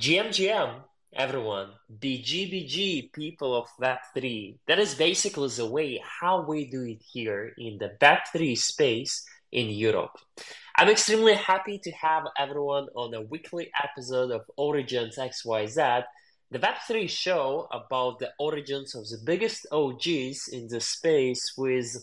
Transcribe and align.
GMGM, 0.00 0.76
everyone, 1.12 1.72
BGBG, 1.98 3.12
people 3.12 3.54
of 3.54 3.68
Web3. 3.78 4.56
That 4.66 4.78
is 4.78 4.94
basically 4.94 5.48
the 5.50 5.66
way 5.66 6.02
how 6.02 6.40
we 6.40 6.70
do 6.70 6.84
it 6.84 7.02
here 7.02 7.52
in 7.58 7.76
the 7.76 7.92
Web3 8.00 8.56
space 8.56 9.22
in 9.52 9.68
Europe. 9.68 10.16
I'm 10.74 10.88
extremely 10.88 11.34
happy 11.34 11.78
to 11.80 11.90
have 11.90 12.22
everyone 12.38 12.86
on 12.96 13.12
a 13.12 13.20
weekly 13.20 13.70
episode 13.78 14.30
of 14.30 14.50
OriGens 14.58 15.18
XYZ, 15.18 16.04
the 16.50 16.58
Web3 16.58 17.06
show 17.06 17.68
about 17.70 18.20
the 18.20 18.30
origins 18.38 18.94
of 18.94 19.06
the 19.06 19.18
biggest 19.22 19.66
OGs 19.70 20.48
in 20.48 20.66
the 20.68 20.80
space 20.80 21.52
with, 21.58 21.94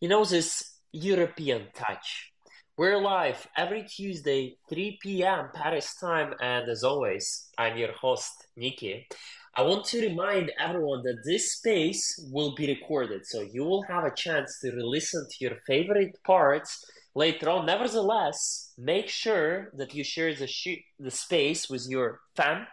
you 0.00 0.08
know, 0.08 0.24
this 0.24 0.76
European 0.90 1.68
touch. 1.72 2.31
We're 2.78 3.02
live 3.02 3.46
every 3.54 3.84
Tuesday, 3.84 4.56
3 4.70 4.98
p.m. 5.02 5.50
Paris 5.54 5.94
time, 6.00 6.32
and 6.40 6.66
as 6.70 6.82
always, 6.82 7.50
I'm 7.58 7.76
your 7.76 7.92
host, 7.92 8.32
Nikki. 8.56 9.06
I 9.54 9.60
want 9.60 9.84
to 9.86 10.00
remind 10.00 10.52
everyone 10.58 11.02
that 11.02 11.22
this 11.22 11.52
space 11.52 12.02
will 12.32 12.54
be 12.54 12.66
recorded, 12.66 13.26
so 13.26 13.42
you 13.42 13.64
will 13.64 13.82
have 13.82 14.04
a 14.04 14.14
chance 14.16 14.58
to 14.60 14.70
re-listen 14.70 15.26
to 15.28 15.44
your 15.44 15.58
favorite 15.66 16.16
parts 16.24 16.82
later 17.14 17.50
on. 17.50 17.66
Nevertheless, 17.66 18.72
make 18.78 19.10
sure 19.10 19.70
that 19.76 19.94
you 19.94 20.02
share 20.02 20.34
the, 20.34 20.46
sh- 20.46 20.86
the 20.98 21.10
space 21.10 21.68
with 21.68 21.86
your 21.90 22.20
fam 22.36 22.66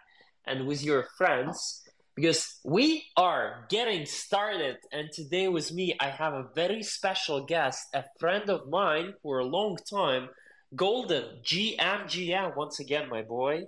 and 0.48 0.66
with 0.66 0.82
your 0.82 1.08
friends 1.18 1.84
because 2.20 2.60
we 2.66 3.06
are 3.16 3.66
getting 3.70 4.06
started. 4.06 4.76
And 4.92 5.10
today, 5.14 5.48
with 5.48 5.72
me, 5.72 5.96
I 6.02 6.10
have 6.10 6.34
a 6.34 6.48
very 6.54 6.84
special 6.84 7.46
guest, 7.46 7.88
a 7.94 8.04
friend 8.20 8.50
of 8.50 8.68
mine 8.68 9.14
for 9.24 9.40
a 9.40 9.46
long 9.46 9.78
time, 9.90 10.28
Golden 10.76 11.40
GMGM. 11.44 12.58
Once 12.58 12.82
again, 12.82 13.08
my 13.08 13.22
boy. 13.22 13.64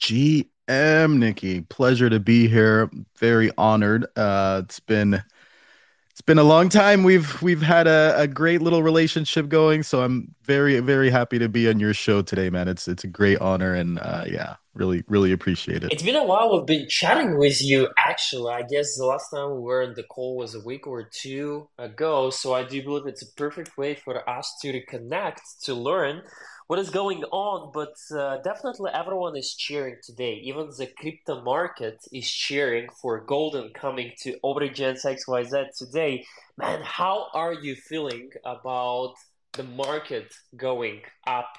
GM 0.00 1.18
Nikki, 1.18 1.60
pleasure 1.60 2.10
to 2.10 2.18
be 2.18 2.48
here. 2.48 2.90
Very 3.20 3.52
honored. 3.56 4.06
Uh, 4.16 4.62
it's 4.64 4.80
been 4.80 5.22
it's 6.12 6.20
been 6.20 6.38
a 6.38 6.44
long 6.44 6.68
time. 6.68 7.04
We've 7.04 7.40
we've 7.40 7.62
had 7.62 7.86
a, 7.86 8.14
a 8.18 8.28
great 8.28 8.60
little 8.60 8.82
relationship 8.82 9.48
going, 9.48 9.82
so 9.82 10.02
I'm 10.02 10.34
very 10.44 10.78
very 10.80 11.08
happy 11.08 11.38
to 11.38 11.48
be 11.48 11.70
on 11.70 11.80
your 11.80 11.94
show 11.94 12.20
today, 12.20 12.50
man. 12.50 12.68
It's 12.68 12.86
it's 12.86 13.02
a 13.02 13.06
great 13.06 13.40
honor, 13.40 13.74
and 13.74 13.98
uh, 13.98 14.24
yeah, 14.26 14.56
really 14.74 15.04
really 15.08 15.32
appreciate 15.32 15.82
it. 15.84 15.90
It's 15.90 16.02
been 16.02 16.16
a 16.16 16.24
while. 16.24 16.54
We've 16.54 16.66
been 16.66 16.86
chatting 16.86 17.38
with 17.38 17.62
you. 17.62 17.88
Actually, 17.96 18.52
I 18.52 18.60
guess 18.60 18.94
the 18.98 19.06
last 19.06 19.30
time 19.30 19.54
we 19.54 19.60
were 19.60 19.80
in 19.80 19.94
the 19.94 20.02
call 20.02 20.36
was 20.36 20.54
a 20.54 20.60
week 20.60 20.86
or 20.86 21.02
two 21.02 21.70
ago. 21.78 22.28
So 22.28 22.52
I 22.52 22.64
do 22.64 22.82
believe 22.82 23.06
it's 23.06 23.22
a 23.22 23.32
perfect 23.32 23.78
way 23.78 23.94
for 23.94 24.28
us 24.28 24.54
to 24.60 24.70
reconnect 24.70 25.40
to 25.62 25.72
learn 25.72 26.22
what 26.72 26.78
is 26.78 26.88
going 26.88 27.22
on, 27.24 27.70
but 27.74 27.94
uh, 28.18 28.38
definitely 28.38 28.90
everyone 28.94 29.36
is 29.36 29.54
cheering 29.54 29.96
today. 30.02 30.40
Even 30.42 30.70
the 30.78 30.86
crypto 30.98 31.42
market 31.42 31.98
is 32.10 32.26
cheering 32.30 32.88
for 32.98 33.20
Golden 33.20 33.74
coming 33.74 34.12
to 34.22 34.38
OriGens 34.42 35.04
XYZ 35.04 35.76
today. 35.76 36.24
Man, 36.56 36.80
how 36.82 37.26
are 37.34 37.52
you 37.52 37.76
feeling 37.76 38.30
about 38.46 39.12
the 39.52 39.64
market 39.64 40.32
going 40.56 41.02
up? 41.26 41.58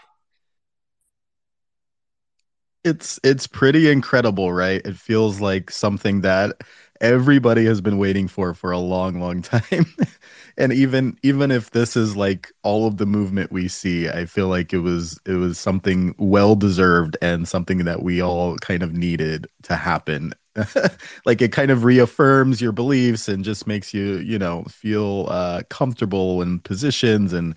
It's 2.83 3.19
it's 3.23 3.45
pretty 3.45 3.91
incredible, 3.91 4.51
right? 4.51 4.81
It 4.83 4.97
feels 4.97 5.39
like 5.39 5.69
something 5.69 6.21
that 6.21 6.59
everybody 7.03 7.65
has 7.65 7.81
been 7.81 7.99
waiting 7.99 8.27
for 8.27 8.55
for 8.55 8.71
a 8.71 8.79
long, 8.79 9.19
long 9.21 9.43
time. 9.43 9.85
and 10.57 10.73
even 10.73 11.17
even 11.23 11.51
if 11.51 11.71
this 11.71 11.95
is 11.97 12.15
like 12.17 12.51
all 12.63 12.87
of 12.87 12.97
the 12.97 13.05
movement 13.05 13.51
we 13.51 13.67
see, 13.67 14.09
I 14.09 14.25
feel 14.25 14.47
like 14.47 14.73
it 14.73 14.79
was 14.79 15.19
it 15.27 15.33
was 15.33 15.59
something 15.59 16.15
well 16.17 16.55
deserved 16.55 17.17
and 17.21 17.47
something 17.47 17.79
that 17.85 18.03
we 18.03 18.21
all 18.21 18.57
kind 18.57 18.81
of 18.83 18.93
needed 18.93 19.47
to 19.63 19.75
happen. 19.75 20.33
like 21.25 21.41
it 21.41 21.51
kind 21.51 21.71
of 21.71 21.83
reaffirms 21.83 22.61
your 22.61 22.71
beliefs 22.71 23.27
and 23.27 23.43
just 23.43 23.67
makes 23.67 23.93
you, 23.93 24.17
you 24.19 24.39
know, 24.39 24.63
feel 24.69 25.27
uh, 25.29 25.63
comfortable 25.69 26.41
in 26.41 26.59
positions 26.61 27.33
and 27.33 27.55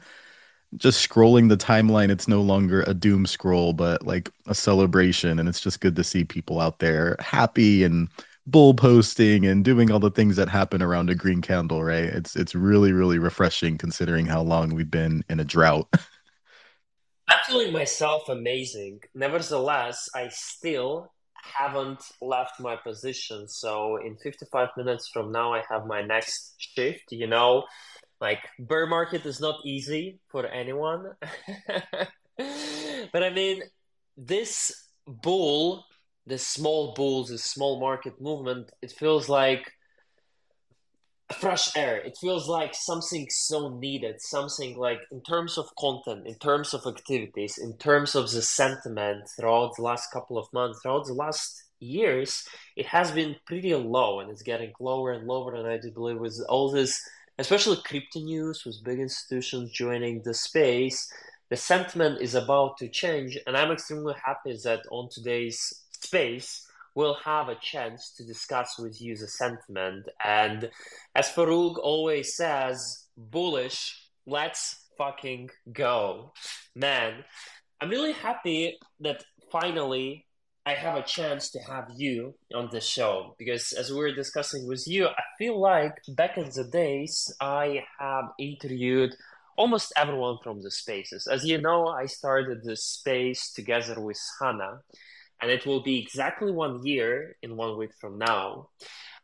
just 0.77 1.09
scrolling 1.09 1.49
the 1.49 1.57
timeline 1.57 2.11
it's 2.11 2.29
no 2.29 2.43
longer 2.43 2.83
a 2.87 2.95
doom 2.95 3.25
scroll 3.25 3.73
but 3.73 4.05
like 4.07 4.31
a 4.47 4.55
celebration 4.55 5.39
and 5.39 5.49
it's 5.49 5.61
just 5.61 5.81
good 5.81 5.97
to 5.97 6.05
see 6.05 6.25
people 6.25 6.61
out 6.61 6.81
there 6.81 7.17
happy 7.21 7.85
and 7.85 8.09
bull 8.47 8.75
posting 8.75 9.45
and 9.47 9.65
doing 9.65 9.91
all 9.91 9.99
the 9.99 10.11
things 10.11 10.37
that 10.37 10.49
happen 10.49 10.83
around 10.83 11.11
a 11.11 11.15
green 11.15 11.43
candle, 11.43 11.83
right? 11.83 12.05
It's 12.05 12.37
it's 12.37 12.55
really 12.55 12.93
really 12.93 13.19
refreshing 13.19 13.79
considering 13.79 14.27
how 14.27 14.43
long 14.43 14.75
we've 14.75 14.91
been 14.91 15.25
in 15.29 15.41
a 15.41 15.45
drought. 15.45 15.89
I'm 17.29 17.39
feeling 17.47 17.73
myself 17.73 18.29
amazing. 18.29 19.01
Nevertheless, 19.15 20.09
I 20.15 20.29
still 20.29 21.13
haven't 21.43 22.03
left 22.21 22.61
my 22.61 22.77
position. 22.77 23.49
So 23.49 23.97
in 23.97 24.17
55 24.17 24.69
minutes 24.77 25.11
from 25.13 25.33
now, 25.33 25.53
I 25.53 25.63
have 25.69 25.87
my 25.87 26.03
next 26.03 26.55
shift. 26.59 27.11
You 27.11 27.27
know, 27.27 27.65
like 28.21 28.39
bear 28.61 28.87
market 28.87 29.27
is 29.27 29.41
not 29.41 29.61
easy 29.65 30.21
for 30.29 30.47
anyone. 30.47 31.13
but 33.13 33.23
I 33.23 33.31
mean, 33.31 33.63
this 34.17 34.89
bull 35.07 35.85
the 36.27 36.39
small 36.39 36.93
bulls, 36.95 37.29
the 37.29 37.39
small 37.39 37.81
market 37.81 38.21
movement, 38.21 38.73
it 38.83 38.91
feels 38.91 39.29
like 39.29 39.73
fresh 41.33 41.77
air. 41.77 41.97
It 41.99 42.17
feels 42.21 42.49
like 42.49 42.75
something 42.75 43.27
so 43.31 43.69
needed, 43.69 44.21
something 44.21 44.77
like 44.77 45.01
in 45.11 45.23
terms 45.23 45.59
of 45.59 45.75
content, 45.77 46.27
in 46.27 46.35
terms 46.37 46.75
of 46.75 46.87
activities, 46.87 47.59
in 47.59 47.77
terms 47.79 48.15
of 48.15 48.31
the 48.31 48.43
sentiment 48.43 49.29
throughout 49.37 49.77
the 49.77 49.83
last 49.83 50.13
couple 50.13 50.39
of 50.39 50.53
months, 50.53 50.81
throughout 50.83 51.07
the 51.07 51.15
last 51.15 51.65
years, 51.81 52.45
it 52.77 52.87
has 52.87 53.11
been 53.11 53.37
pretty 53.47 53.75
low 53.75 54.21
and 54.21 54.31
it's 54.31 54.43
getting 54.43 54.73
lower 54.81 55.13
and 55.13 55.27
lower. 55.27 55.55
And 55.55 55.67
I 55.67 55.79
do 55.79 55.91
believe 55.91 56.19
with 56.19 56.41
all 56.49 56.71
this, 56.71 57.01
especially 57.39 57.79
crypto 57.85 58.21
news, 58.21 58.65
with 58.65 58.85
big 58.85 59.01
institutions 59.01 59.71
joining 59.73 60.23
the 60.23 60.35
space, 60.35 61.11
the 61.51 61.57
sentiment 61.57 62.21
is 62.21 62.35
about 62.35 62.77
to 62.79 62.89
change. 62.89 63.39
And 63.47 63.57
I'm 63.57 63.71
extremely 63.71 64.15
happy 64.25 64.57
that 64.65 64.83
on 64.91 65.09
today's 65.11 65.85
space, 66.07 66.67
we'll 66.97 67.21
have 67.25 67.49
a 67.49 67.61
chance 67.73 68.13
to 68.17 68.25
discuss 68.25 68.79
with 68.79 69.01
you 69.01 69.17
the 69.17 69.29
sentiment. 69.29 70.09
And 70.25 70.71
as 71.15 71.29
Farokh 71.29 71.79
always 71.83 72.35
says, 72.35 73.07
bullish, 73.17 73.79
let's 74.27 74.87
fucking 74.99 75.51
go. 75.73 76.33
Man, 76.75 77.25
I'm 77.81 77.91
really 77.91 78.13
happy 78.13 78.79
that 79.01 79.25
finally 79.53 80.27
I 80.65 80.75
have 80.75 80.97
a 80.97 81.03
chance 81.03 81.51
to 81.51 81.61
have 81.61 81.89
you 81.97 82.35
on 82.55 82.71
the 82.73 82.81
show 82.81 83.37
because 83.39 83.73
as 83.73 83.91
we 83.91 83.99
were 83.99 84.15
discussing 84.15 84.67
with 84.67 84.85
you, 84.89 85.07
I 85.07 85.23
feel 85.39 85.61
like 85.61 85.95
back 86.09 86.39
in 86.39 86.51
the 86.51 86.65
days 86.65 87.33
I 87.41 87.85
have 88.01 88.25
interviewed 88.39 89.15
almost 89.57 89.93
everyone 89.97 90.39
from 90.43 90.63
the 90.63 90.71
spaces. 90.71 91.27
As 91.27 91.45
you 91.45 91.61
know, 91.61 91.87
I 91.89 92.07
started 92.07 92.65
this 92.65 92.85
space 92.85 93.53
together 93.53 94.01
with 94.01 94.21
Hannah 94.41 94.81
and 95.41 95.51
it 95.51 95.67
will 95.67 95.83
be 95.83 95.99
exactly 95.99 96.51
one 96.51 96.85
year 96.85 97.37
in 97.43 97.57
one 97.57 97.77
week 97.77 97.93
from 98.01 98.19
now. 98.19 98.69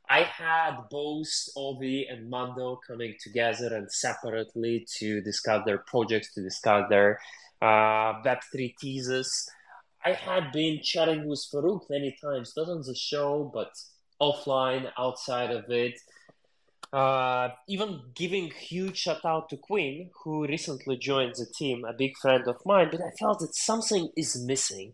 I 0.08 0.22
had 0.22 0.76
both 0.90 1.32
Ovi 1.56 2.04
and 2.10 2.28
Mando 2.28 2.78
coming 2.86 3.14
together 3.22 3.74
and 3.74 3.90
separately 3.90 4.86
to 4.98 5.22
discuss 5.22 5.64
their 5.64 5.78
projects, 5.78 6.34
to 6.34 6.42
discuss 6.42 6.84
their 6.90 7.18
uh, 7.62 8.20
Web3 8.22 8.74
thesis. 8.78 9.48
I 10.04 10.12
had 10.12 10.52
been 10.52 10.80
chatting 10.82 11.26
with 11.26 11.46
Farokh 11.50 11.88
many 11.88 12.14
times, 12.22 12.52
not 12.56 12.68
on 12.68 12.82
the 12.82 12.94
show, 12.94 13.50
but 13.54 13.70
offline, 14.20 14.90
outside 14.98 15.50
of 15.50 15.70
it. 15.70 15.98
Uh, 16.92 17.48
even 17.68 18.02
giving 18.14 18.50
huge 18.50 18.98
shout 18.98 19.24
out 19.24 19.48
to 19.48 19.56
Quinn, 19.56 20.10
who 20.22 20.46
recently 20.46 20.98
joined 20.98 21.36
the 21.36 21.46
team, 21.56 21.86
a 21.86 21.94
big 21.94 22.18
friend 22.18 22.46
of 22.46 22.56
mine, 22.66 22.88
but 22.90 23.00
I 23.00 23.12
felt 23.18 23.38
that 23.38 23.54
something 23.54 24.10
is 24.14 24.44
missing 24.44 24.92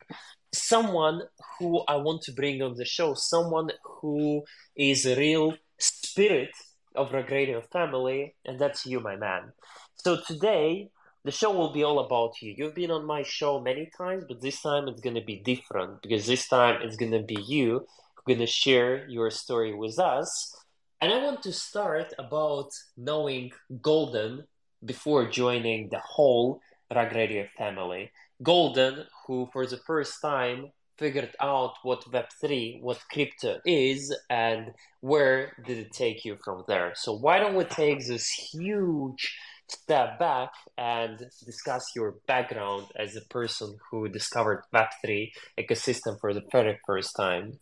someone 0.63 1.23
who 1.59 1.81
I 1.89 1.97
want 1.97 2.23
to 2.23 2.33
bring 2.33 2.63
on 2.63 2.75
the 2.75 2.85
show, 2.85 3.15
someone 3.15 3.71
who 3.85 4.45
is 4.77 5.07
a 5.07 5.17
real 5.17 5.55
spirit 5.79 6.51
of 6.95 7.13
Rug 7.13 7.31
family, 7.73 8.35
and 8.45 8.59
that's 8.59 8.87
you, 8.87 9.01
my 9.01 9.17
man. 9.17 9.53
So 9.97 10.19
today, 10.27 10.91
the 11.25 11.33
show 11.33 11.53
will 11.53 11.73
be 11.73 11.85
all 11.85 11.99
about 12.01 12.41
you. 12.41 12.55
You've 12.57 12.75
been 12.75 12.91
on 12.91 13.05
my 13.05 13.23
show 13.23 13.61
many 13.61 13.91
times, 13.97 14.25
but 14.29 14.41
this 14.41 14.63
time 14.63 14.89
it's 14.89 15.01
gonna 15.01 15.25
be 15.25 15.41
different 15.41 16.03
because 16.03 16.27
this 16.27 16.49
time 16.49 16.81
it's 16.83 16.97
gonna 16.97 17.23
be 17.23 17.39
you 17.47 17.87
who's 18.15 18.35
gonna 18.35 18.47
share 18.47 19.07
your 19.09 19.31
story 19.31 19.75
with 19.75 19.99
us. 19.99 20.55
And 21.01 21.13
I 21.13 21.23
want 21.23 21.43
to 21.43 21.53
start 21.53 22.13
about 22.19 22.71
knowing 22.97 23.53
Golden 23.83 24.45
before 24.85 25.29
joining 25.29 25.89
the 25.91 26.01
whole 26.01 26.61
Rug 26.95 27.13
family. 27.57 28.11
Golden, 28.43 29.05
who 29.29 29.49
for 29.53 29.65
the 29.67 29.77
first 29.87 30.21
time 30.21 30.73
figured 30.99 31.31
out 31.41 31.75
what 31.85 32.11
Web3, 32.11 32.81
what 32.83 32.99
crypto 33.13 33.61
is, 33.65 34.13
and 34.29 34.73
where 35.01 35.53
did 35.65 35.79
it 35.79 35.93
take 35.93 36.25
you 36.25 36.37
from 36.45 36.65
there. 36.67 36.93
So, 36.97 37.13
why 37.13 37.39
don't 37.39 37.55
we 37.55 37.65
take 37.65 38.05
this 38.05 38.29
huge 38.29 39.39
step 39.69 40.19
back 40.19 40.51
and 40.77 41.19
discuss 41.45 41.85
your 41.95 42.17
background 42.27 42.87
as 42.97 43.15
a 43.15 43.21
person 43.21 43.77
who 43.91 44.09
discovered 44.09 44.65
Web3 44.75 45.31
ecosystem 45.59 46.19
for 46.21 46.35
the 46.35 46.43
very 46.51 46.79
first 46.87 47.15
time. 47.15 47.61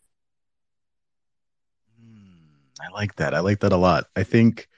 Hmm, 2.00 2.54
I 2.80 2.92
like 2.94 3.16
that. 3.16 3.34
I 3.34 3.40
like 3.40 3.60
that 3.60 3.72
a 3.72 3.76
lot. 3.76 4.06
I 4.14 4.22
think 4.22 4.68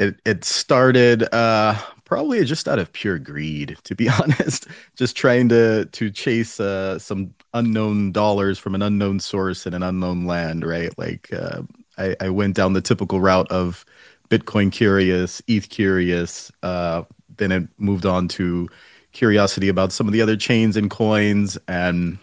it 0.00 0.20
it 0.26 0.44
started 0.44 1.32
uh 1.34 1.76
probably 2.04 2.44
just 2.44 2.68
out 2.68 2.80
of 2.80 2.92
pure 2.92 3.20
greed, 3.20 3.78
to 3.84 3.94
be 3.94 4.08
honest. 4.22 4.66
Just 4.96 5.16
trying 5.16 5.48
to 5.50 5.86
to 5.86 6.10
chase 6.10 6.60
uh 6.60 6.98
some 6.98 7.34
unknown 7.54 8.12
dollars 8.12 8.58
from 8.58 8.74
an 8.74 8.82
unknown 8.82 9.20
source 9.20 9.66
in 9.66 9.74
an 9.74 9.84
unknown 9.84 10.26
land, 10.26 10.66
right? 10.66 10.96
Like 10.98 11.30
uh 11.32 11.62
I, 11.98 12.16
I 12.20 12.30
went 12.30 12.56
down 12.56 12.74
the 12.74 12.82
typical 12.82 13.20
route 13.20 13.50
of 13.52 13.84
Bitcoin 14.30 14.72
curious, 14.72 15.42
ETH 15.48 15.68
curious, 15.70 16.50
uh 16.64 17.04
then 17.36 17.52
it 17.52 17.68
moved 17.78 18.06
on 18.06 18.28
to 18.28 18.68
curiosity 19.12 19.68
about 19.68 19.92
some 19.92 20.08
of 20.08 20.14
the 20.14 20.22
other 20.22 20.36
chains 20.36 20.76
and 20.76 20.90
coins 20.90 21.58
and 21.68 22.18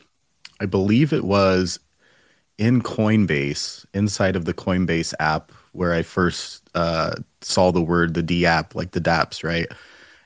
I 0.60 0.66
believe 0.66 1.14
it 1.14 1.26
was 1.26 1.80
in 2.58 2.82
Coinbase, 2.82 3.86
inside 3.94 4.36
of 4.36 4.46
the 4.46 4.54
Coinbase 4.54 5.14
app, 5.20 5.52
where 5.78 5.94
I 5.94 6.02
first 6.02 6.70
uh, 6.76 7.16
saw 7.42 7.72
the 7.72 7.82
word 7.82 8.14
the 8.16 8.24
D 8.24 8.46
app, 8.46 8.76
like 8.76 8.92
the 8.92 9.02
DApps, 9.02 9.44
right? 9.44 9.68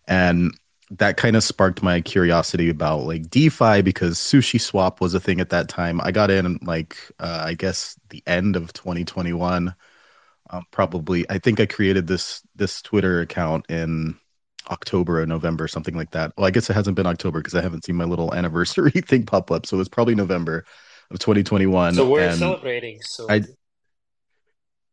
And 0.08 0.58
that 0.92 1.18
kind 1.18 1.36
of 1.36 1.44
sparked 1.44 1.84
my 1.84 2.02
curiosity 2.02 2.70
about 2.70 3.02
like 3.02 3.30
DeFi 3.30 3.82
because 3.82 4.18
Sushi 4.18 4.60
Swap 4.60 5.02
was 5.02 5.14
a 5.14 5.20
thing 5.20 5.40
at 5.42 5.50
that 5.50 5.70
time. 5.70 6.02
I 6.02 6.12
got 6.12 6.32
in 6.32 6.58
like 6.64 6.98
uh, 7.20 7.44
I 7.46 7.54
guess 7.54 8.00
the 8.10 8.24
end 8.28 8.56
of 8.56 8.74
2021. 8.74 9.76
Um, 10.50 10.64
probably, 10.72 11.30
I 11.30 11.38
think 11.38 11.60
I 11.60 11.66
created 11.66 12.08
this 12.08 12.42
this 12.56 12.82
Twitter 12.82 13.22
account 13.22 13.66
in 13.70 14.18
October 14.70 15.22
or 15.22 15.26
November, 15.26 15.68
something 15.68 15.96
like 15.96 16.12
that. 16.12 16.34
Well, 16.38 16.46
I 16.46 16.52
guess 16.52 16.70
it 16.70 16.74
hasn't 16.74 16.96
been 16.96 17.06
October 17.06 17.40
because 17.40 17.56
I 17.56 17.62
haven't 17.62 17.86
seen 17.86 17.96
my 17.96 18.06
little 18.06 18.34
anniversary 18.36 18.92
thing 18.92 19.26
pop 19.26 19.52
up. 19.52 19.66
So 19.66 19.78
it 19.78 19.80
was 19.80 19.90
probably 19.90 20.16
November 20.16 20.66
of 21.10 21.20
2021. 21.20 21.94
So 21.96 22.10
we're 22.10 22.32
celebrating. 22.32 23.02
So 23.02 23.28
I 23.30 23.44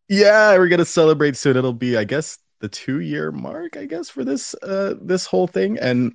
yeah, 0.08 0.56
we're 0.56 0.68
gonna 0.68 0.84
celebrate 0.84 1.36
soon. 1.36 1.56
It'll 1.56 1.72
be, 1.72 1.96
I 1.96 2.04
guess, 2.04 2.38
the 2.60 2.68
two 2.68 3.00
year 3.00 3.30
mark, 3.32 3.76
I 3.76 3.86
guess, 3.86 4.08
for 4.10 4.24
this 4.24 4.54
uh 4.62 4.94
this 5.00 5.26
whole 5.26 5.46
thing. 5.46 5.78
And 5.78 6.14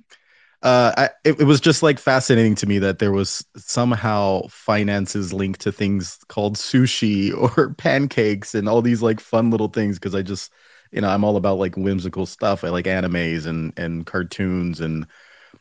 uh 0.62 0.92
I 0.96 1.10
it, 1.24 1.40
it 1.40 1.44
was 1.44 1.60
just 1.60 1.82
like 1.82 1.98
fascinating 1.98 2.54
to 2.56 2.66
me 2.66 2.78
that 2.80 2.98
there 3.00 3.12
was 3.12 3.44
somehow 3.56 4.42
finances 4.50 5.32
linked 5.32 5.60
to 5.62 5.72
things 5.72 6.18
called 6.28 6.56
sushi 6.56 7.32
or 7.58 7.74
pancakes 7.74 8.54
and 8.54 8.68
all 8.68 8.82
these 8.82 9.02
like 9.02 9.20
fun 9.20 9.50
little 9.50 9.68
things 9.68 9.98
because 9.98 10.14
I 10.14 10.22
just 10.22 10.52
you 10.92 11.00
know, 11.00 11.08
I'm 11.08 11.24
all 11.24 11.36
about 11.36 11.58
like 11.58 11.76
whimsical 11.76 12.26
stuff. 12.26 12.64
I 12.64 12.68
like 12.70 12.86
animes 12.86 13.46
and 13.46 13.72
and 13.78 14.06
cartoons 14.06 14.80
and 14.80 15.06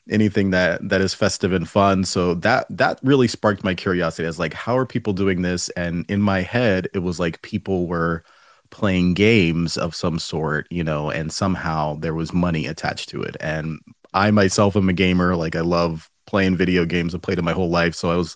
anything 0.09 0.51
that 0.51 0.88
that 0.89 1.01
is 1.01 1.13
festive 1.13 1.53
and 1.53 1.67
fun. 1.69 2.03
So 2.03 2.35
that 2.35 2.65
that 2.69 3.00
really 3.03 3.27
sparked 3.27 3.63
my 3.63 3.75
curiosity. 3.75 4.27
As 4.27 4.39
like, 4.39 4.53
how 4.53 4.77
are 4.77 4.85
people 4.85 5.13
doing 5.13 5.41
this? 5.41 5.69
And 5.69 6.05
in 6.09 6.21
my 6.21 6.41
head, 6.41 6.88
it 6.94 7.00
was 7.00 7.19
like 7.19 7.41
people 7.41 7.88
were 7.88 8.23
playing 8.69 9.13
games 9.13 9.77
of 9.77 9.95
some 9.95 10.19
sort, 10.19 10.67
you 10.71 10.83
know, 10.83 11.09
and 11.09 11.31
somehow 11.31 11.95
there 11.97 12.15
was 12.15 12.33
money 12.33 12.65
attached 12.65 13.09
to 13.09 13.21
it. 13.21 13.38
And 13.39 13.79
I 14.13 14.31
myself 14.31 14.75
am 14.75 14.89
a 14.89 14.94
gamer. 14.94 15.35
Like 15.35 15.55
I 15.55 15.61
love 15.61 16.09
playing 16.25 16.57
video 16.57 16.85
games. 16.85 17.13
I've 17.13 17.21
played 17.21 17.39
it 17.39 17.44
my 17.44 17.53
whole 17.53 17.69
life. 17.69 17.95
So 17.95 18.11
I 18.11 18.15
was 18.15 18.35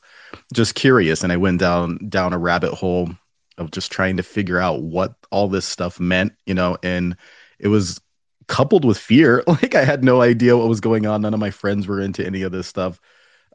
just 0.53 0.75
curious 0.75 1.23
and 1.23 1.31
I 1.33 1.37
went 1.37 1.59
down 1.59 1.97
down 2.09 2.33
a 2.33 2.37
rabbit 2.37 2.73
hole 2.73 3.09
of 3.57 3.71
just 3.71 3.91
trying 3.91 4.17
to 4.17 4.23
figure 4.23 4.59
out 4.59 4.83
what 4.83 5.15
all 5.31 5.47
this 5.47 5.65
stuff 5.65 5.99
meant, 5.99 6.33
you 6.45 6.53
know, 6.53 6.77
and 6.83 7.17
it 7.59 7.69
was 7.69 7.99
coupled 8.47 8.85
with 8.85 8.97
fear. 8.97 9.43
Like 9.47 9.75
I 9.75 9.83
had 9.85 10.03
no 10.03 10.21
idea 10.21 10.57
what 10.57 10.67
was 10.67 10.81
going 10.81 11.05
on. 11.05 11.21
None 11.21 11.33
of 11.33 11.39
my 11.39 11.51
friends 11.51 11.87
were 11.87 12.01
into 12.01 12.25
any 12.25 12.41
of 12.43 12.51
this 12.51 12.67
stuff 12.67 12.99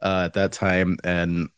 uh, 0.01 0.23
at 0.25 0.33
that 0.33 0.51
time, 0.51 0.97
and 1.03 1.49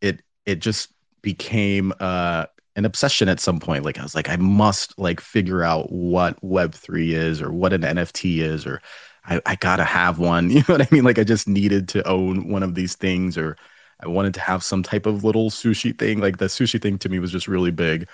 it 0.00 0.22
it 0.46 0.56
just 0.60 0.90
became 1.22 1.92
uh, 2.00 2.46
an 2.76 2.84
obsession 2.84 3.28
at 3.28 3.40
some 3.40 3.60
point. 3.60 3.84
Like 3.84 3.98
I 3.98 4.02
was 4.02 4.14
like, 4.14 4.28
I 4.28 4.36
must 4.36 4.98
like 4.98 5.20
figure 5.20 5.62
out 5.62 5.92
what 5.92 6.42
Web 6.42 6.74
three 6.74 7.14
is 7.14 7.40
or 7.42 7.52
what 7.52 7.72
an 7.72 7.84
NFT 7.84 8.40
is, 8.40 8.66
or 8.66 8.80
I, 9.24 9.40
I 9.46 9.56
gotta 9.56 9.84
have 9.84 10.18
one. 10.18 10.50
You 10.50 10.60
know 10.60 10.74
what 10.74 10.82
I 10.82 10.88
mean? 10.90 11.04
Like 11.04 11.18
I 11.18 11.24
just 11.24 11.48
needed 11.48 11.88
to 11.90 12.06
own 12.08 12.48
one 12.48 12.62
of 12.62 12.74
these 12.74 12.96
things, 12.96 13.38
or 13.38 13.56
I 14.00 14.08
wanted 14.08 14.34
to 14.34 14.40
have 14.40 14.62
some 14.64 14.82
type 14.82 15.06
of 15.06 15.24
little 15.24 15.50
sushi 15.50 15.96
thing. 15.98 16.20
Like 16.20 16.38
the 16.38 16.46
sushi 16.46 16.80
thing 16.80 16.98
to 16.98 17.08
me 17.08 17.18
was 17.18 17.32
just 17.32 17.48
really 17.48 17.70
big. 17.70 18.08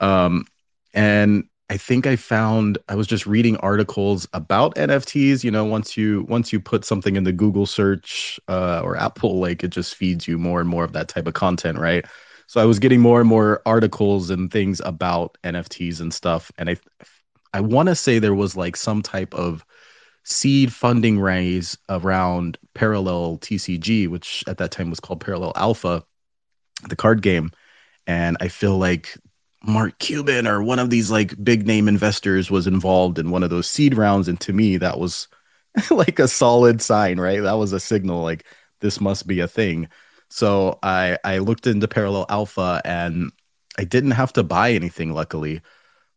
Um, 0.00 0.46
and 0.94 1.44
I 1.72 1.78
think 1.78 2.06
I 2.06 2.16
found 2.16 2.76
I 2.90 2.94
was 2.94 3.06
just 3.06 3.24
reading 3.26 3.56
articles 3.56 4.28
about 4.34 4.74
NFTs. 4.74 5.42
You 5.42 5.50
know, 5.50 5.64
once 5.64 5.96
you 5.96 6.26
once 6.28 6.52
you 6.52 6.60
put 6.60 6.84
something 6.84 7.16
in 7.16 7.24
the 7.24 7.32
Google 7.32 7.64
search 7.64 8.38
uh, 8.46 8.82
or 8.84 8.94
Apple, 8.94 9.40
like 9.40 9.64
it 9.64 9.68
just 9.68 9.94
feeds 9.94 10.28
you 10.28 10.36
more 10.36 10.60
and 10.60 10.68
more 10.68 10.84
of 10.84 10.92
that 10.92 11.08
type 11.08 11.26
of 11.26 11.32
content, 11.32 11.78
right? 11.78 12.04
So 12.46 12.60
I 12.60 12.66
was 12.66 12.78
getting 12.78 13.00
more 13.00 13.20
and 13.20 13.28
more 13.28 13.62
articles 13.64 14.28
and 14.28 14.50
things 14.52 14.82
about 14.84 15.38
NFTs 15.44 15.98
and 16.02 16.12
stuff, 16.12 16.52
and 16.58 16.68
I 16.68 16.76
I 17.54 17.62
want 17.62 17.88
to 17.88 17.94
say 17.94 18.18
there 18.18 18.34
was 18.34 18.54
like 18.54 18.76
some 18.76 19.00
type 19.00 19.32
of 19.32 19.64
seed 20.24 20.74
funding 20.74 21.20
raise 21.20 21.78
around 21.88 22.58
Parallel 22.74 23.38
TCG, 23.38 24.08
which 24.08 24.44
at 24.46 24.58
that 24.58 24.72
time 24.72 24.90
was 24.90 25.00
called 25.00 25.20
Parallel 25.22 25.54
Alpha, 25.56 26.04
the 26.86 26.96
card 26.96 27.22
game, 27.22 27.50
and 28.06 28.36
I 28.40 28.48
feel 28.48 28.76
like 28.76 29.16
Mark 29.66 29.98
Cuban 29.98 30.46
or 30.46 30.62
one 30.62 30.78
of 30.78 30.90
these 30.90 31.10
like 31.10 31.42
big 31.44 31.66
name 31.66 31.88
investors 31.88 32.50
was 32.50 32.66
involved 32.66 33.18
in 33.18 33.30
one 33.30 33.42
of 33.42 33.50
those 33.50 33.66
seed 33.68 33.96
rounds. 33.96 34.28
And 34.28 34.40
to 34.40 34.52
me, 34.52 34.76
that 34.78 34.98
was 34.98 35.28
like 35.90 36.18
a 36.18 36.28
solid 36.28 36.82
sign, 36.82 37.20
right? 37.20 37.40
That 37.42 37.52
was 37.54 37.72
a 37.72 37.80
signal 37.80 38.22
like 38.22 38.44
this 38.80 39.00
must 39.00 39.26
be 39.26 39.40
a 39.40 39.48
thing. 39.48 39.88
So 40.30 40.78
I 40.82 41.18
I 41.24 41.38
looked 41.38 41.66
into 41.66 41.88
Parallel 41.88 42.26
Alpha 42.28 42.80
and 42.84 43.30
I 43.78 43.84
didn't 43.84 44.12
have 44.12 44.32
to 44.34 44.42
buy 44.42 44.72
anything, 44.72 45.12
luckily, 45.12 45.60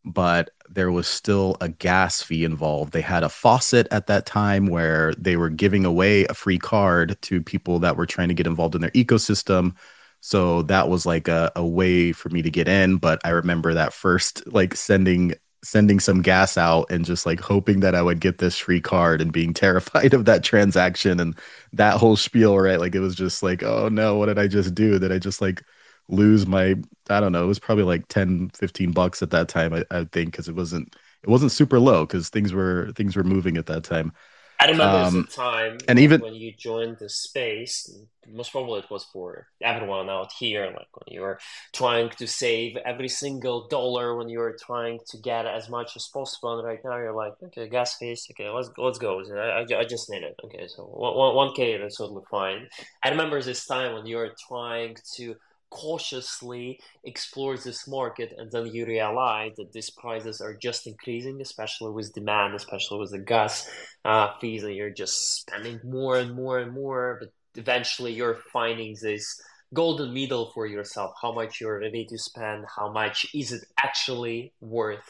but 0.06 0.52
there 0.70 0.92
was 0.92 1.08
still 1.08 1.58
a 1.62 1.70
gas 1.70 2.22
fee 2.22 2.44
involved. 2.44 2.94
They 2.94 3.02
had 3.02 3.24
a 3.24 3.30
faucet 3.30 3.88
at 3.92 4.08
that 4.08 4.26
time 4.26 4.68
where 4.68 5.14
they 5.18 5.38
were 5.38 5.50
giving 5.50 5.86
away 5.86 6.26
a 6.26 6.34
free 6.34 6.60
card 6.60 7.18
to 7.24 7.42
people 7.42 7.80
that 7.80 7.98
were 7.98 8.06
trying 8.06 8.30
to 8.30 8.34
get 8.34 8.48
involved 8.48 8.76
in 8.76 8.82
their 8.82 8.92
ecosystem 8.92 9.76
so 10.22 10.64
that 10.64 10.90
was 10.90 11.06
like 11.06 11.28
a, 11.28 11.52
a 11.56 11.66
way 11.66 12.12
for 12.12 12.30
me 12.30 12.42
to 12.42 12.50
get 12.50 12.68
in. 12.68 12.98
But 12.98 13.22
I 13.24 13.30
remember 13.30 13.74
that 13.74 13.94
first 13.94 14.46
like 14.48 14.76
sending 14.76 15.34
sending 15.64 16.00
some 16.00 16.22
gas 16.22 16.58
out 16.58 16.86
and 16.92 17.06
just 17.06 17.26
like 17.26 17.40
hoping 17.40 17.80
that 17.80 17.96
I 17.96 18.02
would 18.04 18.20
get 18.20 18.38
this 18.38 18.58
free 18.58 18.82
card 18.82 19.20
and 19.22 19.34
being 19.34 19.54
terrified 19.54 20.14
of 20.14 20.26
that 20.26 20.44
transaction 20.44 21.20
and 21.20 21.36
that 21.74 21.98
whole 21.98 22.16
spiel, 22.16 22.58
right? 22.60 22.80
Like 22.80 22.96
it 22.96 23.00
was 23.00 23.16
just 23.16 23.44
like, 23.44 23.64
oh 23.64 23.90
no, 23.90 24.16
what 24.18 24.28
did 24.28 24.40
I 24.40 24.48
just 24.48 24.76
do? 24.76 25.00
Did 25.00 25.12
I 25.12 25.20
just 25.20 25.42
like 25.42 25.64
lose 26.08 26.46
my 26.48 26.76
I 27.10 27.20
don't 27.20 27.32
know, 27.32 27.44
it 27.44 27.48
was 27.48 27.60
probably 27.60 27.84
like 27.84 28.08
10, 28.08 28.50
15 28.50 28.92
bucks 28.92 29.22
at 29.22 29.32
that 29.32 29.48
time, 29.50 29.74
I, 29.74 29.86
I 29.92 30.04
think, 30.06 30.32
because 30.32 30.48
it 30.50 30.56
wasn't 30.56 30.96
it 31.24 31.30
wasn't 31.30 31.52
super 31.52 31.80
low 31.80 32.06
because 32.06 32.30
things 32.30 32.54
were 32.54 32.92
things 32.96 33.16
were 33.16 33.24
moving 33.24 33.58
at 33.58 33.66
that 33.68 33.84
time. 33.84 34.12
I 34.60 34.68
remember 34.68 34.98
um, 34.98 35.22
the 35.22 35.32
time 35.32 35.78
and 35.88 36.00
even 36.00 36.22
when 36.22 36.34
you 36.34 36.54
joined 36.54 36.98
the 37.00 37.10
space, 37.10 37.90
most 38.32 38.52
probably 38.52 38.80
it 38.80 38.90
was 38.90 39.04
for 39.04 39.48
everyone 39.62 40.10
out 40.10 40.32
here, 40.32 40.66
like 40.66 40.88
when 40.94 41.14
you 41.14 41.22
were 41.22 41.40
trying 41.74 42.10
to 42.10 42.28
save 42.28 42.78
every 42.78 43.10
single 43.10 43.68
dollar, 43.68 44.16
when 44.16 44.30
you 44.30 44.40
were 44.40 44.58
trying 44.60 45.00
to 45.08 45.18
get 45.18 45.46
as 45.46 45.70
much 45.70 45.96
as 45.96 46.08
possible. 46.08 46.58
And 46.58 46.68
right 46.68 46.80
now 46.84 46.98
you're 46.98 47.16
like, 47.16 47.34
okay, 47.44 47.68
gas 47.68 47.98
fees, 47.98 48.28
okay, 48.32 48.50
let's 48.50 48.70
let's 48.78 48.98
go. 48.98 49.22
I, 49.22 49.62
I, 49.62 49.80
I 49.80 49.86
just 49.86 50.10
need 50.10 50.24
it. 50.24 50.36
Okay, 50.44 50.68
so 50.68 50.84
one 50.84 51.36
one 51.36 51.54
k 51.54 51.78
that's 51.78 51.98
totally 51.98 52.24
fine. 52.32 52.68
I 53.04 53.10
remember 53.10 53.42
this 53.42 53.66
time 53.66 53.94
when 53.94 54.06
you 54.06 54.18
were 54.18 54.34
trying 54.48 54.96
to 55.16 55.36
cautiously 55.76 56.80
explores 57.04 57.66
this 57.66 57.86
market 57.86 58.34
and 58.38 58.50
then 58.50 58.66
you 58.68 58.86
realize 58.86 59.52
that 59.58 59.74
these 59.74 59.90
prices 59.90 60.40
are 60.40 60.56
just 60.56 60.88
increasing 60.88 61.42
especially 61.42 61.92
with 61.92 62.14
demand 62.14 62.56
especially 62.56 62.98
with 62.98 63.12
the 63.12 63.20
gas 63.20 63.70
uh, 64.06 64.30
fees 64.40 64.64
and 64.64 64.74
you're 64.74 64.90
just 65.04 65.42
spending 65.42 65.78
more 65.84 66.18
and 66.18 66.34
more 66.34 66.60
and 66.60 66.72
more 66.72 67.18
but 67.20 67.30
eventually 67.60 68.14
you're 68.14 68.40
finding 68.54 68.96
this 69.02 69.42
golden 69.74 70.14
middle 70.14 70.50
for 70.54 70.66
yourself 70.66 71.14
how 71.22 71.34
much 71.34 71.60
you're 71.60 71.80
ready 71.80 72.06
to 72.06 72.18
spend 72.18 72.64
how 72.74 72.90
much 72.90 73.26
is 73.36 73.52
it 73.52 73.64
actually 73.84 74.54
worth? 74.62 75.10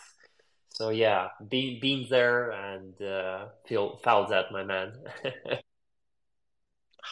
So 0.70 0.90
yeah 0.90 1.28
being 1.48 1.80
being 1.80 2.08
there 2.10 2.50
and 2.50 3.00
uh, 3.02 3.46
feel 3.68 4.00
felt 4.04 4.30
that 4.30 4.52
my 4.52 4.64
man. 4.64 4.94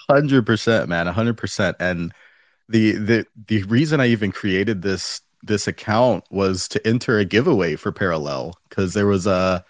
100% 0.10 0.88
man 0.88 1.06
100% 1.06 1.76
and 1.80 2.12
the 2.70 2.94
the 2.94 3.26
the 3.48 3.64
reason 3.64 4.00
I 4.00 4.08
even 4.08 4.32
created 4.32 4.82
this 4.82 5.22
this 5.44 5.68
account 5.68 6.24
was 6.32 6.68
to 6.70 6.86
enter 6.88 7.20
a 7.20 7.26
giveaway 7.26 7.76
for 7.76 7.92
Parallel 7.92 8.58
because 8.70 8.94
there 8.94 9.08
was 9.08 9.28
a 9.28 9.64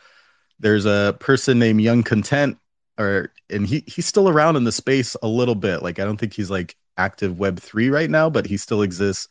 there's 0.59 0.85
a 0.85 1.15
person 1.19 1.59
named 1.59 1.81
Young 1.81 2.03
Content 2.03 2.57
or 2.99 3.31
and 3.49 3.65
he 3.67 3.83
he's 3.87 4.05
still 4.05 4.29
around 4.29 4.55
in 4.55 4.63
the 4.65 4.71
space 4.71 5.15
a 5.23 5.27
little 5.27 5.55
bit. 5.55 5.81
Like 5.83 5.99
I 5.99 6.05
don't 6.05 6.17
think 6.17 6.33
he's 6.33 6.51
like 6.51 6.75
active 6.97 7.39
Web 7.39 7.59
three 7.59 7.89
right 7.89 8.09
now, 8.09 8.29
but 8.29 8.45
he 8.45 8.57
still 8.57 8.81
exists. 8.83 9.27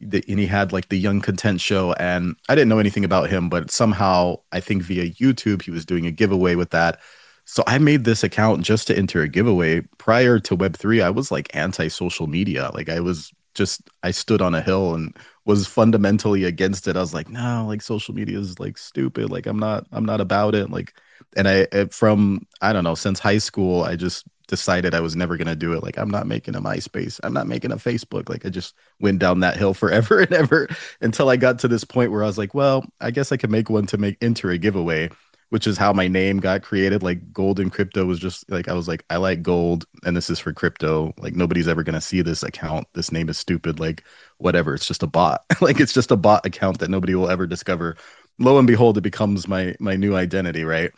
the, 0.00 0.22
and 0.28 0.38
he 0.38 0.46
had 0.46 0.72
like 0.72 0.88
the 0.88 0.98
Young 0.98 1.20
Content 1.20 1.60
Show, 1.60 1.92
and 1.94 2.36
I 2.48 2.54
didn't 2.54 2.68
know 2.68 2.78
anything 2.80 3.04
about 3.04 3.30
him, 3.30 3.48
but 3.48 3.70
somehow 3.70 4.40
I 4.52 4.60
think 4.60 4.82
via 4.82 5.10
YouTube 5.10 5.62
he 5.62 5.70
was 5.70 5.86
doing 5.86 6.06
a 6.06 6.10
giveaway 6.10 6.56
with 6.56 6.70
that. 6.70 7.00
So 7.44 7.62
I 7.66 7.78
made 7.78 8.04
this 8.04 8.24
account 8.24 8.62
just 8.62 8.86
to 8.86 8.96
enter 8.96 9.22
a 9.22 9.28
giveaway. 9.28 9.82
Prior 9.98 10.38
to 10.40 10.56
Web3, 10.56 11.02
I 11.02 11.10
was 11.10 11.30
like 11.30 11.54
anti 11.54 11.88
social 11.88 12.26
media. 12.26 12.70
Like 12.74 12.88
I 12.88 13.00
was 13.00 13.32
just, 13.54 13.82
I 14.02 14.10
stood 14.10 14.42
on 14.42 14.54
a 14.54 14.62
hill 14.62 14.94
and 14.94 15.16
was 15.44 15.66
fundamentally 15.66 16.44
against 16.44 16.88
it. 16.88 16.96
I 16.96 17.00
was 17.00 17.14
like, 17.14 17.28
no, 17.28 17.64
like 17.68 17.82
social 17.82 18.14
media 18.14 18.38
is 18.38 18.58
like 18.58 18.78
stupid. 18.78 19.30
Like 19.30 19.46
I'm 19.46 19.58
not, 19.58 19.86
I'm 19.92 20.04
not 20.06 20.20
about 20.20 20.54
it. 20.54 20.70
Like, 20.70 20.94
and 21.36 21.46
I, 21.48 21.66
from, 21.90 22.46
I 22.62 22.72
don't 22.72 22.84
know, 22.84 22.94
since 22.94 23.18
high 23.18 23.38
school, 23.38 23.82
I 23.84 23.96
just 23.96 24.24
decided 24.48 24.94
I 24.94 25.00
was 25.00 25.16
never 25.16 25.36
going 25.36 25.46
to 25.46 25.56
do 25.56 25.72
it. 25.72 25.82
Like, 25.82 25.98
I'm 25.98 26.10
not 26.10 26.26
making 26.26 26.54
a 26.54 26.60
MySpace. 26.60 27.18
I'm 27.22 27.32
not 27.32 27.46
making 27.46 27.72
a 27.72 27.76
Facebook. 27.76 28.28
Like, 28.28 28.44
I 28.44 28.50
just 28.50 28.74
went 29.00 29.18
down 29.18 29.40
that 29.40 29.56
hill 29.56 29.74
forever 29.74 30.20
and 30.20 30.32
ever 30.32 30.68
until 31.00 31.28
I 31.28 31.36
got 31.36 31.58
to 31.60 31.68
this 31.68 31.84
point 31.84 32.10
where 32.12 32.22
I 32.22 32.26
was 32.26 32.38
like, 32.38 32.54
well, 32.54 32.84
I 33.00 33.10
guess 33.10 33.32
I 33.32 33.36
could 33.36 33.50
make 33.50 33.70
one 33.70 33.86
to 33.86 33.98
make 33.98 34.18
enter 34.20 34.50
a 34.50 34.58
giveaway 34.58 35.10
which 35.54 35.68
is 35.68 35.78
how 35.78 35.92
my 35.92 36.08
name 36.08 36.38
got 36.38 36.62
created. 36.62 37.04
Like 37.04 37.32
gold 37.32 37.60
and 37.60 37.70
crypto 37.70 38.04
was 38.06 38.18
just 38.18 38.50
like 38.50 38.66
I 38.66 38.72
was 38.72 38.88
like, 38.88 39.04
I 39.08 39.18
like 39.18 39.40
gold 39.40 39.84
and 40.04 40.16
this 40.16 40.28
is 40.28 40.40
for 40.40 40.52
crypto. 40.52 41.14
Like 41.16 41.36
nobody's 41.36 41.68
ever 41.68 41.84
gonna 41.84 42.00
see 42.00 42.22
this 42.22 42.42
account. 42.42 42.88
This 42.94 43.12
name 43.12 43.28
is 43.28 43.38
stupid. 43.38 43.78
Like 43.78 44.02
whatever. 44.38 44.74
It's 44.74 44.88
just 44.88 45.04
a 45.04 45.06
bot. 45.06 45.44
like 45.60 45.78
it's 45.78 45.92
just 45.92 46.10
a 46.10 46.16
bot 46.16 46.44
account 46.44 46.80
that 46.80 46.90
nobody 46.90 47.14
will 47.14 47.30
ever 47.30 47.46
discover. 47.46 47.96
Lo 48.40 48.58
and 48.58 48.66
behold, 48.66 48.98
it 48.98 49.02
becomes 49.02 49.46
my 49.46 49.76
my 49.78 49.94
new 49.94 50.16
identity, 50.16 50.64
right? 50.64 50.90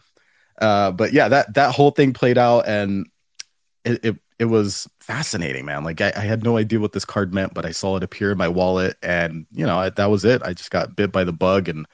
Uh, 0.58 0.90
but 0.90 1.12
yeah, 1.12 1.28
that 1.28 1.52
that 1.52 1.74
whole 1.74 1.90
thing 1.90 2.14
played 2.14 2.38
out 2.38 2.66
and 2.66 3.06
it, 3.84 4.02
it 4.02 4.16
it 4.38 4.46
was 4.46 4.88
fascinating, 5.00 5.66
man. 5.66 5.84
Like 5.84 6.00
I, 6.00 6.14
I, 6.16 6.20
had 6.20 6.44
no 6.44 6.56
idea 6.56 6.80
what 6.80 6.92
this 6.92 7.04
card 7.04 7.34
meant, 7.34 7.52
but 7.52 7.66
I 7.66 7.72
saw 7.72 7.96
it 7.98 8.02
appear 8.02 8.32
in 8.32 8.38
my 8.38 8.48
wallet, 8.48 8.96
and 9.02 9.46
you 9.52 9.66
know 9.66 9.78
I, 9.80 9.90
that 9.90 10.10
was 10.10 10.24
it. 10.24 10.42
I 10.42 10.54
just 10.54 10.70
got 10.70 10.96
bit 10.96 11.12
by 11.12 11.24
the 11.24 11.32
bug, 11.34 11.68
and 11.68 11.86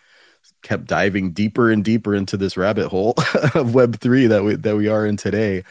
kept 0.63 0.87
diving 0.87 1.33
deeper 1.33 1.71
and 1.71 1.85
deeper 1.85 2.15
into 2.15 2.37
this 2.37 2.57
rabbit 2.57 2.89
hole 2.89 3.15
of 3.55 3.75
Web 3.75 3.99
three 4.01 4.27
that 4.27 4.45
we 4.45 4.57
that 4.57 4.77
we 4.77 4.89
are 4.89 5.07
in 5.07 5.17
today. 5.17 5.65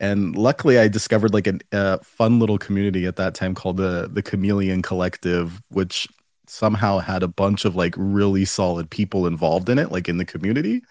And 0.00 0.36
luckily, 0.36 0.78
I 0.78 0.88
discovered 0.88 1.32
like 1.32 1.48
a, 1.72 2.02
fun 2.02 2.40
little 2.40 2.58
community 2.58 3.06
at 3.06 3.16
that 3.16 3.34
time 3.34 3.54
called 3.54 3.76
the 3.76 4.08
the 4.12 4.22
Chameleon 4.22 4.82
Collective, 4.82 5.62
which 5.70 6.08
somehow 6.46 6.98
had 6.98 7.22
a 7.22 7.28
bunch 7.28 7.64
of 7.64 7.76
like 7.76 7.94
really 7.96 8.44
solid 8.44 8.90
people 8.90 9.26
involved 9.26 9.68
in 9.68 9.78
it, 9.78 9.90
like 9.92 10.08
in 10.08 10.18
the 10.18 10.24
community. 10.24 10.82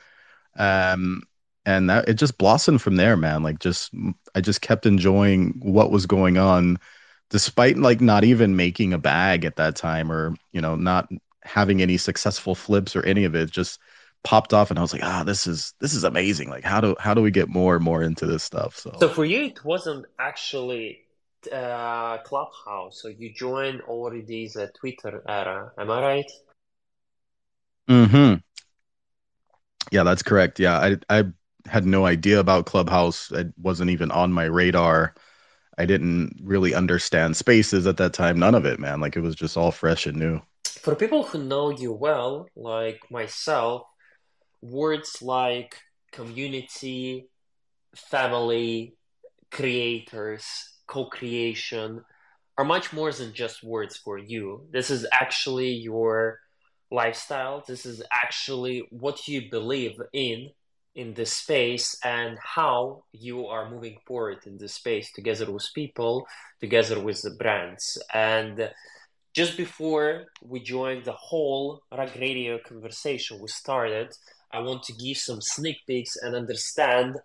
Um, 0.57 1.23
and 1.65 1.89
that 1.89 2.09
it 2.09 2.15
just 2.15 2.37
blossomed 2.37 2.81
from 2.81 2.95
there, 2.97 3.17
man. 3.17 3.43
Like 3.43 3.59
just 3.59 3.91
I 4.35 4.41
just 4.41 4.61
kept 4.61 4.85
enjoying 4.85 5.53
what 5.61 5.91
was 5.91 6.05
going 6.05 6.37
on 6.37 6.77
despite 7.29 7.77
like 7.77 7.99
not 8.01 8.23
even 8.23 8.55
making 8.55 8.93
a 8.93 8.97
bag 8.97 9.43
at 9.45 9.55
that 9.55 9.75
time 9.75 10.11
or 10.11 10.35
you 10.51 10.61
know 10.61 10.75
not 10.75 11.09
having 11.45 11.81
any 11.81 11.97
successful 11.97 12.55
flips 12.55 12.95
or 12.95 13.05
any 13.05 13.23
of 13.25 13.35
it 13.35 13.51
just 13.51 13.79
popped 14.23 14.53
off 14.53 14.69
and 14.69 14.79
I 14.79 14.81
was 14.81 14.93
like, 14.93 15.03
ah, 15.03 15.23
this 15.23 15.45
is 15.47 15.73
this 15.79 15.93
is 15.93 16.03
amazing. 16.03 16.49
Like 16.49 16.63
how 16.63 16.79
do 16.81 16.95
how 16.99 17.13
do 17.13 17.21
we 17.21 17.31
get 17.31 17.49
more 17.49 17.75
and 17.75 17.83
more 17.83 18.01
into 18.01 18.25
this 18.25 18.43
stuff? 18.43 18.77
So 18.77 18.91
So 18.99 19.09
for 19.09 19.25
you 19.25 19.43
it 19.43 19.63
wasn't 19.65 20.05
actually 20.19 20.99
uh 21.51 22.19
Clubhouse. 22.19 23.01
So 23.01 23.09
you 23.09 23.33
joined 23.33 23.81
already 23.81 24.47
the 24.47 24.71
Twitter 24.79 25.23
era. 25.27 25.71
Am 25.77 25.91
I 25.91 26.01
right? 26.01 26.31
Mm-hmm. 27.89 28.35
Yeah, 29.91 30.03
that's 30.03 30.23
correct. 30.23 30.59
Yeah. 30.59 30.79
I 30.79 30.97
I 31.09 31.25
had 31.65 31.85
no 31.85 32.05
idea 32.05 32.39
about 32.39 32.65
Clubhouse. 32.65 33.31
It 33.31 33.53
wasn't 33.57 33.89
even 33.89 34.09
on 34.11 34.31
my 34.31 34.45
radar. 34.45 35.15
I 35.77 35.85
didn't 35.85 36.39
really 36.41 36.73
understand 36.73 37.35
spaces 37.35 37.87
at 37.87 37.97
that 37.97 38.13
time. 38.13 38.39
None 38.39 38.55
of 38.55 38.65
it, 38.65 38.79
man. 38.79 39.01
Like 39.01 39.17
it 39.17 39.21
was 39.21 39.35
just 39.35 39.57
all 39.57 39.71
fresh 39.71 40.05
and 40.05 40.17
new 40.17 40.41
for 40.83 40.95
people 40.95 41.23
who 41.23 41.41
know 41.41 41.69
you 41.69 41.93
well, 41.93 42.45
like 42.57 42.99
myself, 43.09 43.83
words 44.61 45.21
like 45.21 45.77
community, 46.11 47.29
family, 47.95 48.97
creators, 49.49 50.45
co 50.85 51.05
creation 51.05 52.03
are 52.57 52.65
much 52.65 52.91
more 52.91 53.13
than 53.13 53.33
just 53.33 53.63
words 53.63 53.95
for 53.95 54.17
you. 54.17 54.67
This 54.71 54.89
is 54.89 55.07
actually 55.13 55.69
your 55.69 56.39
lifestyle. 56.91 57.63
This 57.65 57.85
is 57.85 58.03
actually 58.11 58.85
what 58.91 59.25
you 59.25 59.49
believe 59.49 59.95
in 60.11 60.49
in 60.95 61.13
this 61.13 61.31
space 61.31 61.97
and 62.03 62.37
how 62.43 63.05
you 63.13 63.47
are 63.47 63.71
moving 63.71 63.97
forward 64.05 64.39
in 64.45 64.57
this 64.57 64.73
space 64.73 65.11
together 65.13 65.49
with 65.49 65.65
people, 65.73 66.27
together 66.59 66.99
with 66.99 67.21
the 67.21 67.31
brands. 67.31 67.97
And 68.13 68.69
just 69.33 69.57
before 69.57 70.25
we 70.43 70.59
join 70.59 71.03
the 71.03 71.13
whole 71.13 71.81
Rug 71.91 72.11
Radio 72.19 72.59
conversation 72.59 73.39
we 73.39 73.47
started, 73.47 74.09
I 74.51 74.59
want 74.59 74.83
to 74.83 74.93
give 74.93 75.17
some 75.17 75.41
sneak 75.41 75.77
peeks 75.87 76.15
and 76.21 76.35
understand 76.35 77.17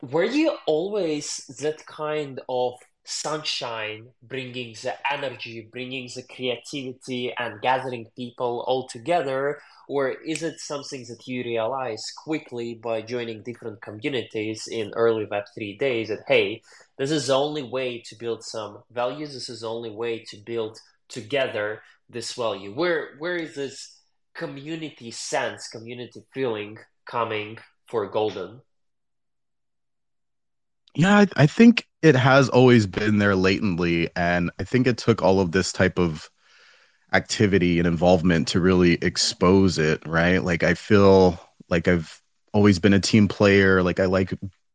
were 0.00 0.24
you 0.24 0.56
always 0.66 1.44
that 1.60 1.84
kind 1.86 2.40
of 2.48 2.74
sunshine, 3.04 4.08
bringing 4.22 4.74
the 4.82 4.94
energy, 5.10 5.68
bringing 5.70 6.08
the 6.14 6.22
creativity, 6.22 7.32
and 7.38 7.60
gathering 7.60 8.06
people 8.16 8.64
all 8.66 8.86
together? 8.86 9.60
Or 9.88 10.10
is 10.10 10.42
it 10.42 10.60
something 10.60 11.04
that 11.08 11.26
you 11.26 11.42
realize 11.42 12.02
quickly 12.16 12.74
by 12.74 13.02
joining 13.02 13.42
different 13.42 13.82
communities 13.82 14.66
in 14.70 14.92
early 14.94 15.26
Web3 15.26 15.78
days 15.78 16.08
that, 16.08 16.24
hey, 16.26 16.62
this 16.96 17.10
is 17.10 17.26
the 17.26 17.34
only 17.34 17.62
way 17.62 18.02
to 18.06 18.16
build 18.16 18.42
some 18.44 18.82
values, 18.90 19.34
this 19.34 19.48
is 19.48 19.60
the 19.60 19.68
only 19.68 19.90
way 19.90 20.24
to 20.30 20.36
build 20.36 20.78
together 21.08 21.82
this 22.08 22.32
value? 22.32 22.74
Where 22.74 23.16
where 23.18 23.36
is 23.36 23.54
this 23.54 24.00
community 24.34 25.10
sense, 25.10 25.68
community 25.68 26.24
feeling 26.32 26.78
coming 27.06 27.58
for 27.88 28.08
Golden? 28.08 28.60
Yeah, 30.94 31.18
I, 31.18 31.26
I 31.36 31.46
think 31.46 31.88
it 32.02 32.14
has 32.14 32.48
always 32.48 32.86
been 32.86 33.18
there 33.18 33.34
latently, 33.34 34.08
and 34.16 34.50
I 34.58 34.64
think 34.64 34.86
it 34.86 34.96
took 34.98 35.22
all 35.22 35.40
of 35.40 35.52
this 35.52 35.72
type 35.72 35.98
of 35.98 36.30
activity 37.12 37.78
and 37.78 37.86
involvement 37.88 38.48
to 38.48 38.60
really 38.60 38.94
expose 39.02 39.78
it, 39.78 40.06
right? 40.06 40.38
Like 40.42 40.62
I 40.62 40.74
feel 40.74 41.40
like 41.68 41.88
I've 41.88 42.20
always 42.52 42.78
been 42.78 42.94
a 42.94 43.00
team 43.00 43.28
player. 43.28 43.82
Like 43.82 44.00
I 44.00 44.06
like 44.06 44.34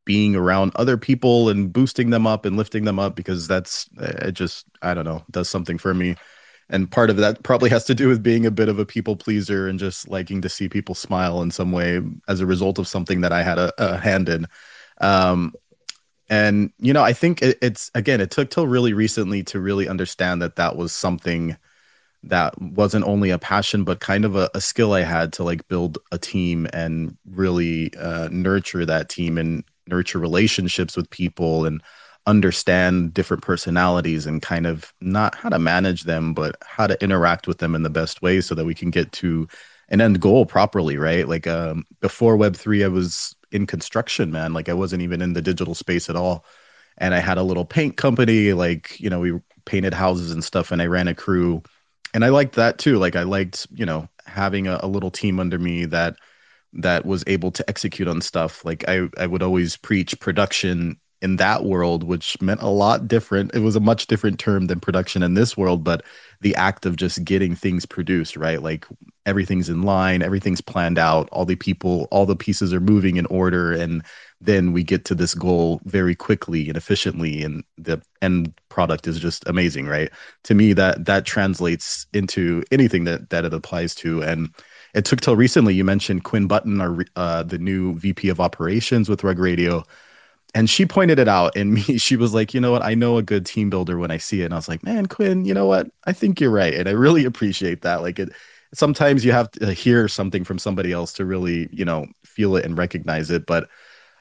being 0.09 0.35
around 0.35 0.71
other 0.75 0.97
people 0.97 1.49
and 1.49 1.71
boosting 1.71 2.09
them 2.09 2.25
up 2.25 2.43
and 2.43 2.57
lifting 2.57 2.83
them 2.83 2.97
up 2.97 3.15
because 3.15 3.47
that's 3.47 3.87
it 3.99 4.31
just 4.31 4.65
I 4.81 4.95
don't 4.95 5.05
know 5.05 5.23
does 5.29 5.47
something 5.47 5.77
for 5.77 5.93
me. 5.93 6.15
And 6.67 6.89
part 6.89 7.11
of 7.11 7.17
that 7.17 7.43
probably 7.43 7.69
has 7.69 7.83
to 7.85 7.93
do 7.93 8.07
with 8.07 8.23
being 8.23 8.43
a 8.47 8.49
bit 8.49 8.69
of 8.69 8.79
a 8.79 8.87
people 8.87 9.15
pleaser 9.15 9.67
and 9.67 9.77
just 9.77 10.07
liking 10.07 10.41
to 10.41 10.49
see 10.49 10.67
people 10.67 10.95
smile 10.95 11.43
in 11.43 11.51
some 11.51 11.71
way 11.71 12.01
as 12.27 12.39
a 12.39 12.47
result 12.47 12.79
of 12.79 12.87
something 12.87 13.21
that 13.21 13.31
I 13.31 13.43
had 13.43 13.59
a, 13.59 13.71
a 13.77 13.97
hand 13.97 14.29
in. 14.29 14.47
Um, 14.99 15.53
and 16.27 16.71
you 16.79 16.91
know 16.91 17.03
I 17.03 17.13
think 17.13 17.43
it, 17.43 17.59
it's 17.61 17.91
again 17.93 18.19
it 18.19 18.31
took 18.31 18.49
till 18.49 18.65
really 18.65 18.93
recently 18.93 19.43
to 19.43 19.59
really 19.59 19.87
understand 19.87 20.41
that 20.41 20.55
that 20.55 20.75
was 20.75 20.91
something 20.91 21.55
that 22.23 22.59
wasn't 22.59 23.05
only 23.05 23.29
a 23.29 23.37
passion 23.37 23.83
but 23.83 23.99
kind 23.99 24.25
of 24.25 24.35
a, 24.35 24.49
a 24.55 24.61
skill 24.61 24.93
I 24.93 25.01
had 25.01 25.33
to 25.33 25.43
like 25.43 25.67
build 25.67 25.99
a 26.11 26.17
team 26.17 26.67
and 26.73 27.15
really 27.29 27.93
uh, 27.95 28.27
nurture 28.31 28.87
that 28.87 29.07
team 29.07 29.37
and 29.37 29.63
nurture 29.89 30.19
relationships 30.19 30.95
with 30.95 31.09
people 31.09 31.65
and 31.65 31.81
understand 32.25 33.13
different 33.13 33.41
personalities 33.41 34.25
and 34.25 34.41
kind 34.41 34.67
of 34.67 34.93
not 35.01 35.33
how 35.35 35.49
to 35.49 35.57
manage 35.57 36.03
them 36.03 36.33
but 36.33 36.55
how 36.61 36.85
to 36.85 37.01
interact 37.03 37.47
with 37.47 37.57
them 37.57 37.73
in 37.73 37.83
the 37.83 37.89
best 37.89 38.21
way 38.21 38.39
so 38.39 38.53
that 38.53 38.65
we 38.65 38.75
can 38.75 38.91
get 38.91 39.11
to 39.11 39.47
an 39.89 40.01
end 40.01 40.21
goal 40.21 40.45
properly 40.45 40.97
right? 40.97 41.27
Like 41.27 41.47
um, 41.47 41.85
before 42.01 42.37
web3 42.37 42.85
i 42.85 42.87
was 42.87 43.35
in 43.51 43.65
construction 43.65 44.31
man. 44.31 44.53
Like 44.53 44.69
i 44.69 44.73
wasn't 44.73 45.01
even 45.01 45.21
in 45.21 45.33
the 45.33 45.41
digital 45.41 45.73
space 45.75 46.09
at 46.09 46.15
all. 46.15 46.45
And 46.97 47.15
i 47.15 47.19
had 47.19 47.37
a 47.37 47.43
little 47.43 47.65
paint 47.65 47.97
company 47.97 48.53
like 48.53 48.99
you 48.99 49.09
know 49.09 49.19
we 49.19 49.39
painted 49.65 49.93
houses 49.93 50.31
and 50.31 50.43
stuff 50.43 50.71
and 50.71 50.81
i 50.81 50.85
ran 50.85 51.07
a 51.07 51.15
crew. 51.15 51.63
And 52.13 52.23
i 52.23 52.29
liked 52.29 52.55
that 52.55 52.77
too. 52.77 52.99
Like 52.99 53.15
i 53.15 53.23
liked 53.23 53.65
you 53.73 53.85
know 53.85 54.07
having 54.25 54.67
a, 54.67 54.79
a 54.83 54.87
little 54.87 55.09
team 55.11 55.39
under 55.39 55.57
me 55.57 55.85
that 55.85 56.17
that 56.73 57.05
was 57.05 57.23
able 57.27 57.51
to 57.51 57.67
execute 57.69 58.07
on 58.07 58.21
stuff. 58.21 58.63
Like 58.63 58.87
I, 58.87 59.07
I 59.17 59.27
would 59.27 59.43
always 59.43 59.77
preach 59.77 60.19
production 60.19 60.99
in 61.21 61.35
that 61.35 61.65
world, 61.65 62.03
which 62.03 62.41
meant 62.41 62.61
a 62.61 62.69
lot 62.69 63.07
different. 63.07 63.53
It 63.53 63.59
was 63.59 63.75
a 63.75 63.81
much 63.81 64.07
different 64.07 64.39
term 64.39 64.67
than 64.67 64.79
production 64.79 65.21
in 65.21 65.33
this 65.33 65.57
world, 65.57 65.83
but 65.83 66.03
the 66.41 66.55
act 66.55 66.85
of 66.85 66.95
just 66.95 67.23
getting 67.25 67.55
things 67.55 67.85
produced, 67.85 68.37
right? 68.37 68.61
Like 68.61 68.85
everything's 69.25 69.69
in 69.69 69.81
line, 69.81 70.21
everything's 70.21 70.61
planned 70.61 70.97
out, 70.97 71.27
all 71.31 71.45
the 71.45 71.55
people, 71.55 72.07
all 72.09 72.25
the 72.25 72.37
pieces 72.37 72.73
are 72.73 72.79
moving 72.79 73.17
in 73.17 73.25
order, 73.25 73.73
and 73.73 74.03
then 74.39 74.71
we 74.71 74.81
get 74.81 75.03
to 75.05 75.15
this 75.15 75.33
goal 75.35 75.81
very 75.83 76.15
quickly 76.15 76.69
and 76.69 76.77
efficiently, 76.77 77.43
and 77.43 77.65
the 77.77 78.01
end 78.21 78.53
product 78.69 79.05
is 79.05 79.19
just 79.19 79.45
amazing, 79.47 79.87
right? 79.87 80.09
To 80.45 80.55
me, 80.55 80.71
that 80.73 81.03
that 81.05 81.25
translates 81.25 82.07
into 82.13 82.63
anything 82.71 83.03
that 83.03 83.29
that 83.29 83.43
it 83.43 83.53
applies 83.53 83.93
to, 83.95 84.23
and 84.23 84.49
it 84.93 85.05
took 85.05 85.21
till 85.21 85.35
recently. 85.35 85.73
You 85.75 85.83
mentioned 85.83 86.23
Quinn 86.23 86.47
Button, 86.47 86.81
our 86.81 87.05
uh, 87.15 87.43
the 87.43 87.57
new 87.57 87.95
VP 87.99 88.29
of 88.29 88.39
operations 88.39 89.09
with 89.09 89.23
Rug 89.23 89.39
Radio. 89.39 89.83
and 90.55 90.69
she 90.69 90.85
pointed 90.85 91.19
it 91.19 91.27
out 91.27 91.55
and 91.57 91.73
me 91.75 91.97
she 91.97 92.15
was 92.15 92.33
like 92.33 92.53
you 92.53 92.61
know 92.61 92.71
what? 92.71 92.83
I 92.83 92.95
know 92.95 93.17
a 93.17 93.23
good 93.23 93.45
team 93.45 93.69
builder 93.69 93.97
when 93.97 94.11
i 94.11 94.17
see 94.17 94.41
it. 94.41 94.45
And 94.45 94.53
i 94.53 94.57
was 94.57 94.69
like 94.69 94.83
man 94.83 95.07
quinn 95.07 95.45
you 95.45 95.53
know 95.53 95.65
what? 95.67 95.87
I 96.05 96.13
think 96.13 96.39
you're 96.41 96.51
right. 96.51 96.73
And 96.73 96.89
i 96.89 96.91
really 96.93 97.25
appreciate 97.25 97.81
that. 97.83 98.01
Like 98.01 98.19
it 98.19 98.29
sometimes 98.73 99.25
you 99.25 99.31
have 99.31 99.51
to 99.53 99.73
hear 99.73 100.07
something 100.07 100.43
from 100.43 100.59
somebody 100.59 100.91
else 100.91 101.13
to 101.13 101.25
really 101.25 101.69
you 101.71 101.85
know 101.85 102.07
feel 102.25 102.55
it 102.55 102.65
and 102.65 102.77
recognize 102.77 103.31
it. 103.31 103.45
But 103.45 103.69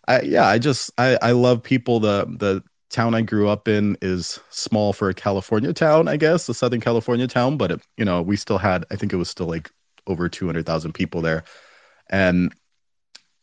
i 0.09 0.21
yeah 0.23 0.47
i 0.47 0.59
just 0.59 0.91
i 0.99 1.19
i 1.23 1.33
love 1.33 1.63
people. 1.63 2.01
The 2.01 2.27
the 2.39 2.63
town 2.91 3.15
i 3.15 3.21
grew 3.23 3.49
up 3.49 3.69
in 3.69 3.97
is 4.01 4.41
small 4.51 4.93
for 4.95 5.11
a 5.11 5.15
california 5.15 5.73
town 5.75 6.09
i 6.09 6.17
guess 6.17 6.49
a 6.49 6.55
southern 6.55 6.81
california 6.81 7.27
town 7.27 7.59
but 7.59 7.71
it, 7.71 7.83
you 7.99 8.05
know 8.05 8.23
we 8.23 8.35
still 8.37 8.57
had 8.59 8.87
i 8.91 8.97
think 8.97 9.13
it 9.13 9.17
was 9.17 9.29
still 9.29 9.47
like 9.47 9.71
over 10.09 10.29
200,000 10.29 10.93
people 10.93 11.21
there. 11.21 11.45
And 12.11 12.55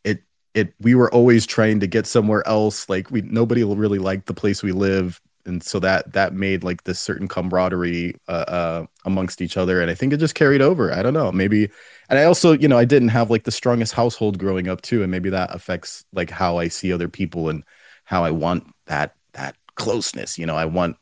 it 0.04 0.22
it 0.54 0.74
we 0.80 0.94
were 0.94 1.12
always 1.12 1.46
trying 1.46 1.80
to 1.80 1.86
get 1.86 2.06
somewhere 2.06 2.46
else. 2.46 2.88
Like 2.88 3.10
we 3.10 3.22
nobody 3.22 3.64
really 3.64 3.98
liked 3.98 4.26
the 4.26 4.34
place 4.34 4.62
we 4.62 4.72
live. 4.72 5.20
And 5.46 5.62
so 5.62 5.78
that 5.78 6.12
that 6.12 6.34
made 6.34 6.64
like 6.64 6.84
this 6.84 6.98
certain 6.98 7.28
camaraderie 7.28 8.16
uh, 8.28 8.32
uh, 8.48 8.86
amongst 9.04 9.40
each 9.40 9.56
other. 9.56 9.80
And 9.80 9.90
i 9.90 9.94
think 9.94 10.12
it 10.12 10.18
just 10.18 10.34
carried 10.34 10.60
over. 10.60 10.92
I 10.92 11.02
don't 11.02 11.14
know. 11.14 11.30
Maybe 11.32 11.70
and 12.10 12.18
i 12.18 12.24
also 12.24 12.52
you 12.52 12.68
know 12.68 12.78
i 12.78 12.84
didn't 12.84 13.08
have 13.08 13.30
like 13.30 13.44
the 13.44 13.52
strongest 13.52 13.94
household 13.94 14.38
growing 14.38 14.68
up 14.68 14.82
too. 14.82 15.02
And 15.02 15.10
maybe 15.10 15.30
that 15.30 15.54
affects 15.54 16.04
like 16.12 16.30
how 16.30 16.58
i 16.58 16.68
see 16.68 16.92
other 16.92 17.08
people 17.08 17.48
and 17.48 17.64
how 18.04 18.24
i 18.24 18.30
want 18.30 18.64
that 18.86 19.14
that 19.34 19.56
closeness. 19.76 20.38
You 20.38 20.46
know 20.46 20.56
i 20.56 20.64
want 20.64 20.96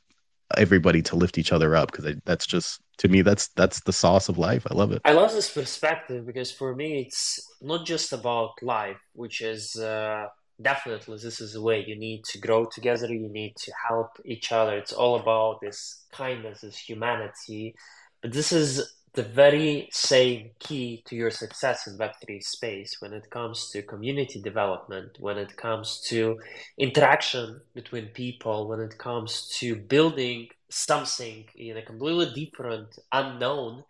everybody 0.56 1.02
to 1.02 1.16
lift 1.16 1.38
each 1.38 1.52
other 1.52 1.74
up 1.74 1.90
because 1.90 2.14
that's 2.24 2.46
just 2.46 2.80
to 2.98 3.08
me 3.08 3.22
that's 3.22 3.48
that's 3.48 3.80
the 3.82 3.92
sauce 3.92 4.28
of 4.28 4.38
life 4.38 4.66
i 4.70 4.74
love 4.74 4.92
it 4.92 5.02
I 5.04 5.12
love 5.12 5.32
this 5.32 5.50
perspective 5.50 6.24
because 6.26 6.50
for 6.50 6.74
me 6.74 7.02
it's 7.02 7.38
not 7.60 7.84
just 7.84 8.12
about 8.12 8.62
life, 8.62 8.96
which 9.12 9.40
is 9.40 9.76
uh, 9.76 10.26
definitely 10.60 11.18
this 11.18 11.40
is 11.40 11.52
the 11.52 11.62
way 11.62 11.84
you 11.86 11.96
need 11.96 12.24
to 12.24 12.38
grow 12.38 12.66
together, 12.66 13.12
you 13.12 13.28
need 13.28 13.54
to 13.56 13.72
help 13.88 14.10
each 14.24 14.52
other. 14.52 14.76
It's 14.76 14.92
all 14.92 15.16
about 15.16 15.60
this 15.60 16.04
kindness, 16.12 16.62
this 16.62 16.78
humanity. 16.78 17.74
But 18.22 18.32
this 18.32 18.52
is 18.52 18.94
the 19.12 19.22
very 19.22 19.88
same 19.92 20.50
key 20.58 21.02
to 21.06 21.14
your 21.14 21.30
success 21.30 21.86
in 21.86 21.96
Web3 21.98 22.42
space 22.42 22.96
when 23.00 23.12
it 23.12 23.30
comes 23.30 23.70
to 23.70 23.82
community 23.82 24.40
development, 24.40 25.16
when 25.20 25.38
it 25.38 25.56
comes 25.56 26.00
to 26.08 26.38
interaction 26.78 27.60
between 27.74 28.06
people, 28.08 28.68
when 28.68 28.80
it 28.80 28.98
comes 28.98 29.48
to 29.58 29.76
building 29.76 30.48
something 30.74 31.44
in 31.54 31.76
a 31.76 31.82
completely 31.82 32.44
different, 32.44 32.98
unknown 33.12 33.84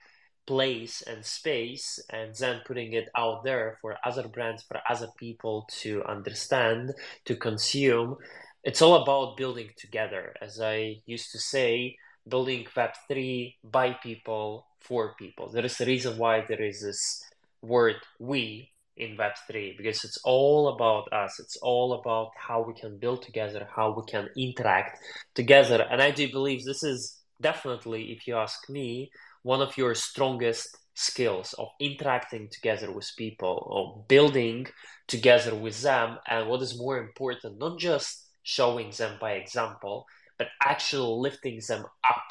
place 0.47 1.03
and 1.03 1.25
space, 1.25 1.99
and 2.11 2.35
then 2.35 2.61
putting 2.67 2.93
it 2.93 3.09
out 3.17 3.45
there 3.45 3.79
for 3.81 3.97
other 4.05 4.29
brands, 4.29 4.63
for 4.63 4.81
other 4.89 5.09
people 5.19 5.67
to 5.81 6.05
understand, 6.05 6.93
to 7.25 7.35
consume. 7.35 8.17
It's 8.63 8.83
all 8.83 9.03
about 9.03 9.37
building 9.37 9.71
together. 9.77 10.35
As 10.41 10.61
I 10.61 11.01
used 11.07 11.33
to 11.33 11.39
say, 11.39 11.97
building 12.29 12.67
Web3 12.77 13.55
by 13.65 13.93
people, 14.03 14.67
for 14.85 15.15
people. 15.15 15.49
There 15.49 15.65
is 15.65 15.81
a 15.81 15.87
reason 15.87 16.19
why 16.19 16.45
there 16.47 16.63
is 16.63 16.83
this 16.83 17.25
word 17.63 17.97
we 18.19 18.71
in 18.97 19.17
Web3 19.17 19.77
because 19.77 20.05
it's 20.05 20.19
all 20.25 20.69
about 20.69 21.13
us. 21.13 21.41
It's 21.41 21.57
all 21.57 21.95
about 21.95 22.31
how 22.37 22.63
we 22.63 22.75
can 22.75 22.99
build 22.99 23.23
together, 23.23 23.69
how 23.75 23.93
we 23.93 24.03
can 24.11 24.29
interact 24.37 24.99
together. 25.35 25.87
And 25.91 26.01
I 26.01 26.11
do 26.11 26.31
believe 26.31 26.65
this 26.65 26.83
is 26.83 27.19
definitely, 27.41 28.13
if 28.13 28.27
you 28.27 28.37
ask 28.37 28.69
me, 28.69 29.11
one 29.43 29.61
of 29.61 29.77
your 29.77 29.95
strongest 29.95 30.77
skills 30.95 31.55
of 31.55 31.69
interacting 31.81 32.49
together 32.49 32.91
with 32.91 33.11
people, 33.19 33.69
of 33.71 34.09
building 34.09 34.67
together 35.09 35.55
with 35.55 35.83
them. 35.83 36.19
And 36.29 36.49
what 36.49 36.63
is 36.63 36.79
more 36.79 36.99
important, 36.99 37.59
not 37.59 37.79
just 37.79 38.27
showing 38.43 38.91
them 38.97 39.19
by 39.21 39.33
example, 39.33 40.07
but 40.39 40.49
actually 40.63 41.21
lifting 41.21 41.61
them 41.67 41.85
up, 42.09 42.25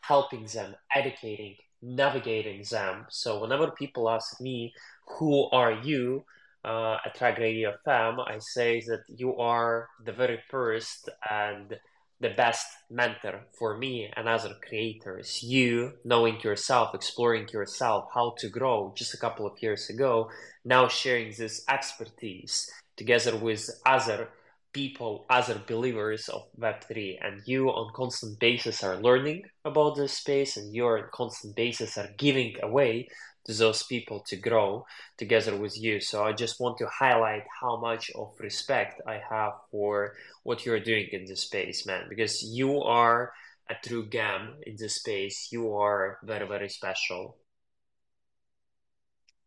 helping 0.00 0.46
them, 0.46 0.74
educating, 0.94 1.56
navigating 1.82 2.64
them. 2.70 3.06
So 3.08 3.40
whenever 3.40 3.70
people 3.70 4.08
ask 4.08 4.40
me, 4.40 4.74
who 5.18 5.48
are 5.50 5.72
you 5.72 6.24
uh, 6.64 6.98
at 7.04 7.20
Rug 7.20 7.38
Radio 7.38 7.74
FM, 7.86 8.26
I 8.28 8.38
say 8.38 8.80
that 8.86 9.04
you 9.08 9.36
are 9.36 9.88
the 10.04 10.12
very 10.12 10.40
first 10.50 11.08
and 11.28 11.78
the 12.20 12.30
best 12.30 12.66
mentor 12.90 13.40
for 13.58 13.78
me 13.78 14.12
and 14.14 14.28
other 14.28 14.54
creators. 14.66 15.42
You 15.42 15.94
knowing 16.04 16.40
yourself, 16.42 16.94
exploring 16.94 17.48
yourself, 17.48 18.10
how 18.14 18.34
to 18.38 18.48
grow 18.48 18.92
just 18.94 19.14
a 19.14 19.16
couple 19.16 19.46
of 19.46 19.62
years 19.62 19.88
ago, 19.88 20.30
now 20.64 20.86
sharing 20.86 21.32
this 21.32 21.64
expertise 21.68 22.70
together 22.96 23.34
with 23.36 23.70
other 23.86 24.28
people, 24.72 25.26
other 25.28 25.60
believers 25.66 26.28
of 26.28 26.46
Web3, 26.58 27.18
and 27.20 27.42
you 27.46 27.68
on 27.68 27.92
constant 27.94 28.38
basis 28.38 28.82
are 28.82 28.96
learning 28.96 29.44
about 29.64 29.96
this 29.96 30.12
space, 30.12 30.56
and 30.56 30.74
you 30.74 30.86
on 30.86 31.04
constant 31.12 31.56
basis 31.56 31.98
are 31.98 32.10
giving 32.16 32.56
away 32.62 33.08
to 33.46 33.54
those 33.54 33.82
people 33.82 34.20
to 34.28 34.36
grow 34.36 34.86
together 35.16 35.56
with 35.56 35.80
you. 35.80 36.00
So 36.00 36.24
I 36.24 36.32
just 36.32 36.60
want 36.60 36.78
to 36.78 36.86
highlight 36.86 37.44
how 37.60 37.80
much 37.80 38.10
of 38.14 38.34
respect 38.38 39.00
I 39.06 39.20
have 39.28 39.52
for 39.70 40.14
what 40.42 40.64
you're 40.64 40.80
doing 40.80 41.08
in 41.12 41.24
this 41.24 41.42
space, 41.42 41.86
man, 41.86 42.06
because 42.08 42.42
you 42.42 42.82
are 42.82 43.32
a 43.68 43.74
true 43.86 44.08
gem 44.08 44.56
in 44.66 44.76
this 44.76 44.96
space. 44.96 45.48
You 45.50 45.74
are 45.76 46.18
very, 46.22 46.46
very 46.46 46.68
special 46.68 47.36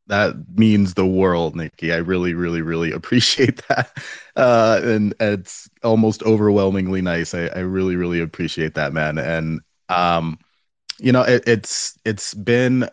that 0.08 0.36
means 0.58 0.94
the 0.94 1.06
world, 1.06 1.56
Nikki. 1.56 1.94
I 1.94 1.98
really, 1.98 2.34
really, 2.34 2.62
really 2.62 2.92
appreciate 2.94 3.62
that. 3.70 3.92
Uh, 4.36 4.80
and 4.84 5.13
it's 5.20 5.70
almost 5.84 6.24
overwhelmingly 6.24 7.02
nice. 7.02 7.34
I, 7.34 7.48
I 7.48 7.60
really, 7.60 7.96
really 7.96 8.20
appreciate 8.20 8.74
that, 8.76 8.94
man. 8.94 9.18
And 9.18 9.62
um, 9.89 10.39
you 11.00 11.12
know, 11.12 11.24
it, 11.24 11.44
it's 11.48 11.98
it's 12.06 12.34
been 12.34 12.88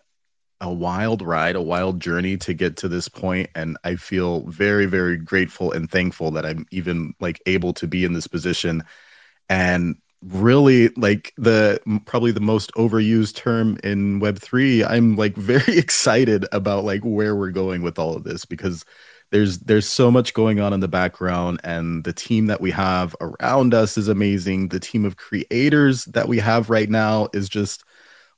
a 0.60 0.72
wild 0.72 1.22
ride, 1.22 1.56
a 1.56 1.62
wild 1.62 2.00
journey 2.00 2.36
to 2.36 2.52
get 2.52 2.76
to 2.78 2.88
this 2.88 3.08
point, 3.08 3.48
and 3.54 3.78
I 3.84 3.96
feel 3.96 4.42
very, 4.42 4.86
very 4.86 5.16
grateful 5.16 5.72
and 5.72 5.90
thankful 5.90 6.30
that 6.32 6.44
I'm 6.44 6.66
even 6.70 7.14
like 7.20 7.40
able 7.46 7.72
to 7.74 7.86
be 7.86 8.04
in 8.04 8.12
this 8.12 8.26
position. 8.26 8.82
And 9.48 9.96
really 10.22 10.88
like 10.90 11.32
the 11.38 11.80
probably 12.04 12.30
the 12.30 12.40
most 12.40 12.70
overused 12.74 13.34
term 13.34 13.78
in 13.82 14.20
web3 14.20 14.86
i'm 14.88 15.16
like 15.16 15.34
very 15.36 15.78
excited 15.78 16.44
about 16.52 16.84
like 16.84 17.00
where 17.02 17.34
we're 17.34 17.50
going 17.50 17.82
with 17.82 17.98
all 17.98 18.14
of 18.14 18.24
this 18.24 18.44
because 18.44 18.84
there's 19.30 19.58
there's 19.60 19.88
so 19.88 20.10
much 20.10 20.34
going 20.34 20.60
on 20.60 20.72
in 20.72 20.80
the 20.80 20.88
background 20.88 21.60
and 21.64 22.04
the 22.04 22.12
team 22.12 22.46
that 22.46 22.60
we 22.60 22.70
have 22.70 23.14
around 23.20 23.74
us 23.74 23.96
is 23.96 24.08
amazing. 24.08 24.68
The 24.68 24.80
team 24.80 25.04
of 25.04 25.16
creators 25.16 26.04
that 26.06 26.28
we 26.28 26.38
have 26.38 26.68
right 26.68 26.90
now 26.90 27.28
is 27.32 27.48
just 27.48 27.84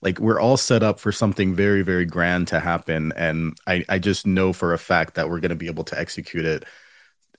like 0.02 0.18
we're 0.18 0.40
all 0.40 0.56
set 0.56 0.82
up 0.82 1.00
for 1.00 1.10
something 1.12 1.54
very 1.54 1.82
very 1.82 2.04
grand 2.04 2.48
to 2.48 2.60
happen 2.60 3.12
and 3.16 3.56
i 3.66 3.84
i 3.88 3.98
just 3.98 4.26
know 4.26 4.52
for 4.52 4.74
a 4.74 4.78
fact 4.78 5.14
that 5.14 5.28
we're 5.30 5.40
going 5.40 5.50
to 5.50 5.56
be 5.56 5.66
able 5.68 5.84
to 5.84 5.98
execute 5.98 6.44
it. 6.44 6.64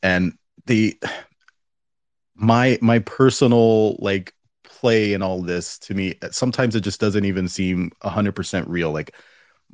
And 0.02 0.38
the 0.66 0.98
my 2.36 2.78
my 2.82 3.00
personal 3.00 3.96
like 4.00 4.34
play 4.64 5.14
and 5.14 5.24
all 5.24 5.42
this 5.42 5.78
to 5.80 5.94
me 5.94 6.16
sometimes 6.32 6.76
it 6.76 6.82
just 6.82 7.00
doesn't 7.00 7.26
even 7.26 7.48
seem 7.48 7.92
100% 8.02 8.68
real. 8.68 8.92
Like 8.92 9.16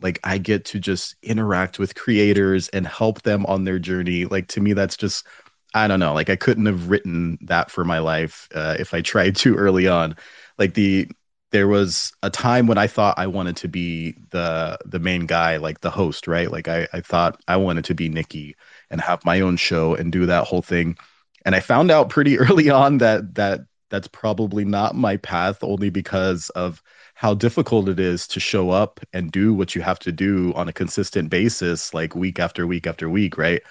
like 0.02 0.20
i 0.24 0.38
get 0.38 0.66
to 0.66 0.80
just 0.80 1.16
interact 1.24 1.80
with 1.80 1.96
creators 1.96 2.70
and 2.70 2.88
help 2.88 3.22
them 3.24 3.46
on 3.48 3.64
their 3.64 3.80
journey. 3.80 4.26
Like 4.26 4.48
to 4.50 4.62
me 4.62 4.74
that's 4.74 4.98
just 4.98 5.26
i 5.74 5.88
don't 5.88 6.00
know. 6.00 6.14
Like 6.14 6.30
i 6.30 6.36
couldn't 6.36 6.66
have 6.66 6.90
written 6.90 7.38
that 7.42 7.72
for 7.72 7.86
my 7.86 8.00
life 8.00 8.48
uh, 8.56 8.76
if 8.80 8.94
i 8.94 9.02
tried 9.02 9.36
too 9.36 9.56
early 9.56 9.88
on. 9.88 10.16
Like 10.58 10.74
the 10.74 11.08
there 11.52 11.68
was 11.68 12.14
a 12.22 12.30
time 12.30 12.68
when 12.68 12.78
i 12.78 12.86
thought 12.88 13.18
i 13.18 13.26
wanted 13.28 13.56
to 13.58 13.68
be 13.68 14.14
the 14.32 14.78
the 14.86 15.00
main 15.00 15.26
guy 15.26 15.58
like 15.58 15.82
the 15.82 15.90
host 15.90 16.28
right? 16.28 16.52
Like 16.52 16.68
i 16.68 16.88
i 16.94 17.02
thought 17.02 17.42
i 17.48 17.58
wanted 17.58 17.86
to 17.86 17.96
be 17.96 18.10
nikki 18.10 18.56
and 18.92 19.02
have 19.02 19.26
my 19.26 19.42
own 19.42 19.58
show 19.58 19.96
and 19.96 20.12
do 20.12 20.26
that 20.28 20.46
whole 20.46 20.62
thing 20.62 20.98
and 21.46 21.56
I 21.56 21.60
found 21.60 21.92
out 21.92 22.10
pretty 22.10 22.38
early 22.40 22.70
on 22.70 22.98
that 23.00 23.36
that 23.36 23.62
that's 23.90 24.08
probably 24.08 24.66
not 24.66 24.96
my 24.96 25.18
path 25.18 25.64
only 25.64 25.90
because 25.90 26.50
of 26.52 26.82
how 27.16 27.34
difficult 27.34 27.90
it 27.90 28.00
is 28.00 28.28
to 28.28 28.40
show 28.40 28.70
up 28.70 29.00
and 29.14 29.32
do 29.32 29.54
what 29.54 29.76
you 29.76 29.82
have 29.82 30.00
to 30.00 30.12
do 30.12 30.54
on 30.54 30.70
a 30.70 30.74
consistent 30.74 31.30
basis 31.30 31.94
like 31.94 32.16
week 32.16 32.40
after 32.40 32.66
week 32.68 32.88
after 32.88 33.10
week 33.10 33.38
right? 33.38 33.62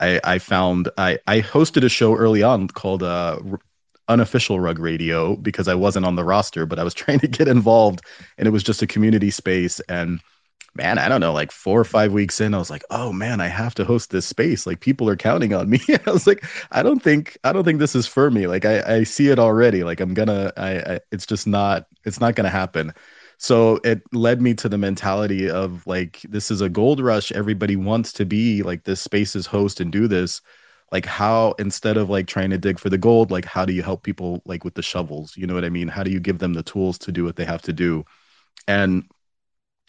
I 0.00 0.20
i 0.24 0.38
found 0.38 0.88
i 0.98 1.18
i 1.26 1.40
hosted 1.40 1.84
a 1.84 1.88
show 1.88 2.14
early 2.16 2.42
on 2.42 2.68
called 2.68 3.02
uh 3.02 3.38
unofficial 4.08 4.58
rug 4.60 4.78
radio 4.78 5.36
because 5.36 5.68
i 5.68 5.74
wasn't 5.74 6.04
on 6.04 6.16
the 6.16 6.24
roster 6.24 6.66
but 6.66 6.78
i 6.78 6.84
was 6.84 6.94
trying 7.02 7.20
to 7.20 7.28
get 7.28 7.48
involved 7.48 8.00
and 8.38 8.48
it 8.48 8.50
was 8.50 8.62
just 8.62 8.82
a 8.82 8.86
community 8.86 9.30
space. 9.30 9.80
And 9.88 10.20
man, 10.74 10.98
I 10.98 11.08
don't 11.08 11.20
know, 11.20 11.32
like 11.32 11.52
four 11.52 11.80
or 11.80 11.84
five 11.84 12.12
weeks 12.12 12.40
in, 12.40 12.54
I 12.54 12.58
was 12.58 12.70
like, 12.70 12.84
oh 12.90 13.12
man, 13.12 13.40
I 13.40 13.48
have 13.48 13.74
to 13.76 13.84
host 13.84 14.10
this 14.10 14.26
space. 14.26 14.66
Like 14.66 14.80
people 14.80 15.08
are 15.08 15.16
counting 15.16 15.52
on 15.54 15.68
me. 15.70 15.80
I 16.06 16.10
was 16.10 16.26
like, 16.26 16.44
I 16.72 16.82
don't 16.82 17.02
think, 17.02 17.36
I 17.44 17.52
don't 17.52 17.64
think 17.64 17.78
this 17.78 17.94
is 17.94 18.06
for 18.06 18.30
me. 18.30 18.46
Like 18.46 18.64
I, 18.64 18.98
I 18.98 19.04
see 19.04 19.28
it 19.28 19.38
already. 19.38 19.84
Like 19.84 20.00
I'm 20.00 20.14
gonna, 20.14 20.52
I, 20.56 20.94
I, 20.94 21.00
it's 21.10 21.26
just 21.26 21.46
not, 21.46 21.86
it's 22.04 22.20
not 22.20 22.34
gonna 22.34 22.50
happen. 22.50 22.92
So 23.38 23.80
it 23.84 24.02
led 24.12 24.40
me 24.40 24.54
to 24.54 24.68
the 24.68 24.78
mentality 24.78 25.50
of 25.50 25.86
like, 25.86 26.20
this 26.28 26.50
is 26.50 26.60
a 26.60 26.68
gold 26.68 27.00
rush. 27.00 27.32
Everybody 27.32 27.76
wants 27.76 28.12
to 28.14 28.24
be 28.24 28.62
like 28.62 28.84
this 28.84 29.00
space's 29.00 29.46
host 29.46 29.80
and 29.80 29.92
do 29.92 30.06
this. 30.08 30.40
like 30.92 31.06
how 31.06 31.52
instead 31.58 31.96
of 31.96 32.10
like 32.10 32.26
trying 32.26 32.50
to 32.50 32.58
dig 32.58 32.78
for 32.78 32.90
the 32.90 32.98
gold 32.98 33.30
like 33.30 33.44
how 33.44 33.64
do 33.64 33.72
you 33.72 33.82
help 33.82 34.02
people 34.02 34.42
like 34.44 34.64
with 34.64 34.74
the 34.74 34.82
shovels 34.82 35.36
you 35.36 35.46
know 35.46 35.54
what 35.54 35.64
i 35.64 35.70
mean 35.70 35.88
how 35.88 36.02
do 36.02 36.10
you 36.10 36.20
give 36.20 36.38
them 36.38 36.52
the 36.54 36.62
tools 36.62 36.98
to 36.98 37.12
do 37.12 37.24
what 37.24 37.36
they 37.36 37.44
have 37.44 37.62
to 37.62 37.72
do 37.72 38.04
and 38.68 39.04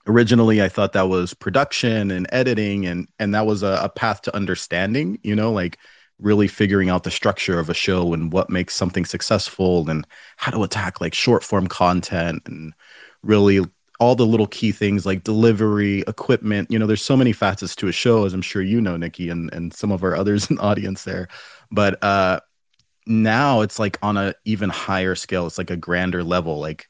originally 0.08 0.62
i 0.62 0.70
thought 0.70 0.94
that 0.94 1.10
was 1.10 1.34
production 1.34 2.12
and 2.12 2.28
editing 2.32 2.86
and 2.86 3.08
and 3.20 3.34
that 3.34 3.46
was 3.46 3.64
a, 3.64 3.80
a 3.82 3.90
path 3.90 4.22
to 4.22 4.36
understanding 4.36 5.20
you 5.24 5.36
know 5.36 5.52
like 5.52 5.78
really 6.20 6.48
figuring 6.48 6.90
out 6.90 7.04
the 7.04 7.12
structure 7.12 7.60
of 7.60 7.70
a 7.70 7.74
show 7.74 8.14
and 8.14 8.32
what 8.32 8.50
makes 8.50 8.76
something 8.76 9.06
successful 9.06 9.90
and 9.90 10.06
how 10.38 10.52
to 10.52 10.64
attack 10.64 11.02
like 11.02 11.14
short 11.14 11.44
form 11.44 11.68
content 11.68 12.42
and 12.46 12.74
really 13.24 13.62
all 14.00 14.16
the 14.16 14.26
little 14.26 14.48
key 14.48 14.72
things 14.72 15.06
like 15.06 15.24
delivery, 15.24 16.04
equipment. 16.08 16.70
You 16.70 16.78
know, 16.78 16.88
there's 16.88 17.02
so 17.02 17.16
many 17.16 17.32
facets 17.32 17.76
to 17.78 17.88
a 17.88 17.92
show, 17.92 18.26
as 18.26 18.34
I'm 18.34 18.42
sure 18.42 18.62
you 18.62 18.82
know, 18.82 18.98
Nikki, 18.98 19.30
and 19.30 19.52
and 19.54 19.74
some 19.74 19.92
of 19.92 20.04
our 20.04 20.16
others 20.16 20.48
in 20.50 20.58
the 20.58 20.62
audience 20.62 21.04
there. 21.04 21.28
But 21.72 22.04
uh, 22.04 22.40
now 23.08 23.62
it's 23.62 23.80
like 23.80 23.98
on 24.02 24.18
a 24.18 24.34
even 24.46 24.70
higher 24.70 25.16
scale. 25.16 25.48
It's 25.48 25.58
like 25.58 25.72
a 25.72 25.78
grander 25.78 26.24
level. 26.24 26.60
Like 26.60 26.88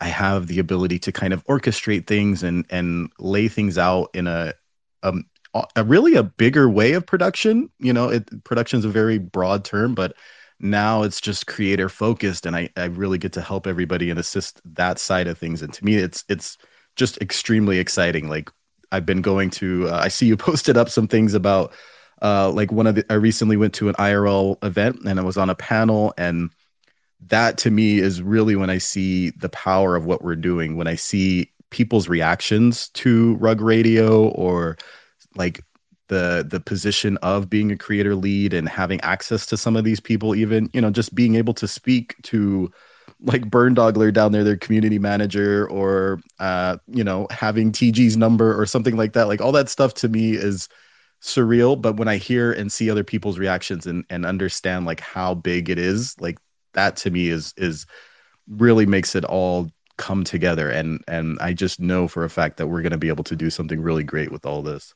I 0.00 0.08
have 0.08 0.46
the 0.46 0.58
ability 0.58 0.98
to 1.00 1.12
kind 1.12 1.32
of 1.32 1.44
orchestrate 1.46 2.06
things 2.06 2.42
and 2.42 2.64
and 2.70 3.10
lay 3.18 3.48
things 3.48 3.78
out 3.78 4.10
in 4.14 4.26
a 4.26 4.54
um 5.02 5.24
a 5.74 5.82
really 5.82 6.14
a 6.14 6.22
bigger 6.22 6.68
way 6.70 6.92
of 6.92 7.06
production. 7.06 7.70
You 7.78 7.92
know, 7.92 8.08
it 8.08 8.44
production 8.44 8.78
is 8.78 8.84
a 8.84 8.90
very 8.90 9.18
broad 9.18 9.64
term, 9.64 9.94
but 9.94 10.14
now 10.60 11.02
it's 11.02 11.20
just 11.20 11.46
creator 11.46 11.88
focused 11.88 12.46
and 12.46 12.54
I, 12.54 12.68
I 12.76 12.84
really 12.84 13.18
get 13.18 13.32
to 13.32 13.40
help 13.40 13.66
everybody 13.66 14.10
and 14.10 14.18
assist 14.18 14.60
that 14.74 14.98
side 14.98 15.26
of 15.26 15.38
things 15.38 15.62
and 15.62 15.72
to 15.72 15.84
me 15.84 15.96
it's 15.96 16.22
it's 16.28 16.58
just 16.96 17.16
extremely 17.22 17.78
exciting 17.78 18.28
like 18.28 18.50
i've 18.92 19.06
been 19.06 19.22
going 19.22 19.48
to 19.50 19.88
uh, 19.88 19.98
i 20.02 20.08
see 20.08 20.26
you 20.26 20.36
posted 20.36 20.76
up 20.76 20.90
some 20.90 21.08
things 21.08 21.34
about 21.34 21.72
uh, 22.22 22.50
like 22.50 22.70
one 22.70 22.86
of 22.86 22.94
the 22.94 23.04
i 23.10 23.14
recently 23.14 23.56
went 23.56 23.72
to 23.72 23.88
an 23.88 23.94
irl 23.94 24.62
event 24.62 25.00
and 25.06 25.18
i 25.18 25.22
was 25.22 25.38
on 25.38 25.48
a 25.48 25.54
panel 25.54 26.12
and 26.18 26.50
that 27.28 27.58
to 27.58 27.70
me 27.70 27.98
is 27.98 28.22
really 28.22 28.56
when 28.56 28.70
i 28.70 28.78
see 28.78 29.30
the 29.30 29.48
power 29.48 29.96
of 29.96 30.06
what 30.06 30.22
we're 30.22 30.36
doing 30.36 30.76
when 30.76 30.86
i 30.86 30.94
see 30.94 31.50
people's 31.70 32.08
reactions 32.08 32.88
to 32.90 33.36
rug 33.36 33.60
radio 33.60 34.28
or 34.30 34.76
like 35.36 35.62
the 36.08 36.44
the 36.48 36.60
position 36.60 37.16
of 37.18 37.48
being 37.48 37.70
a 37.70 37.76
creator 37.76 38.14
lead 38.16 38.52
and 38.52 38.68
having 38.68 39.00
access 39.02 39.46
to 39.46 39.56
some 39.56 39.76
of 39.76 39.84
these 39.84 40.00
people 40.00 40.34
even 40.34 40.68
you 40.72 40.80
know 40.80 40.90
just 40.90 41.14
being 41.14 41.36
able 41.36 41.54
to 41.54 41.68
speak 41.68 42.16
to 42.22 42.70
like 43.22 43.48
burn 43.50 43.74
dogler 43.74 44.12
down 44.12 44.32
there 44.32 44.42
their 44.44 44.56
community 44.56 44.98
manager 44.98 45.68
or 45.70 46.20
uh 46.40 46.76
you 46.88 47.04
know 47.04 47.26
having 47.30 47.70
tg's 47.70 48.16
number 48.16 48.58
or 48.60 48.66
something 48.66 48.96
like 48.96 49.12
that. 49.12 49.28
Like 49.28 49.40
all 49.40 49.52
that 49.52 49.68
stuff 49.68 49.94
to 49.94 50.08
me 50.08 50.32
is 50.32 50.68
surreal 51.22 51.80
but 51.80 51.96
when 51.96 52.08
i 52.08 52.16
hear 52.16 52.50
and 52.52 52.72
see 52.72 52.90
other 52.90 53.04
people's 53.04 53.38
reactions 53.38 53.86
and 53.86 54.04
and 54.08 54.24
understand 54.24 54.86
like 54.86 55.00
how 55.00 55.34
big 55.34 55.68
it 55.68 55.78
is 55.78 56.16
like 56.18 56.38
that 56.74 56.96
to 56.96 57.10
me 57.10 57.28
is 57.28 57.54
is 57.56 57.86
really 58.48 58.86
makes 58.86 59.14
it 59.14 59.24
all 59.24 59.70
come 59.96 60.24
together 60.24 60.70
and 60.70 61.04
and 61.08 61.38
i 61.40 61.52
just 61.52 61.78
know 61.78 62.08
for 62.08 62.24
a 62.24 62.30
fact 62.30 62.56
that 62.56 62.68
we're 62.68 62.82
going 62.82 62.90
to 62.90 62.98
be 62.98 63.08
able 63.08 63.24
to 63.24 63.36
do 63.36 63.50
something 63.50 63.80
really 63.80 64.04
great 64.04 64.32
with 64.32 64.46
all 64.46 64.62
this 64.62 64.94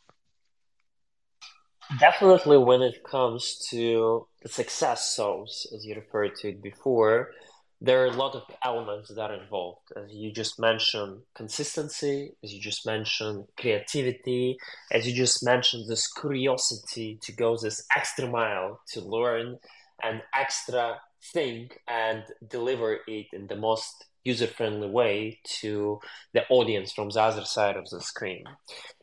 Definitely, 2.01 2.59
when 2.59 2.83
it 2.83 3.05
comes 3.05 3.59
to 3.71 4.27
the 4.43 4.49
success 4.49 5.15
songs, 5.15 5.67
as 5.75 5.85
you 5.85 5.95
referred 5.95 6.35
to 6.37 6.49
it 6.49 6.63
before, 6.63 7.33
there 7.81 8.03
are 8.03 8.07
a 8.07 8.17
lot 8.17 8.35
of 8.35 8.43
elements 8.65 9.11
that 9.15 9.31
are 9.31 9.35
involved. 9.35 9.93
As 9.95 10.11
you 10.11 10.33
just 10.33 10.59
mentioned, 10.59 11.21
consistency, 11.35 12.33
as 12.43 12.55
you 12.55 12.61
just 12.61 12.87
mentioned, 12.87 13.45
creativity, 13.59 14.57
as 14.91 15.07
you 15.07 15.15
just 15.15 15.45
mentioned, 15.45 15.89
this 15.89 16.11
curiosity 16.11 17.19
to 17.23 17.33
go 17.33 17.57
this 17.57 17.85
extra 17.95 18.29
mile 18.29 18.81
to 18.93 19.01
learn 19.03 19.59
and 20.03 20.23
extra 20.35 20.99
thing 21.33 21.71
and 21.89 22.25
deliver 22.47 22.99
it 23.07 23.27
in 23.33 23.47
the 23.47 23.57
most 23.57 24.07
user 24.25 24.47
friendly 24.47 24.89
way 24.89 25.39
to 25.61 26.01
the 26.33 26.47
audience 26.49 26.93
from 26.93 27.11
the 27.11 27.21
other 27.21 27.45
side 27.45 27.77
of 27.77 27.89
the 27.91 28.01
screen. 28.01 28.45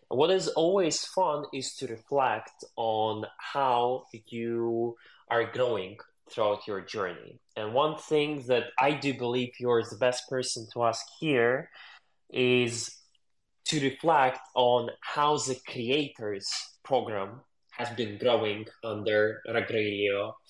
What 0.10 0.32
is 0.32 0.50
always 0.50 1.06
fun 1.06 1.46
is 1.54 1.76
to 1.76 1.88
reflect 1.88 2.66
on 2.76 3.26
how 3.38 4.06
you 4.28 4.96
are 5.30 5.50
growing 5.52 5.98
throughout 6.30 6.68
your 6.68 6.82
journey. 6.82 7.40
And 7.56 7.74
one 7.74 7.98
thing 7.98 8.44
that 8.48 8.66
I 8.80 8.92
do 8.92 9.14
believe 9.14 9.52
you're 9.60 9.84
the 9.84 9.98
best 9.98 10.30
person 10.30 10.68
to 10.74 10.84
ask 10.84 11.06
here 11.20 11.70
is 12.30 12.90
to 13.66 13.82
reflect 13.82 14.40
on 14.56 14.90
how 15.02 15.38
the 15.38 15.58
creators 15.68 16.50
program 16.84 17.42
has 17.72 17.90
been 17.92 18.18
growing 18.18 18.66
under 18.84 19.42
Rug 19.48 19.72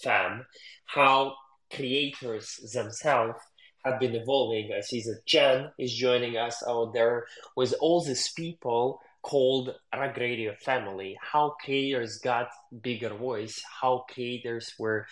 fam, 0.01 0.45
how 0.85 1.35
creators 1.71 2.59
themselves 2.73 3.39
have 3.83 3.99
been 3.99 4.15
evolving. 4.15 4.71
I 4.75 4.81
see 4.81 5.01
that 5.01 5.25
Jen 5.25 5.71
is 5.79 5.93
joining 5.93 6.37
us 6.37 6.63
out 6.67 6.93
there 6.93 7.25
with 7.55 7.73
all 7.79 8.03
these 8.03 8.31
people 8.33 8.99
called 9.21 9.75
Rug 9.95 10.17
Radio 10.17 10.53
Family, 10.63 11.17
how 11.21 11.55
creators 11.63 12.17
got 12.17 12.49
bigger 12.81 13.13
voice, 13.13 13.61
how 13.81 14.05
creators 14.09 14.73
were 14.79 15.05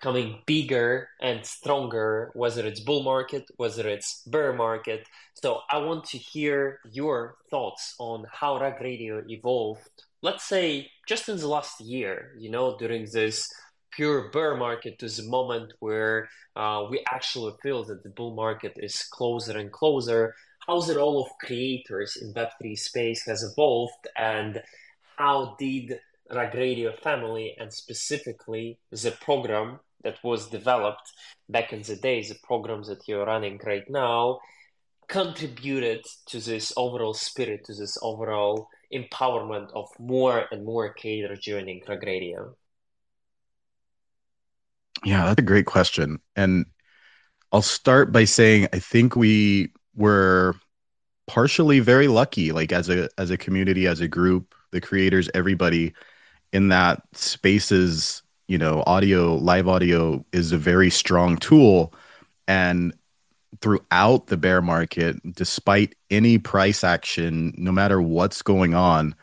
coming 0.00 0.40
bigger 0.46 1.08
and 1.20 1.46
stronger, 1.46 2.32
whether 2.34 2.66
it's 2.66 2.80
bull 2.80 3.04
market, 3.04 3.44
whether 3.56 3.88
it's 3.88 4.22
bear 4.26 4.52
market. 4.52 5.06
So 5.34 5.60
I 5.70 5.78
want 5.78 6.04
to 6.06 6.18
hear 6.18 6.80
your 6.90 7.36
thoughts 7.50 7.94
on 7.98 8.24
how 8.30 8.58
Rug 8.58 8.80
Radio 8.80 9.22
evolved, 9.28 9.88
let's 10.20 10.44
say 10.44 10.90
just 11.06 11.28
in 11.28 11.36
the 11.36 11.48
last 11.48 11.80
year, 11.80 12.32
you 12.38 12.50
know, 12.50 12.76
during 12.78 13.06
this 13.12 13.48
pure 13.92 14.30
bear 14.30 14.56
market 14.56 14.98
to 14.98 15.08
the 15.08 15.28
moment 15.28 15.72
where 15.80 16.28
uh, 16.56 16.84
we 16.90 17.04
actually 17.10 17.52
feel 17.62 17.84
that 17.84 18.02
the 18.02 18.10
bull 18.10 18.34
market 18.34 18.72
is 18.76 19.04
closer 19.04 19.56
and 19.56 19.70
closer 19.72 20.34
how 20.66 20.80
the 20.80 20.96
role 20.96 21.22
of 21.24 21.38
creators 21.38 22.16
in 22.16 22.32
Web3 22.34 22.78
space 22.78 23.24
has 23.26 23.42
evolved 23.42 24.06
and 24.16 24.62
how 25.16 25.56
did 25.58 25.98
Rug 26.32 26.54
Radio 26.54 26.92
family 27.02 27.54
and 27.58 27.72
specifically 27.72 28.78
the 28.90 29.10
program 29.20 29.80
that 30.02 30.18
was 30.22 30.48
developed 30.48 31.12
back 31.48 31.72
in 31.72 31.82
the 31.82 31.96
days, 31.96 32.28
the 32.28 32.36
programs 32.42 32.88
that 32.88 33.06
you're 33.06 33.26
running 33.26 33.60
right 33.64 33.88
now, 33.90 34.40
contributed 35.08 36.04
to 36.26 36.40
this 36.40 36.72
overall 36.76 37.14
spirit, 37.14 37.64
to 37.64 37.74
this 37.74 37.98
overall 38.00 38.68
empowerment 38.92 39.70
of 39.74 39.88
more 39.98 40.46
and 40.50 40.64
more 40.64 40.94
creators 40.94 41.40
joining 41.40 41.82
Rug 41.88 42.02
Radio? 42.04 42.56
Yeah, 45.04 45.26
that's 45.26 45.38
a 45.40 45.42
great 45.42 45.66
question. 45.66 46.20
And 46.36 46.66
I'll 47.52 47.62
start 47.62 48.12
by 48.12 48.24
saying 48.24 48.68
I 48.72 48.78
think 48.78 49.16
we 49.16 49.72
were 49.96 50.56
partially 51.28 51.80
very 51.80 52.08
lucky 52.08 52.52
like 52.52 52.72
as 52.72 52.90
a 52.90 53.08
as 53.18 53.30
a 53.30 53.38
community 53.38 53.86
as 53.86 54.00
a 54.00 54.08
group 54.08 54.54
the 54.72 54.80
creators 54.80 55.30
everybody 55.34 55.94
in 56.52 56.68
that 56.68 57.02
spaces 57.14 58.22
you 58.48 58.58
know 58.58 58.82
audio 58.86 59.36
live 59.36 59.68
audio 59.68 60.24
is 60.32 60.52
a 60.52 60.58
very 60.58 60.90
strong 60.90 61.36
tool 61.38 61.94
and 62.48 62.94
throughout 63.60 64.26
the 64.28 64.36
bear 64.36 64.62
market 64.62 65.16
despite 65.34 65.94
any 66.10 66.38
price 66.38 66.84
action 66.84 67.54
no 67.56 67.72
matter 67.72 68.02
what's 68.02 68.42
going 68.42 68.74
on 68.74 69.14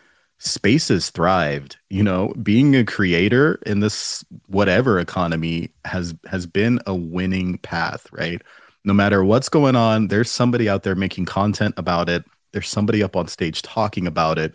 spaces 0.42 1.10
thrived 1.10 1.78
you 1.90 2.02
know 2.02 2.34
being 2.42 2.76
a 2.76 2.86
creator 2.86 3.60
in 3.66 3.82
this 3.82 4.24
whatever 4.48 5.00
economy 5.00 5.70
has 5.86 6.16
has 6.26 6.46
been 6.46 6.80
a 6.88 6.96
winning 6.96 7.58
path 7.60 8.08
right 8.12 8.42
no 8.86 8.94
matter 8.94 9.24
what's 9.24 9.50
going 9.50 9.76
on, 9.76 10.08
there's 10.08 10.32
somebody 10.32 10.70
out 10.70 10.84
there 10.84 10.96
making 10.96 11.26
content 11.26 11.76
about 11.78 12.10
it. 12.10 12.24
There's 12.54 12.70
somebody 12.70 13.04
up 13.04 13.16
on 13.16 13.28
stage 13.28 13.62
talking 13.62 14.08
about 14.08 14.38
it. 14.40 14.54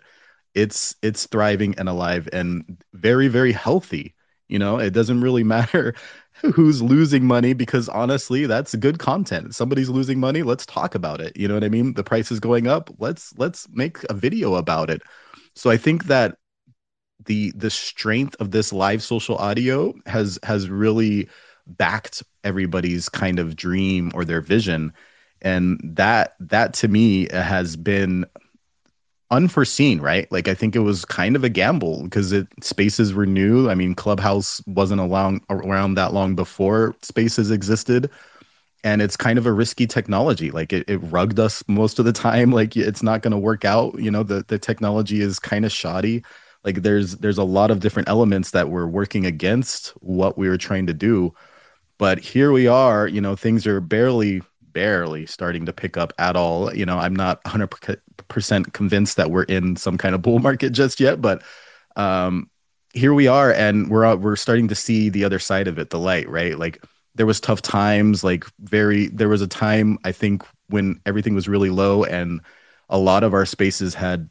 It's 0.53 0.95
it's 1.01 1.27
thriving 1.27 1.75
and 1.77 1.89
alive 1.89 2.27
and 2.33 2.83
very 2.93 3.27
very 3.27 3.51
healthy. 3.51 4.15
You 4.47 4.59
know, 4.59 4.77
it 4.79 4.91
doesn't 4.93 5.21
really 5.21 5.43
matter 5.55 5.95
who's 6.41 6.81
losing 6.81 7.25
money 7.25 7.53
because 7.53 7.87
honestly, 7.89 8.45
that's 8.45 8.75
good 8.75 8.99
content. 8.99 9.55
Somebody's 9.55 9.89
losing 9.89 10.19
money, 10.19 10.43
let's 10.43 10.65
talk 10.65 10.95
about 10.95 11.21
it. 11.21 11.35
You 11.37 11.47
know 11.47 11.53
what 11.53 11.63
I 11.63 11.69
mean? 11.69 11.93
The 11.93 12.03
price 12.03 12.31
is 12.31 12.39
going 12.39 12.67
up. 12.67 12.89
Let's 12.99 13.33
let's 13.37 13.67
make 13.71 14.03
a 14.09 14.13
video 14.13 14.55
about 14.55 14.89
it. 14.89 15.01
So 15.55 15.69
I 15.69 15.77
think 15.77 16.05
that 16.05 16.37
the 17.25 17.51
the 17.55 17.69
strength 17.69 18.35
of 18.39 18.51
this 18.51 18.73
live 18.73 19.01
social 19.01 19.37
audio 19.37 19.93
has 20.05 20.37
has 20.43 20.69
really 20.69 21.27
backed 21.67 22.23
everybody's 22.43 23.09
kind 23.09 23.39
of 23.39 23.55
dream 23.55 24.11
or 24.13 24.25
their 24.25 24.41
vision. 24.41 24.93
And 25.41 25.79
that 25.83 26.35
that 26.39 26.73
to 26.75 26.87
me 26.87 27.27
has 27.31 27.75
been 27.75 28.25
unforeseen 29.31 29.99
right? 30.01 30.31
Like 30.31 30.47
i 30.47 30.53
think 30.53 30.75
it 30.75 30.79
was 30.79 31.03
kind 31.03 31.35
of 31.35 31.43
a 31.43 31.49
gamble 31.49 32.03
because 32.03 32.31
it 32.31 32.47
spaces 32.61 33.13
were 33.13 33.25
new. 33.25 33.69
I 33.69 33.75
mean 33.75 33.95
clubhouse 33.95 34.61
wasn't 34.67 35.01
along, 35.01 35.41
around 35.49 35.95
that 35.95 36.13
long 36.13 36.35
before 36.35 36.95
spaces 37.01 37.49
existed 37.51 38.09
and 38.85 39.01
it's 39.01 39.17
kind 39.17 39.39
of 39.39 39.47
a 39.47 39.51
risky 39.51 39.87
technology 39.87 40.51
like 40.51 40.71
it, 40.71 40.87
it 40.87 40.97
rugged 40.97 41.39
us 41.39 41.63
most 41.67 41.97
of 41.97 42.05
the 42.05 42.13
time 42.13 42.51
like 42.51 42.77
it's 42.77 43.01
not 43.01 43.23
going 43.23 43.31
to 43.31 43.37
work 43.37 43.65
out 43.65 43.99
you 43.99 44.11
know 44.11 44.23
the, 44.23 44.45
the 44.47 44.59
technology 44.59 45.19
is 45.19 45.39
kind 45.39 45.65
of 45.65 45.71
shoddy. 45.71 46.23
Like 46.63 46.81
there's 46.83 47.17
there's 47.17 47.37
a 47.37 47.43
lot 47.43 47.69
of 47.71 47.79
different 47.79 48.09
elements 48.09 48.51
that 48.51 48.69
were 48.69 48.87
working 48.87 49.25
against 49.25 49.89
what 50.01 50.37
we 50.37 50.47
were 50.47 50.57
trying 50.57 50.87
to 50.87 50.93
do 50.93 51.33
but 51.97 52.19
here 52.19 52.51
we 52.51 52.67
are 52.67 53.07
you 53.07 53.21
know 53.21 53.35
things 53.35 53.67
are 53.67 53.81
barely 53.81 54.41
barely 54.61 55.25
starting 55.25 55.65
to 55.65 55.73
pick 55.73 55.95
up 55.97 56.13
at 56.19 56.35
all. 56.35 56.73
You 56.73 56.85
know 56.85 56.97
i'm 56.97 57.15
not 57.15 57.43
100% 57.43 58.73
convinced 58.73 59.17
that 59.17 59.31
we're 59.31 59.43
in 59.43 59.75
some 59.75 59.97
kind 59.97 60.15
of 60.15 60.21
bull 60.21 60.39
market 60.39 60.71
just 60.71 60.99
yet 60.99 61.21
but 61.21 61.43
um 61.95 62.49
here 62.93 63.13
we 63.13 63.27
are 63.27 63.51
and 63.51 63.89
we're 63.89 64.15
we're 64.15 64.35
starting 64.35 64.67
to 64.69 64.75
see 64.75 65.09
the 65.09 65.23
other 65.23 65.39
side 65.39 65.67
of 65.67 65.77
it 65.77 65.89
the 65.89 65.99
light 65.99 66.29
right? 66.29 66.57
Like 66.57 66.81
there 67.15 67.25
was 67.25 67.39
tough 67.39 67.61
times 67.61 68.23
like 68.23 68.45
very 68.59 69.07
there 69.07 69.29
was 69.29 69.41
a 69.41 69.47
time 69.47 69.97
i 70.03 70.11
think 70.11 70.43
when 70.67 70.99
everything 71.05 71.33
was 71.33 71.47
really 71.47 71.69
low 71.69 72.03
and 72.03 72.41
a 72.89 72.97
lot 72.97 73.23
of 73.23 73.33
our 73.33 73.45
spaces 73.45 73.93
had 73.93 74.29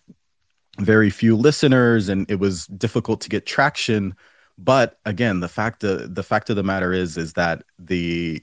very 0.79 1.11
few 1.11 1.37
listeners 1.37 2.09
and 2.09 2.29
it 2.31 2.37
was 2.37 2.67
difficult 2.67 3.21
to 3.21 3.29
get 3.29 3.47
traction. 3.47 4.15
But 4.59 4.99
again 5.05 5.41
the 5.41 5.49
fact 5.49 5.85
of, 5.85 6.15
the 6.15 6.23
fact 6.23 6.51
of 6.51 6.57
the 6.57 6.63
matter 6.63 6.93
is 6.93 7.17
is 7.17 7.33
that 7.35 7.63
the 7.79 8.43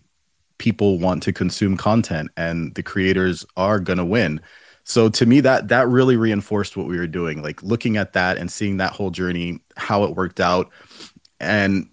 people 0.57 0.99
want 0.99 1.23
to 1.23 1.33
consume 1.33 1.75
content 1.77 2.29
and 2.37 2.75
the 2.75 2.83
creators 2.83 3.45
are 3.57 3.79
going 3.79 3.97
to 3.97 4.05
win. 4.05 4.39
So 4.83 5.09
to 5.09 5.25
me 5.25 5.39
that 5.41 5.67
that 5.69 5.87
really 5.87 6.17
reinforced 6.17 6.75
what 6.75 6.87
we 6.87 6.97
were 6.97 7.07
doing 7.07 7.41
like 7.41 7.61
looking 7.63 7.97
at 7.97 8.13
that 8.13 8.37
and 8.37 8.51
seeing 8.51 8.77
that 8.77 8.93
whole 8.93 9.11
journey 9.11 9.59
how 9.77 10.03
it 10.03 10.15
worked 10.15 10.39
out. 10.39 10.69
And 11.39 11.89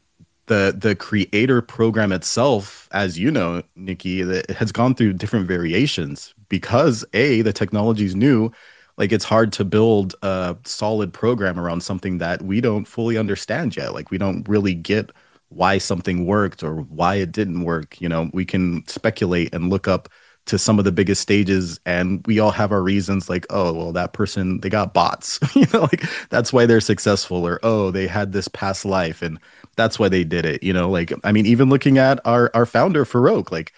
the 0.49 0.75
the 0.77 0.95
creator 0.97 1.63
program 1.63 2.13
itself 2.13 2.89
as 2.93 3.19
you 3.19 3.31
know 3.31 3.63
nikki 3.77 4.23
it 4.23 4.51
has 4.51 4.73
gone 4.73 4.95
through 4.95 5.13
different 5.13 5.47
variations 5.47 6.35
because 6.49 7.05
a 7.15 7.43
the 7.43 7.53
technology 7.53 8.05
is 8.05 8.15
new. 8.17 8.51
Like 8.97 9.13
it's 9.13 9.25
hard 9.25 9.53
to 9.55 9.65
build 9.65 10.17
a 10.23 10.57
solid 10.65 11.13
program 11.13 11.59
around 11.61 11.83
something 11.83 12.19
that 12.19 12.43
we 12.43 12.61
don't 12.61 12.85
fully 12.87 13.17
understand 13.17 13.77
yet. 13.77 13.95
Like 13.95 14.11
we 14.11 14.19
don't 14.19 14.49
really 14.49 14.75
get 14.75 15.13
why 15.51 15.79
something 15.79 16.27
worked 16.27 16.63
or 16.63 16.77
why 16.83 17.15
it 17.17 17.33
didn't 17.33 17.65
work. 17.65 18.01
You 18.01 18.09
know 18.09 18.31
we 18.33 18.45
can 18.45 18.87
speculate 18.89 19.55
and 19.55 19.71
look 19.71 19.89
up 19.89 20.09
to 20.47 20.59
some 20.59 20.79
of 20.79 20.85
the 20.87 20.93
biggest 20.93 21.21
stages 21.21 21.79
and 21.85 22.27
we 22.27 22.39
all 22.41 22.51
have 22.51 22.73
our 22.73 22.83
reasons 22.83 23.29
like 23.29 23.47
oh 23.51 23.73
well 23.73 23.93
that 23.93 24.13
person 24.15 24.61
they 24.61 24.69
got 24.71 24.95
bots. 24.95 25.39
You 25.55 25.67
know 25.73 25.83
like 25.83 26.05
that's 26.31 26.53
why 26.53 26.67
they're 26.67 26.81
successful 26.81 27.47
or 27.47 27.61
oh 27.63 27.91
they 27.91 28.07
had 28.07 28.33
this 28.33 28.49
past 28.49 28.85
life 28.85 29.23
and 29.23 29.39
that's 29.79 29.99
why 29.99 30.09
they 30.09 30.25
did 30.25 30.45
it 30.45 30.63
you 30.63 30.73
know 30.73 30.91
like 30.91 31.13
i 31.25 31.33
mean 31.33 31.47
even 31.47 31.71
looking 31.71 31.97
at 31.97 32.21
our 32.27 32.51
our 32.53 32.67
founder 32.67 33.07
Farokh 33.07 33.51
like 33.51 33.73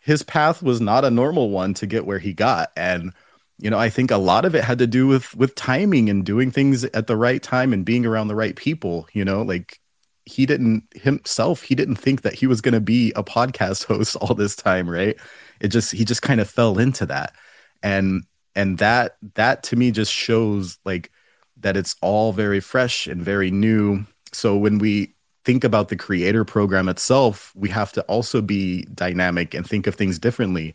his 0.00 0.24
path 0.24 0.62
was 0.62 0.80
not 0.80 1.04
a 1.04 1.10
normal 1.10 1.50
one 1.50 1.74
to 1.74 1.86
get 1.86 2.06
where 2.06 2.18
he 2.18 2.32
got. 2.32 2.72
And 2.76 3.12
you 3.58 3.70
know 3.70 3.78
i 3.78 3.88
think 3.88 4.10
a 4.10 4.16
lot 4.16 4.44
of 4.44 4.56
it 4.56 4.64
had 4.64 4.78
to 4.78 4.86
do 4.88 5.06
with 5.06 5.34
with 5.36 5.54
timing 5.54 6.10
and 6.10 6.26
doing 6.26 6.50
things 6.50 6.82
at 6.84 7.06
the 7.06 7.16
right 7.16 7.42
time 7.42 7.72
and 7.72 7.84
being 7.84 8.04
around 8.04 8.26
the 8.26 8.34
right 8.34 8.56
people 8.56 9.06
you 9.12 9.24
know 9.24 9.42
like 9.42 9.78
he 10.24 10.46
didn't 10.46 10.84
himself 10.94 11.62
he 11.62 11.74
didn't 11.74 11.96
think 11.96 12.22
that 12.22 12.34
he 12.34 12.46
was 12.46 12.60
going 12.60 12.74
to 12.74 12.80
be 12.80 13.12
a 13.16 13.24
podcast 13.24 13.84
host 13.88 14.16
all 14.16 14.34
this 14.34 14.56
time 14.56 14.88
right? 14.88 15.16
It 15.60 15.68
just 15.68 15.92
he 15.92 16.04
just 16.04 16.22
kind 16.22 16.40
of 16.40 16.50
fell 16.50 16.78
into 16.78 17.06
that. 17.06 17.34
And 17.82 18.24
and 18.54 18.78
that 18.78 19.16
that 19.34 19.62
to 19.64 19.76
me 19.76 19.90
just 19.90 20.12
shows 20.12 20.78
like 20.84 21.10
that 21.58 21.76
it's 21.76 21.96
all 22.02 22.32
very 22.32 22.60
fresh 22.60 23.06
and 23.06 23.22
very 23.22 23.50
new. 23.50 24.04
So 24.32 24.56
when 24.56 24.78
we 24.78 25.14
think 25.44 25.64
about 25.64 25.88
the 25.88 25.96
creator 25.96 26.44
program 26.44 26.88
itself 26.88 27.52
we 27.54 27.68
have 27.68 27.92
to 27.92 28.02
also 28.02 28.40
be 28.40 28.82
dynamic 28.94 29.54
and 29.54 29.66
think 29.66 29.86
of 29.86 29.94
things 29.94 30.18
differently. 30.18 30.74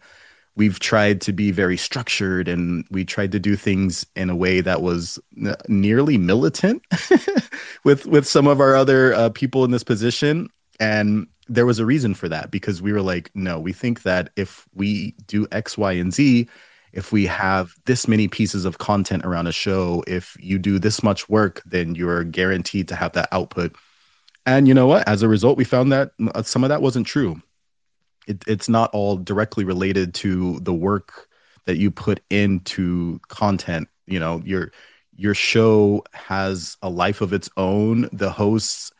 We've 0.56 0.80
tried 0.80 1.21
to 1.21 1.34
be 1.34 1.51
very 1.51 1.77
structured 1.77 2.47
and 2.47 2.86
we 2.89 3.06
tried 3.06 3.32
to 3.34 3.39
do 3.39 3.56
things 3.56 4.06
in 4.15 4.30
a 4.30 4.36
way 4.36 4.62
that 4.62 4.82
was 4.82 5.19
n- 5.38 5.56
nearly 5.67 6.17
militant 6.17 6.84
with 7.84 8.06
with 8.08 8.27
some 8.27 8.47
of 8.47 8.60
our 8.60 8.75
other 8.75 9.13
uh, 9.13 9.30
people 9.30 9.63
in 9.63 9.71
this 9.71 9.84
position. 9.84 10.49
And 10.80 11.27
there 11.49 11.65
was 11.65 11.80
a 11.80 11.86
reason 11.86 12.13
for 12.13 12.27
that 12.30 12.51
because 12.51 12.82
we 12.82 12.91
were 12.91 13.01
like 13.01 13.32
no 13.34 13.60
we 13.60 13.73
think 13.73 14.03
that 14.03 14.30
if 14.36 14.67
we 14.73 15.15
do 15.27 15.47
x 15.51 15.77
y 15.77 15.93
and 15.93 16.13
z 16.13 16.47
if 16.93 17.12
we 17.12 17.25
have 17.25 17.73
this 17.86 18.08
many 18.08 18.27
pieces 18.27 18.65
of 18.65 18.77
content 18.80 19.25
around 19.25 19.47
a 19.47 19.51
show 19.51 20.03
if 20.08 20.36
you 20.39 20.58
do 20.60 20.80
this 20.80 21.03
much 21.03 21.30
work 21.30 21.62
then 21.65 21.95
you're 21.95 22.23
guaranteed 22.23 22.88
to 22.88 22.95
have 22.95 23.13
that 23.13 23.30
output 23.32 23.75
and 24.47 24.67
you 24.67 24.73
know 24.73 24.88
what? 24.88 25.07
As 25.07 25.21
a 25.21 25.27
result 25.27 25.57
we 25.57 25.63
found 25.65 25.91
that 25.91 26.12
uh, 26.33 26.41
some 26.41 26.63
of 26.63 26.69
that 26.69 26.81
wasn't 26.81 27.05
true. 27.05 27.39
It, 28.27 28.43
it's 28.47 28.67
not 28.67 28.89
all 28.93 29.17
directly 29.17 29.63
related 29.63 30.13
to 30.15 30.60
the 30.62 30.73
work 30.73 31.27
that 31.65 31.77
you 31.77 31.91
put 31.91 32.21
into 32.29 33.19
content. 33.27 33.89
You 34.07 34.19
know 34.19 34.41
your 34.45 34.71
your 35.15 35.36
show 35.36 36.03
has 36.13 36.77
a 36.81 36.89
life 36.89 37.21
of 37.21 37.33
its 37.33 37.49
own. 37.57 38.10
The 38.13 38.31
hosts 38.31 38.91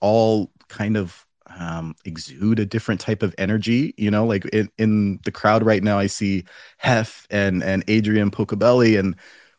all 0.00 0.50
kind 0.68 0.96
of 0.96 1.26
um, 1.58 1.94
exude 2.04 2.58
a 2.58 2.66
different 2.66 3.00
type 3.00 3.22
of 3.22 3.34
energy 3.38 3.94
you 3.96 4.10
know 4.10 4.26
like 4.26 4.44
in, 4.46 4.68
in 4.78 5.20
the 5.24 5.30
crowd 5.30 5.62
right 5.62 5.82
now 5.82 5.98
i 5.98 6.06
see 6.06 6.44
hef 6.78 7.26
and 7.30 7.62
and 7.62 7.84
adrian 7.86 8.30
pocobelli 8.30 8.98
and 8.98 9.14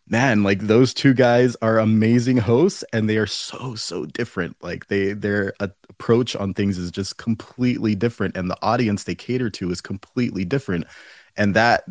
man 0.08 0.44
like 0.44 0.60
those 0.62 0.94
two 0.94 1.14
guys 1.14 1.56
are 1.62 1.80
amazing 1.80 2.38
hosts 2.38 2.84
and 2.94 3.10
they 3.10 3.18
are 3.18 3.28
so 3.28 3.76
so 3.76 4.06
different. 4.06 4.56
Like 4.62 4.88
they 4.88 5.14
their 5.14 5.54
approach 5.60 6.36
on 6.36 6.54
things 6.54 6.78
is 6.78 6.92
just 6.92 7.18
completely 7.18 7.96
different 7.96 8.38
and 8.38 8.50
the 8.50 8.58
audience 8.62 9.04
they 9.04 9.16
cater 9.16 9.50
to 9.52 9.72
is 9.72 9.82
completely 9.82 10.46
different. 10.46 10.86
And 11.38 11.56
that 11.56 11.86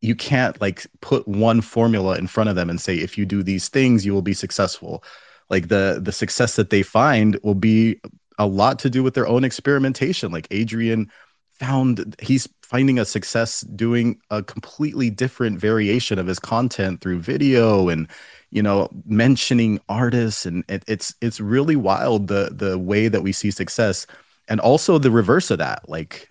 you 0.00 0.14
can't 0.14 0.60
like 0.60 0.86
put 1.00 1.26
one 1.28 1.60
formula 1.60 2.16
in 2.18 2.26
front 2.26 2.50
of 2.50 2.56
them 2.56 2.70
and 2.70 2.80
say 2.80 2.96
if 2.96 3.16
you 3.16 3.24
do 3.26 3.42
these 3.42 3.68
things 3.68 4.04
you 4.04 4.12
will 4.12 4.22
be 4.22 4.34
successful. 4.34 5.04
Like 5.48 5.68
the 5.68 6.00
the 6.02 6.12
success 6.12 6.56
that 6.56 6.70
they 6.70 6.82
find 6.82 7.38
will 7.42 7.54
be 7.54 8.00
a 8.38 8.46
lot 8.46 8.78
to 8.80 8.90
do 8.90 9.02
with 9.02 9.14
their 9.14 9.28
own 9.28 9.44
experimentation. 9.44 10.32
Like 10.32 10.48
adrian 10.50 11.10
found 11.58 12.16
he's 12.20 12.48
finding 12.62 12.98
a 12.98 13.04
success 13.04 13.62
doing 13.62 14.18
a 14.30 14.42
completely 14.42 15.10
different 15.10 15.58
variation 15.58 16.18
of 16.18 16.26
his 16.26 16.38
content 16.38 17.00
through 17.00 17.20
video 17.20 17.88
and 17.88 18.08
you 18.50 18.62
know 18.62 18.88
mentioning 19.06 19.80
artists. 19.88 20.46
And 20.46 20.64
it, 20.68 20.84
it's 20.86 21.14
it's 21.20 21.40
really 21.40 21.76
wild 21.76 22.28
the 22.28 22.50
the 22.52 22.78
way 22.78 23.08
that 23.08 23.22
we 23.22 23.32
see 23.32 23.50
success 23.50 24.06
and 24.48 24.60
also 24.60 24.98
the 24.98 25.10
reverse 25.10 25.50
of 25.50 25.58
that. 25.58 25.88
Like 25.88 26.28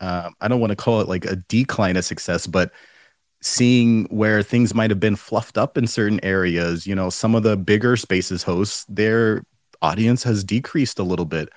uh, 0.00 0.30
i 0.40 0.48
don't 0.48 0.60
want 0.60 0.70
to 0.70 0.76
call 0.76 1.00
it 1.02 1.08
like 1.08 1.26
a 1.26 1.36
decline 1.36 1.94
of 1.96 2.04
success 2.06 2.46
but 2.46 2.72
seeing 3.42 4.04
where 4.04 4.42
things 4.42 4.74
might 4.74 4.90
have 4.90 5.00
been 5.00 5.14
fluffed 5.14 5.58
up 5.58 5.76
in 5.76 5.86
certain 5.86 6.18
areas 6.22 6.86
you 6.86 6.94
know 6.94 7.10
some 7.10 7.34
of 7.34 7.42
the 7.42 7.54
bigger 7.54 7.96
spaces 7.98 8.42
hosts 8.42 8.86
their 8.88 9.42
audience 9.82 10.22
has 10.22 10.44
decreased 10.44 10.98
a 10.98 11.04
little 11.04 11.24
bit. 11.24 11.50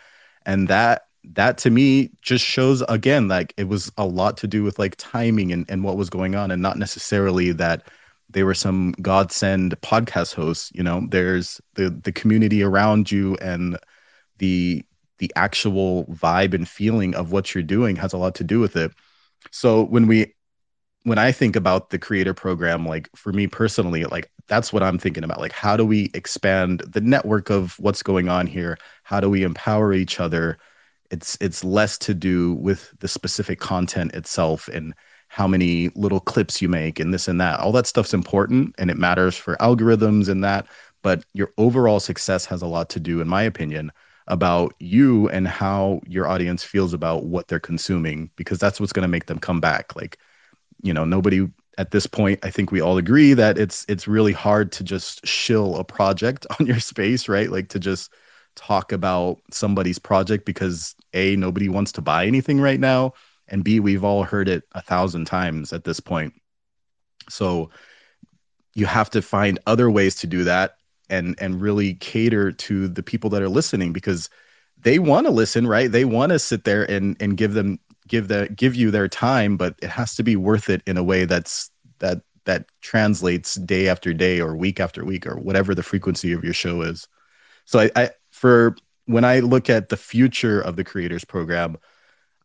And 0.45 0.67
that 0.67 1.03
that 1.23 1.57
to 1.57 1.69
me 1.69 2.09
just 2.21 2.43
shows 2.43 2.81
again 2.83 3.27
like 3.27 3.53
it 3.57 3.67
was 3.67 3.91
a 3.97 4.05
lot 4.05 4.37
to 4.37 4.47
do 4.47 4.63
with 4.63 4.77
like 4.77 4.95
timing 4.97 5.51
and, 5.51 5.65
and 5.69 5.83
what 5.83 5.97
was 5.97 6.09
going 6.09 6.35
on 6.35 6.51
and 6.51 6.61
not 6.61 6.77
necessarily 6.77 7.51
that 7.51 7.87
they 8.29 8.43
were 8.43 8.53
some 8.53 8.93
godsend 9.01 9.79
podcast 9.81 10.33
hosts 10.33 10.71
you 10.73 10.83
know? 10.83 11.05
There's 11.09 11.61
the 11.75 11.89
the 11.89 12.11
community 12.11 12.63
around 12.63 13.11
you 13.11 13.35
and 13.35 13.77
the 14.39 14.83
the 15.19 15.31
actual 15.35 16.05
vibe 16.05 16.53
and 16.53 16.67
feeling 16.67 17.15
of 17.15 17.31
what 17.31 17.53
you're 17.53 17.63
doing 17.63 17.95
has 17.95 18.13
a 18.13 18.17
lot 18.17 18.35
to 18.35 18.43
do 18.43 18.59
with 18.59 18.75
it. 18.75 18.91
So 19.51 19.83
when 19.83 20.07
we 20.07 20.33
when 21.03 21.17
i 21.17 21.31
think 21.31 21.55
about 21.55 21.89
the 21.89 21.99
creator 21.99 22.33
program 22.33 22.85
like 22.85 23.09
for 23.13 23.33
me 23.33 23.45
personally 23.45 24.05
like 24.05 24.31
that's 24.47 24.73
what 24.73 24.83
i'm 24.83 24.97
thinking 24.97 25.23
about. 25.23 25.39
Like 25.39 25.53
how 25.53 25.77
do 25.77 25.85
we 25.85 26.11
expand 26.13 26.81
the 26.81 27.01
network 27.01 27.49
of 27.49 27.79
what's 27.79 28.03
going 28.03 28.27
on 28.29 28.47
here? 28.47 28.77
How 29.03 29.19
do 29.21 29.29
we 29.29 29.43
empower 29.43 29.93
each 29.93 30.19
other 30.19 30.57
it's 31.13 31.37
it's 31.39 31.63
less 31.63 31.97
to 31.99 32.13
do 32.13 32.55
with 32.55 32.93
the 32.99 33.07
specific 33.07 33.59
content 33.59 34.13
itself 34.15 34.67
and 34.69 34.93
how 35.27 35.47
many 35.47 35.89
little 35.95 36.19
clips 36.19 36.61
you 36.61 36.67
make 36.69 36.99
and 36.99 37.13
this 37.13 37.27
and 37.27 37.39
that. 37.41 37.59
All 37.59 37.71
that 37.73 37.87
stuff's 37.87 38.13
important 38.13 38.75
and 38.79 38.89
it 38.91 38.97
matters 38.97 39.37
for 39.37 39.55
algorithms 39.57 40.27
and 40.27 40.43
that 40.43 40.67
but 41.03 41.23
your 41.33 41.51
overall 41.57 41.99
success 41.99 42.45
has 42.45 42.61
a 42.61 42.67
lot 42.67 42.89
to 42.89 42.99
do 42.99 43.21
in 43.21 43.27
my 43.27 43.43
opinion 43.43 43.91
about 44.27 44.73
you 44.79 45.29
and 45.29 45.47
how 45.47 46.01
your 46.07 46.27
audience 46.27 46.63
feels 46.63 46.93
about 46.93 47.25
what 47.25 47.47
they're 47.47 47.59
consuming 47.59 48.29
because 48.37 48.57
that's 48.57 48.79
what's 48.79 48.93
going 48.93 49.03
to 49.03 49.07
make 49.07 49.25
them 49.27 49.39
come 49.39 49.59
back. 49.59 49.95
Like 49.95 50.17
you 50.81 50.93
know 50.93 51.05
nobody 51.05 51.47
at 51.77 51.91
this 51.91 52.05
point 52.07 52.39
i 52.43 52.51
think 52.51 52.71
we 52.71 52.81
all 52.81 52.97
agree 52.97 53.33
that 53.33 53.57
it's 53.57 53.85
it's 53.89 54.07
really 54.07 54.31
hard 54.33 54.71
to 54.71 54.83
just 54.83 55.25
shill 55.25 55.75
a 55.77 55.83
project 55.83 56.45
on 56.59 56.65
your 56.65 56.79
space 56.79 57.27
right? 57.29 57.51
Like 57.51 57.69
to 57.69 57.79
just 57.79 58.11
talk 58.55 58.91
about 58.91 59.39
somebody's 59.51 59.99
project 59.99 60.45
because 60.45 60.95
a 61.13 61.35
nobody 61.35 61.69
wants 61.69 61.91
to 61.91 62.01
buy 62.01 62.25
anything 62.25 62.59
right 62.59 62.79
now 62.79 63.13
and 63.47 63.63
b 63.63 63.79
we've 63.79 64.03
all 64.03 64.23
heard 64.23 64.47
it 64.47 64.63
a 64.73 64.81
thousand 64.81 65.25
times 65.25 65.73
at 65.73 65.83
this 65.83 65.99
point 65.99 66.33
so 67.29 67.69
you 68.75 68.85
have 68.85 69.09
to 69.09 69.21
find 69.21 69.59
other 69.65 69.89
ways 69.89 70.15
to 70.15 70.27
do 70.27 70.43
that 70.43 70.75
and 71.09 71.35
and 71.39 71.61
really 71.61 71.95
cater 71.95 72.51
to 72.51 72.87
the 72.87 73.03
people 73.03 73.29
that 73.29 73.41
are 73.41 73.49
listening 73.49 73.93
because 73.93 74.29
they 74.79 74.99
want 74.99 75.25
to 75.25 75.31
listen 75.31 75.67
right 75.67 75.91
they 75.91 76.05
want 76.05 76.31
to 76.31 76.39
sit 76.39 76.63
there 76.63 76.89
and 76.89 77.17
and 77.19 77.37
give 77.37 77.53
them 77.53 77.79
give 78.07 78.27
the 78.27 78.49
give 78.55 78.75
you 78.75 78.91
their 78.91 79.07
time 79.07 79.57
but 79.57 79.75
it 79.81 79.89
has 79.89 80.15
to 80.15 80.23
be 80.23 80.35
worth 80.35 80.69
it 80.69 80.81
in 80.85 80.97
a 80.97 81.03
way 81.03 81.25
that's 81.25 81.69
that 81.99 82.21
that 82.45 82.65
translates 82.81 83.55
day 83.55 83.87
after 83.87 84.13
day 84.13 84.41
or 84.41 84.55
week 84.55 84.79
after 84.79 85.05
week 85.05 85.25
or 85.25 85.37
whatever 85.37 85.73
the 85.73 85.83
frequency 85.83 86.33
of 86.33 86.43
your 86.43 86.53
show 86.53 86.81
is. 86.81 87.07
So 87.65 87.79
I, 87.79 87.91
I 87.95 88.09
for 88.43 88.75
when 89.05 89.23
I 89.23 89.39
look 89.39 89.69
at 89.69 89.87
the 89.87 89.95
future 89.95 90.59
of 90.59 90.75
the 90.75 90.83
creators 90.83 91.23
program, 91.23 91.77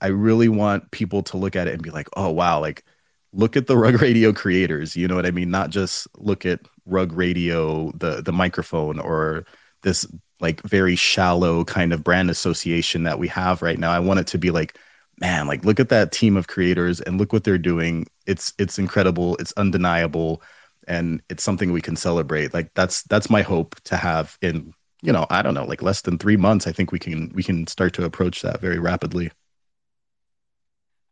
I 0.00 0.08
really 0.08 0.48
want 0.48 0.92
people 0.92 1.24
to 1.24 1.36
look 1.36 1.56
at 1.56 1.66
it 1.66 1.74
and 1.74 1.82
be 1.82 1.90
like, 1.90 2.06
oh 2.16 2.30
wow, 2.30 2.60
like 2.60 2.84
look 3.32 3.56
at 3.56 3.66
the 3.66 3.76
rug 3.76 4.00
radio 4.00 4.32
creators. 4.32 4.94
You 4.96 5.08
know 5.08 5.16
what 5.16 5.26
I 5.26 5.32
mean? 5.32 5.50
Not 5.50 5.70
just 5.70 6.06
look 6.16 6.46
at 6.46 6.60
rug 6.86 7.12
radio, 7.12 7.90
the 7.96 8.22
the 8.22 8.32
microphone, 8.32 9.00
or 9.00 9.44
this 9.82 10.06
like 10.38 10.62
very 10.62 10.94
shallow 10.94 11.64
kind 11.64 11.92
of 11.92 12.04
brand 12.04 12.30
association 12.30 13.02
that 13.02 13.18
we 13.18 13.26
have 13.26 13.60
right 13.60 13.78
now. 13.78 13.90
I 13.90 13.98
want 13.98 14.20
it 14.20 14.28
to 14.28 14.38
be 14.38 14.52
like, 14.52 14.78
man, 15.20 15.48
like 15.48 15.64
look 15.64 15.80
at 15.80 15.88
that 15.88 16.12
team 16.12 16.36
of 16.36 16.46
creators 16.46 17.00
and 17.00 17.18
look 17.18 17.32
what 17.32 17.42
they're 17.42 17.58
doing. 17.58 18.06
It's 18.26 18.52
it's 18.58 18.78
incredible. 18.78 19.34
It's 19.40 19.52
undeniable, 19.56 20.42
and 20.86 21.20
it's 21.28 21.42
something 21.42 21.72
we 21.72 21.82
can 21.82 21.96
celebrate. 21.96 22.54
Like 22.54 22.72
that's 22.74 23.02
that's 23.04 23.30
my 23.30 23.42
hope 23.42 23.74
to 23.86 23.96
have 23.96 24.38
in 24.42 24.74
you 25.02 25.12
know 25.12 25.26
I 25.30 25.42
don't 25.42 25.54
know 25.54 25.64
like 25.64 25.82
less 25.82 26.02
than 26.02 26.18
three 26.18 26.36
months. 26.36 26.66
I 26.66 26.72
think 26.72 26.92
we 26.92 26.98
can 26.98 27.30
we 27.34 27.42
can 27.42 27.66
start 27.66 27.94
to 27.94 28.04
approach 28.04 28.42
that 28.42 28.60
very 28.60 28.78
rapidly 28.78 29.30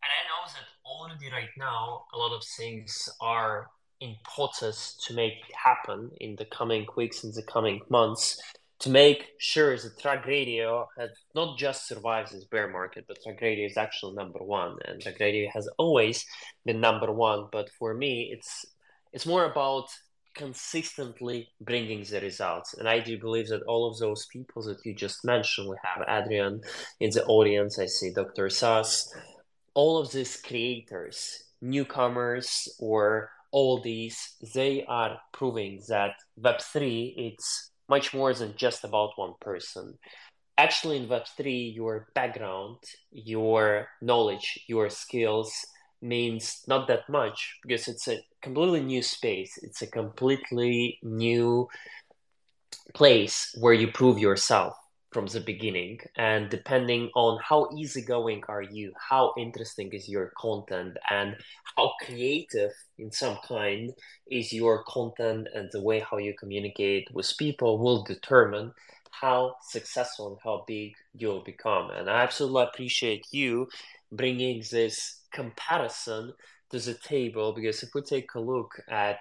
And 0.03 0.13
I 0.19 0.23
know 0.29 0.43
that 0.53 0.67
already 0.85 1.31
right 1.33 1.51
now, 1.59 2.05
a 2.15 2.19
lot 2.19 2.35
of 2.37 2.45
things 2.59 3.09
are 3.21 3.69
in 4.01 4.17
process 4.25 4.97
to 5.07 5.15
make 5.15 5.35
happen 5.55 6.11
in 6.21 6.37
the 6.37 6.45
coming 6.47 6.87
weeks 6.97 7.25
and 7.25 7.35
the 7.35 7.43
coming 7.43 7.81
months 7.89 8.41
to 8.79 8.91
make 8.91 9.31
sure 9.39 9.77
that 9.77 10.05
Rug 10.05 10.27
Radio 10.27 10.89
has 10.99 11.11
not 11.35 11.59
just 11.59 11.89
survives 11.89 12.33
this 12.33 12.45
bear 12.45 12.69
market, 12.69 13.07
but 13.09 13.19
Rug 13.27 13.41
Radio 13.41 13.67
is 13.67 13.77
actually 13.77 14.15
number 14.15 14.41
one, 14.41 14.77
and 14.85 15.03
Rug 15.05 15.21
Radio 15.21 15.49
has 15.53 15.67
always 15.79 16.25
been 16.65 16.81
number 16.81 17.11
one. 17.13 17.49
But 17.51 17.71
for 17.79 17.95
me, 17.95 18.31
it's 18.33 18.67
it's 19.13 19.27
more 19.27 19.47
about 19.47 19.89
consistently 20.37 21.49
bringing 21.61 22.05
the 22.05 22.21
results, 22.21 22.75
and 22.75 22.89
I 22.89 23.01
do 23.01 23.19
believe 23.19 23.49
that 23.49 23.63
all 23.63 23.91
of 23.91 23.99
those 23.99 24.27
people 24.27 24.63
that 24.63 24.85
you 24.85 24.95
just 24.95 25.25
mentioned, 25.25 25.69
we 25.69 25.77
have 25.83 26.07
Adrian 26.09 26.61
in 27.01 27.11
the 27.11 27.25
audience. 27.25 27.79
I 27.79 27.87
see 27.87 28.13
Dr. 28.13 28.49
Sass 28.51 29.13
all 29.75 29.99
of 29.99 30.11
these 30.11 30.37
creators, 30.41 31.43
newcomers 31.61 32.69
or 32.79 33.31
all 33.53 33.81
these, 33.81 34.37
they 34.55 34.85
are 34.89 35.19
proving 35.33 35.83
that 35.89 36.13
Web3 36.41 37.15
it's 37.17 37.71
much 37.89 38.13
more 38.15 38.33
than 38.35 38.55
just 38.57 38.85
about 38.85 39.13
one 39.17 39.35
person. 39.41 39.99
Actually, 40.59 40.97
in 40.97 41.09
Web3, 41.09 41.75
your 41.75 42.09
background, 42.15 42.79
your 43.13 43.89
knowledge, 44.01 44.59
your 44.67 44.89
skills 44.89 45.53
means 46.07 46.63
not 46.67 46.89
that 46.89 47.09
much 47.09 47.59
because 47.63 47.89
it's 47.89 48.09
a 48.09 48.19
completely 48.43 48.81
new 48.81 49.03
space. 49.03 49.59
It's 49.63 49.83
a 49.83 49.87
completely 49.87 50.99
new 51.03 51.69
place 52.95 53.55
where 53.61 53.75
you 53.75 53.89
prove 53.89 54.19
yourself 54.19 54.77
from 55.13 55.27
the 55.27 55.41
beginning 55.41 55.99
and 56.17 56.51
depending 56.51 57.11
on 57.15 57.39
how 57.43 57.71
easygoing 57.75 58.43
are 58.49 58.63
you 58.63 58.93
how 59.09 59.33
interesting 59.39 59.89
is 59.93 60.09
your 60.09 60.31
content 60.37 60.97
and 61.11 61.37
how 61.75 61.93
creative 62.05 62.73
in 62.99 63.11
some 63.11 63.39
kind 63.47 63.95
is 64.31 64.53
your 64.53 64.85
content 64.85 65.49
and 65.55 65.71
the 65.73 65.81
way 65.81 66.01
how 66.01 66.19
you 66.19 66.35
communicate 66.39 67.09
with 67.15 67.33
people 67.39 67.79
will 67.79 68.03
determine 68.05 68.71
how 69.11 69.55
successful 69.63 70.29
and 70.33 70.39
how 70.45 70.65
big 70.67 70.93
you'll 71.15 71.45
become 71.45 71.91
and 71.91 72.11
i 72.11 72.23
absolutely 72.23 72.65
appreciate 72.65 73.25
you 73.31 73.67
bringing 74.13 74.63
this 74.71 75.23
comparison 75.37 76.33
to 76.71 76.79
the 76.81 76.95
table 76.95 77.53
because 77.53 77.83
if 77.83 77.91
we 77.95 78.03
take 78.03 78.35
a 78.35 78.41
look 78.41 78.73
at 78.89 79.21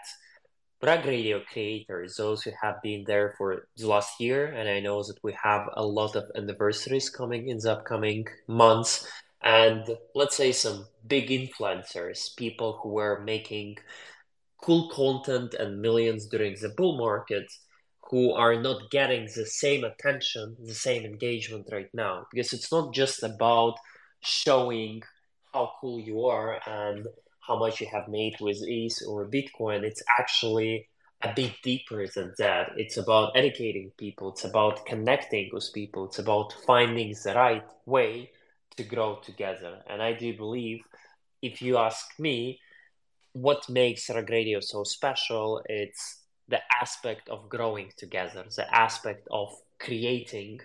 Rug 0.82 1.06
Radio 1.06 1.42
creators, 1.52 2.16
those 2.16 2.44
who 2.44 2.52
have 2.62 2.82
been 2.82 3.04
there 3.06 3.34
for 3.38 3.68
the 3.78 3.88
last 3.88 4.20
year, 4.20 4.48
and 4.48 4.68
I 4.70 4.80
know 4.80 5.04
that 5.04 5.24
we 5.24 5.34
have 5.42 5.64
a 5.74 5.86
lot 5.86 6.16
of 6.16 6.26
anniversaries 6.36 7.10
coming 7.10 7.50
in 7.50 7.58
the 7.58 7.74
upcoming 7.74 8.28
months, 8.48 9.08
and 9.42 9.84
let's 10.14 10.36
say 10.36 10.52
some 10.52 10.86
big 11.08 11.30
influencers, 11.30 12.36
people 12.36 12.80
who 12.80 12.90
were 12.90 13.22
making 13.24 13.78
cool 14.62 14.90
content 14.90 15.54
and 15.54 15.82
millions 15.82 16.28
during 16.28 16.56
the 16.62 16.74
bull 16.78 16.98
market, 16.98 17.48
who 18.10 18.34
are 18.34 18.62
not 18.62 18.92
getting 18.92 19.26
the 19.36 19.46
same 19.46 19.84
attention, 19.84 20.56
the 20.66 20.74
same 20.74 21.04
engagement 21.06 21.68
right 21.72 21.90
now, 21.94 22.26
because 22.32 22.54
it's 22.54 22.72
not 22.72 22.94
just 22.94 23.24
about 23.24 23.76
showing 24.22 25.02
how 25.56 25.72
cool 25.80 26.00
you 26.02 26.26
are 26.26 26.60
and 26.68 27.08
how 27.40 27.58
much 27.58 27.80
you 27.80 27.88
have 27.88 28.08
made 28.10 28.36
with 28.42 28.60
ETH 28.68 29.00
or 29.08 29.26
Bitcoin. 29.26 29.84
It's 29.84 30.04
actually 30.20 30.90
a 31.22 31.32
bit 31.34 31.54
deeper 31.64 32.06
than 32.14 32.34
that. 32.38 32.72
It's 32.76 32.98
about 32.98 33.32
educating 33.36 33.92
people, 33.98 34.34
it's 34.34 34.44
about 34.44 34.86
connecting 34.86 35.50
with 35.54 35.72
people, 35.74 36.06
it's 36.06 36.20
about 36.20 36.54
finding 36.68 37.16
the 37.24 37.34
right 37.34 37.64
way 37.86 38.32
to 38.76 38.84
grow 38.84 39.20
together. 39.24 39.82
And 39.90 40.02
I 40.02 40.12
do 40.12 40.36
believe, 40.36 40.82
if 41.42 41.62
you 41.62 41.78
ask 41.78 42.06
me, 42.20 42.60
what 43.32 43.70
makes 43.70 44.10
Rug 44.10 44.30
Radio 44.30 44.60
so 44.60 44.84
special, 44.84 45.62
it's 45.68 46.24
the 46.50 46.60
aspect 46.82 47.30
of 47.30 47.50
growing 47.50 47.92
together, 47.98 48.44
the 48.56 48.68
aspect 48.76 49.28
of 49.32 49.50
creating 49.80 50.62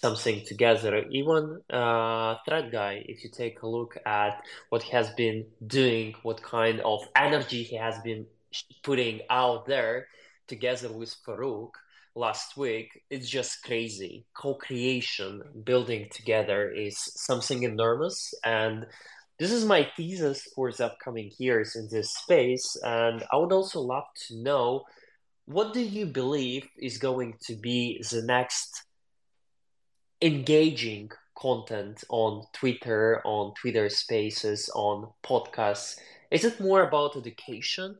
something 0.00 0.44
together. 0.46 1.04
Even 1.10 1.60
uh, 1.70 2.36
Thread 2.46 2.72
Guy, 2.72 3.04
if 3.06 3.22
you 3.22 3.30
take 3.30 3.62
a 3.62 3.68
look 3.68 3.96
at 4.04 4.42
what 4.68 4.82
he 4.82 4.90
has 4.92 5.10
been 5.10 5.46
doing, 5.66 6.14
what 6.22 6.42
kind 6.42 6.80
of 6.80 7.00
energy 7.14 7.62
he 7.62 7.76
has 7.76 7.98
been 8.00 8.26
putting 8.82 9.20
out 9.30 9.66
there 9.66 10.08
together 10.48 10.90
with 10.92 11.14
Farokh 11.26 11.70
last 12.14 12.56
week, 12.56 12.88
it's 13.10 13.28
just 13.28 13.62
crazy. 13.62 14.26
Co 14.34 14.54
creation, 14.54 15.42
building 15.64 16.08
together 16.10 16.70
is 16.70 16.98
something 16.98 17.62
enormous. 17.62 18.34
And 18.44 18.86
this 19.38 19.50
is 19.50 19.64
my 19.64 19.88
thesis 19.96 20.46
for 20.54 20.70
the 20.70 20.86
upcoming 20.86 21.30
years 21.38 21.74
in 21.76 21.88
this 21.90 22.12
space. 22.14 22.76
And 22.82 23.24
I 23.32 23.36
would 23.36 23.52
also 23.52 23.80
love 23.80 24.04
to 24.28 24.42
know 24.42 24.84
what 25.46 25.72
do 25.72 25.80
you 25.80 26.06
believe 26.06 26.68
is 26.78 26.98
going 26.98 27.34
to 27.42 27.54
be 27.54 28.02
the 28.10 28.22
next 28.22 28.84
engaging 30.20 31.10
content 31.36 32.04
on 32.08 32.44
Twitter, 32.52 33.20
on 33.24 33.52
Twitter 33.54 33.88
spaces, 33.88 34.70
on 34.74 35.10
podcasts? 35.24 35.98
Is 36.30 36.44
it 36.44 36.60
more 36.60 36.82
about 36.82 37.16
education? 37.16 37.96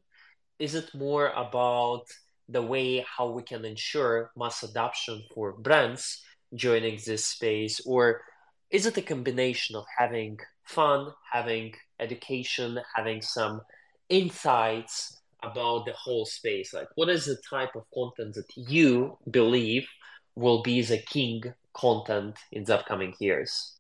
Is 0.59 0.75
it 0.75 0.95
more 0.95 1.29
about 1.31 2.05
the 2.49 2.63
way 2.63 3.05
how 3.17 3.31
we 3.31 3.43
can 3.43 3.65
ensure 3.65 4.31
mass 4.37 4.63
adoption 4.63 5.23
for 5.35 5.53
brands 5.53 6.23
joining 6.55 7.01
this 7.05 7.27
space? 7.27 7.81
Or 7.85 8.23
is 8.71 8.87
it 8.87 8.97
a 8.97 9.03
combination 9.03 9.75
of 9.75 9.85
having 9.99 10.39
fun, 10.65 11.13
having 11.31 11.75
education, 11.99 12.79
having 12.95 13.21
some 13.21 13.63
insights 14.09 15.22
about 15.43 15.87
the 15.87 15.93
whole 15.93 16.25
space? 16.25 16.73
Like, 16.73 16.89
what 16.95 17.09
is 17.09 17.27
the 17.27 17.37
type 17.49 17.75
of 17.75 17.85
content 17.95 18.35
that 18.35 18.57
you 18.57 19.19
believe 19.31 19.87
will 20.35 20.63
be 20.63 20.83
the 20.83 20.99
king 20.99 21.43
content 21.75 22.37
in 22.51 22.65
the 22.65 22.79
upcoming 22.79 23.15
years? 23.19 23.79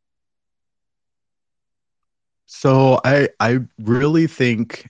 So 2.46 3.00
I 3.04 3.28
I 3.40 3.60
really 3.78 4.26
think 4.26 4.88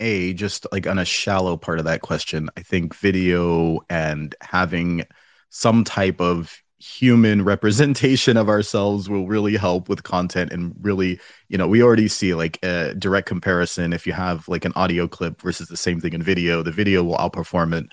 a 0.00 0.34
just 0.34 0.66
like 0.72 0.86
on 0.86 0.98
a 0.98 1.04
shallow 1.04 1.56
part 1.56 1.78
of 1.78 1.84
that 1.86 2.02
question, 2.02 2.50
I 2.56 2.62
think 2.62 2.94
video 2.94 3.80
and 3.88 4.34
having 4.40 5.04
some 5.50 5.84
type 5.84 6.20
of 6.20 6.54
human 6.80 7.44
representation 7.44 8.38
of 8.38 8.48
ourselves 8.48 9.08
will 9.08 9.26
really 9.26 9.54
help 9.54 9.90
with 9.90 10.02
content 10.02 10.50
and 10.50 10.74
really 10.80 11.20
you 11.48 11.58
know 11.58 11.68
we 11.68 11.82
already 11.82 12.08
see 12.08 12.32
like 12.32 12.58
a 12.64 12.94
direct 12.94 13.28
comparison 13.28 13.92
if 13.92 14.06
you 14.06 14.14
have 14.14 14.48
like 14.48 14.64
an 14.64 14.72
audio 14.76 15.06
clip 15.06 15.42
versus 15.42 15.68
the 15.68 15.76
same 15.76 16.00
thing 16.00 16.14
in 16.14 16.22
video 16.22 16.62
the 16.62 16.72
video 16.72 17.04
will 17.04 17.18
outperform 17.18 17.78
it. 17.78 17.86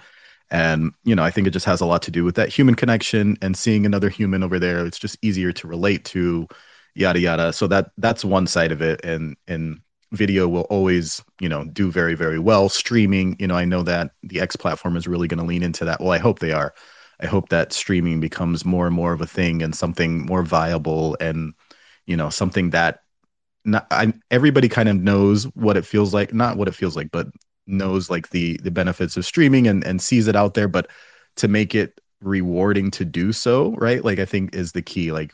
And 0.49 0.93
you 1.03 1.13
know 1.15 1.23
i 1.23 1.29
think 1.31 1.47
it 1.47 1.51
just 1.51 1.65
has 1.65 1.81
a 1.81 1.85
lot 1.85 2.01
to 2.03 2.11
do 2.11 2.23
with 2.23 2.35
that 2.35 2.47
human 2.47 2.75
connection 2.75 3.35
and 3.41 3.57
seeing 3.57 3.85
another 3.85 4.09
human 4.09 4.41
over 4.41 4.57
there. 4.57 4.85
It's 4.85 4.99
just 4.99 5.17
easier 5.21 5.51
to 5.51 5.67
relate 5.67 6.05
to 6.05 6.47
yada 6.95 7.19
yada. 7.19 7.51
So 7.51 7.67
that 7.67 7.91
that's 7.97 8.23
one 8.23 8.47
side 8.47 8.71
of 8.71 8.81
it. 8.81 9.03
And 9.03 9.35
and 9.49 9.81
video 10.13 10.47
will 10.47 10.61
always 10.69 11.21
you 11.41 11.49
know 11.49 11.65
do 11.65 11.91
very 11.91 12.15
very 12.15 12.39
well. 12.39 12.69
Streaming 12.69 13.35
you 13.37 13.47
know 13.47 13.55
i 13.55 13.65
know 13.65 13.83
that 13.83 14.11
the 14.23 14.39
x 14.39 14.55
platform 14.55 14.95
is 14.95 15.07
really 15.09 15.27
going 15.27 15.39
to 15.39 15.45
lean 15.45 15.63
into 15.63 15.83
that. 15.83 15.99
Well 15.99 16.11
i 16.11 16.17
hope 16.19 16.39
they 16.39 16.53
are 16.53 16.73
I 17.19 17.25
hope 17.25 17.49
that 17.49 17.73
streaming 17.73 18.19
becomes 18.19 18.65
more 18.65 18.85
and 18.85 18.95
more 18.95 19.13
of 19.13 19.21
a 19.21 19.27
thing 19.27 19.61
and 19.63 19.75
something 19.75 20.25
more 20.25 20.43
viable 20.43 21.17
and 21.19 21.53
you 22.05 22.15
know 22.15 22.29
something 22.29 22.69
that 22.71 23.01
not 23.65 23.87
I, 23.91 24.13
everybody 24.31 24.69
kind 24.69 24.87
of 24.89 24.97
knows 24.97 25.45
what 25.55 25.77
it 25.77 25.85
feels 25.85 26.13
like 26.13 26.33
not 26.33 26.57
what 26.57 26.67
it 26.67 26.75
feels 26.75 26.95
like 26.95 27.11
but 27.11 27.27
knows 27.65 28.09
like 28.09 28.29
the 28.29 28.57
the 28.63 28.71
benefits 28.71 29.17
of 29.17 29.25
streaming 29.25 29.67
and 29.67 29.83
and 29.83 30.01
sees 30.01 30.27
it 30.27 30.35
out 30.35 30.53
there 30.53 30.67
but 30.67 30.87
to 31.37 31.47
make 31.47 31.75
it 31.75 31.99
rewarding 32.21 32.91
to 32.91 33.05
do 33.05 33.31
so 33.31 33.75
right? 33.77 34.03
Like 34.03 34.19
i 34.19 34.25
think 34.25 34.55
is 34.55 34.71
the 34.71 34.81
key 34.81 35.11
like 35.11 35.31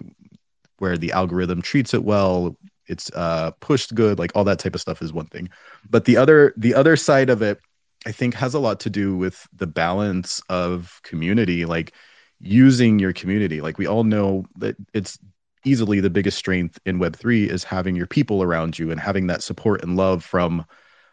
where 0.79 0.97
the 0.97 1.11
algorithm 1.11 1.61
treats 1.61 1.93
it 1.93 2.03
well 2.03 2.57
it's 2.87 3.11
uh 3.13 3.51
pushed 3.59 3.95
good 3.95 4.19
like 4.19 4.31
all 4.35 4.43
that 4.43 4.59
type 4.59 4.75
of 4.75 4.81
stuff 4.81 5.01
is 5.01 5.13
one 5.13 5.27
thing. 5.27 5.49
But 5.89 6.05
the 6.05 6.17
other 6.17 6.53
the 6.57 6.73
other 6.75 6.95
side 6.95 7.29
of 7.29 7.41
it 7.41 7.59
I 8.05 8.11
think 8.11 8.33
has 8.35 8.53
a 8.53 8.59
lot 8.59 8.79
to 8.81 8.89
do 8.89 9.15
with 9.15 9.47
the 9.53 9.67
balance 9.67 10.41
of 10.49 10.99
community, 11.03 11.65
like 11.65 11.93
using 12.39 12.99
your 12.99 13.13
community. 13.13 13.61
Like 13.61 13.77
we 13.77 13.87
all 13.87 14.03
know 14.03 14.45
that 14.57 14.75
it's 14.93 15.17
easily 15.65 15.99
the 15.99 16.09
biggest 16.09 16.37
strength 16.37 16.79
in 16.85 16.99
Web3 16.99 17.49
is 17.49 17.63
having 17.63 17.95
your 17.95 18.07
people 18.07 18.43
around 18.43 18.77
you 18.77 18.91
and 18.91 18.99
having 18.99 19.27
that 19.27 19.43
support 19.43 19.81
and 19.81 19.95
love 19.95 20.23
from 20.23 20.65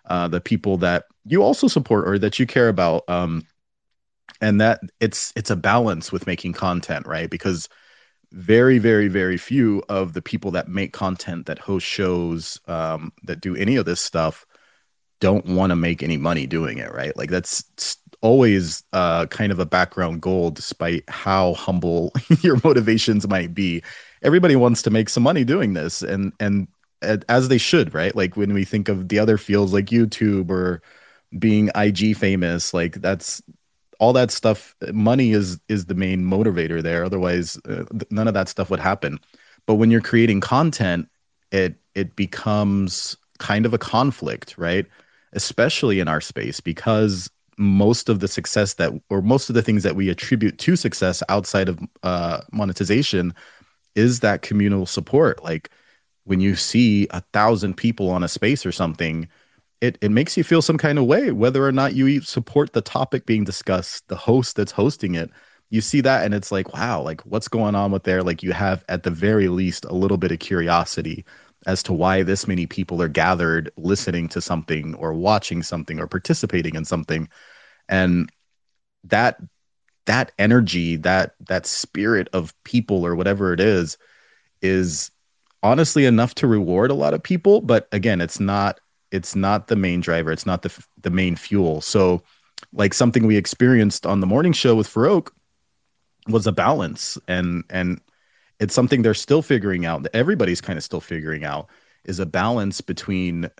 uh, 0.06 0.26
the 0.28 0.40
people 0.40 0.76
that 0.78 1.04
you 1.24 1.42
also 1.42 1.68
support 1.68 2.08
or 2.08 2.18
that 2.18 2.38
you 2.38 2.46
care 2.46 2.68
about. 2.68 3.08
Um, 3.08 3.46
and 4.40 4.60
that 4.60 4.80
it's 5.00 5.32
it's 5.36 5.50
a 5.50 5.56
balance 5.56 6.10
with 6.10 6.26
making 6.26 6.54
content, 6.54 7.06
right? 7.06 7.28
Because 7.28 7.68
very, 8.32 8.78
very, 8.78 9.08
very 9.08 9.36
few 9.36 9.82
of 9.88 10.12
the 10.12 10.22
people 10.22 10.52
that 10.52 10.68
make 10.68 10.92
content, 10.92 11.46
that 11.46 11.58
host 11.58 11.86
shows, 11.86 12.60
um, 12.68 13.12
that 13.24 13.40
do 13.40 13.56
any 13.56 13.76
of 13.76 13.84
this 13.84 14.00
stuff, 14.00 14.46
don't 15.20 15.46
want 15.46 15.70
to 15.70 15.76
make 15.76 16.02
any 16.02 16.16
money 16.16 16.46
doing 16.46 16.78
it, 16.78 16.92
right? 16.92 17.16
Like 17.16 17.30
that's 17.30 17.64
always 18.22 18.82
uh, 18.92 19.26
kind 19.26 19.52
of 19.52 19.58
a 19.58 19.66
background 19.66 20.20
goal, 20.22 20.50
despite 20.50 21.08
how 21.08 21.54
humble 21.54 22.12
your 22.40 22.60
motivations 22.64 23.28
might 23.28 23.54
be. 23.54 23.82
Everybody 24.22 24.56
wants 24.56 24.82
to 24.82 24.90
make 24.90 25.08
some 25.08 25.22
money 25.22 25.44
doing 25.44 25.74
this, 25.74 26.02
and 26.02 26.32
and 26.40 26.68
as 27.28 27.48
they 27.48 27.58
should, 27.58 27.94
right? 27.94 28.14
Like 28.14 28.36
when 28.36 28.52
we 28.52 28.64
think 28.64 28.88
of 28.88 29.08
the 29.08 29.18
other 29.18 29.38
fields 29.38 29.72
like 29.72 29.86
YouTube 29.86 30.50
or 30.50 30.82
being 31.38 31.70
IG 31.74 32.16
famous, 32.16 32.74
like 32.74 33.00
that's 33.00 33.42
all 33.98 34.12
that 34.14 34.30
stuff. 34.30 34.74
Money 34.92 35.32
is 35.32 35.58
is 35.68 35.86
the 35.86 35.94
main 35.94 36.22
motivator 36.24 36.82
there. 36.82 37.04
Otherwise, 37.04 37.58
uh, 37.68 37.84
none 38.10 38.28
of 38.28 38.34
that 38.34 38.48
stuff 38.48 38.70
would 38.70 38.80
happen. 38.80 39.18
But 39.66 39.74
when 39.74 39.90
you're 39.90 40.00
creating 40.00 40.40
content, 40.40 41.08
it 41.52 41.76
it 41.94 42.16
becomes 42.16 43.16
kind 43.38 43.66
of 43.66 43.74
a 43.74 43.78
conflict, 43.78 44.56
right? 44.58 44.86
Especially 45.32 46.00
in 46.00 46.08
our 46.08 46.20
space 46.20 46.60
because 46.60 47.30
most 47.56 48.08
of 48.08 48.20
the 48.20 48.28
success 48.28 48.74
that 48.74 48.92
or 49.10 49.22
most 49.22 49.48
of 49.50 49.54
the 49.54 49.62
things 49.62 49.82
that 49.82 49.94
we 49.96 50.08
attribute 50.08 50.58
to 50.58 50.76
success 50.76 51.22
outside 51.28 51.68
of 51.68 51.78
uh, 52.02 52.40
monetization 52.52 53.34
is 53.94 54.20
that 54.20 54.42
communal 54.42 54.86
support. 54.86 55.42
Like 55.44 55.70
when 56.24 56.40
you 56.40 56.56
see 56.56 57.06
a 57.10 57.22
thousand 57.32 57.76
people 57.76 58.10
on 58.10 58.22
a 58.24 58.28
space 58.28 58.64
or 58.66 58.72
something 58.72 59.28
it, 59.80 59.96
it 60.02 60.10
makes 60.10 60.36
you 60.36 60.44
feel 60.44 60.62
some 60.62 60.78
kind 60.78 60.98
of 60.98 61.06
way 61.06 61.32
whether 61.32 61.66
or 61.66 61.72
not 61.72 61.94
you 61.94 62.20
support 62.20 62.72
the 62.72 62.82
topic 62.82 63.26
being 63.26 63.44
discussed 63.44 64.06
the 64.08 64.16
host 64.16 64.56
that's 64.56 64.72
hosting 64.72 65.14
it. 65.14 65.30
You 65.70 65.80
see 65.80 66.00
that 66.02 66.24
and 66.24 66.34
it's 66.34 66.52
like 66.52 66.74
wow 66.74 67.02
like 67.02 67.20
what's 67.22 67.48
going 67.48 67.74
on 67.74 67.92
with 67.92 68.04
there? 68.04 68.22
Like 68.22 68.42
you 68.42 68.52
have 68.52 68.84
at 68.88 69.04
the 69.04 69.10
very 69.10 69.48
least 69.48 69.84
a 69.86 69.94
little 69.94 70.18
bit 70.18 70.32
of 70.32 70.38
curiosity 70.38 71.24
as 71.66 71.82
to 71.84 71.92
why 71.92 72.22
this 72.22 72.46
many 72.46 72.66
people 72.66 73.02
are 73.02 73.08
gathered 73.08 73.70
listening 73.76 74.28
to 74.28 74.40
something 74.40 74.94
or 74.94 75.12
watching 75.12 75.62
something 75.62 75.98
or 76.00 76.06
participating 76.06 76.74
in 76.74 76.84
something. 76.84 77.28
And 77.88 78.30
that 79.04 79.40
that 80.06 80.32
energy 80.38 80.96
that 80.96 81.34
that 81.48 81.66
spirit 81.66 82.28
of 82.32 82.54
people 82.64 83.06
or 83.06 83.14
whatever 83.14 83.52
it 83.52 83.60
is 83.60 83.98
is 84.62 85.10
honestly 85.62 86.06
enough 86.06 86.34
to 86.34 86.46
reward 86.46 86.90
a 86.90 86.94
lot 86.94 87.14
of 87.14 87.22
people. 87.22 87.60
But 87.60 87.88
again 87.92 88.20
it's 88.20 88.40
not 88.40 88.80
it's 89.10 89.34
not 89.34 89.66
the 89.66 89.76
main 89.76 90.00
driver. 90.00 90.32
It's 90.32 90.46
not 90.46 90.62
the 90.62 90.84
the 91.02 91.10
main 91.10 91.36
fuel. 91.36 91.80
So 91.80 92.22
like 92.72 92.94
something 92.94 93.26
we 93.26 93.36
experienced 93.36 94.06
on 94.06 94.20
the 94.20 94.26
morning 94.26 94.52
show 94.52 94.74
with 94.74 94.88
Farokh 94.88 95.30
was 96.28 96.46
a 96.46 96.52
balance. 96.52 97.18
And 97.28 97.64
and 97.70 98.00
it's 98.60 98.74
something 98.74 99.02
they're 99.02 99.14
still 99.14 99.42
figuring 99.42 99.86
out 99.86 100.02
that 100.04 100.14
everybody's 100.14 100.60
kind 100.60 100.76
of 100.76 100.84
still 100.84 101.00
figuring 101.00 101.44
out 101.44 101.68
is 102.04 102.20
a 102.20 102.26
balance 102.26 102.80
between 102.80 103.50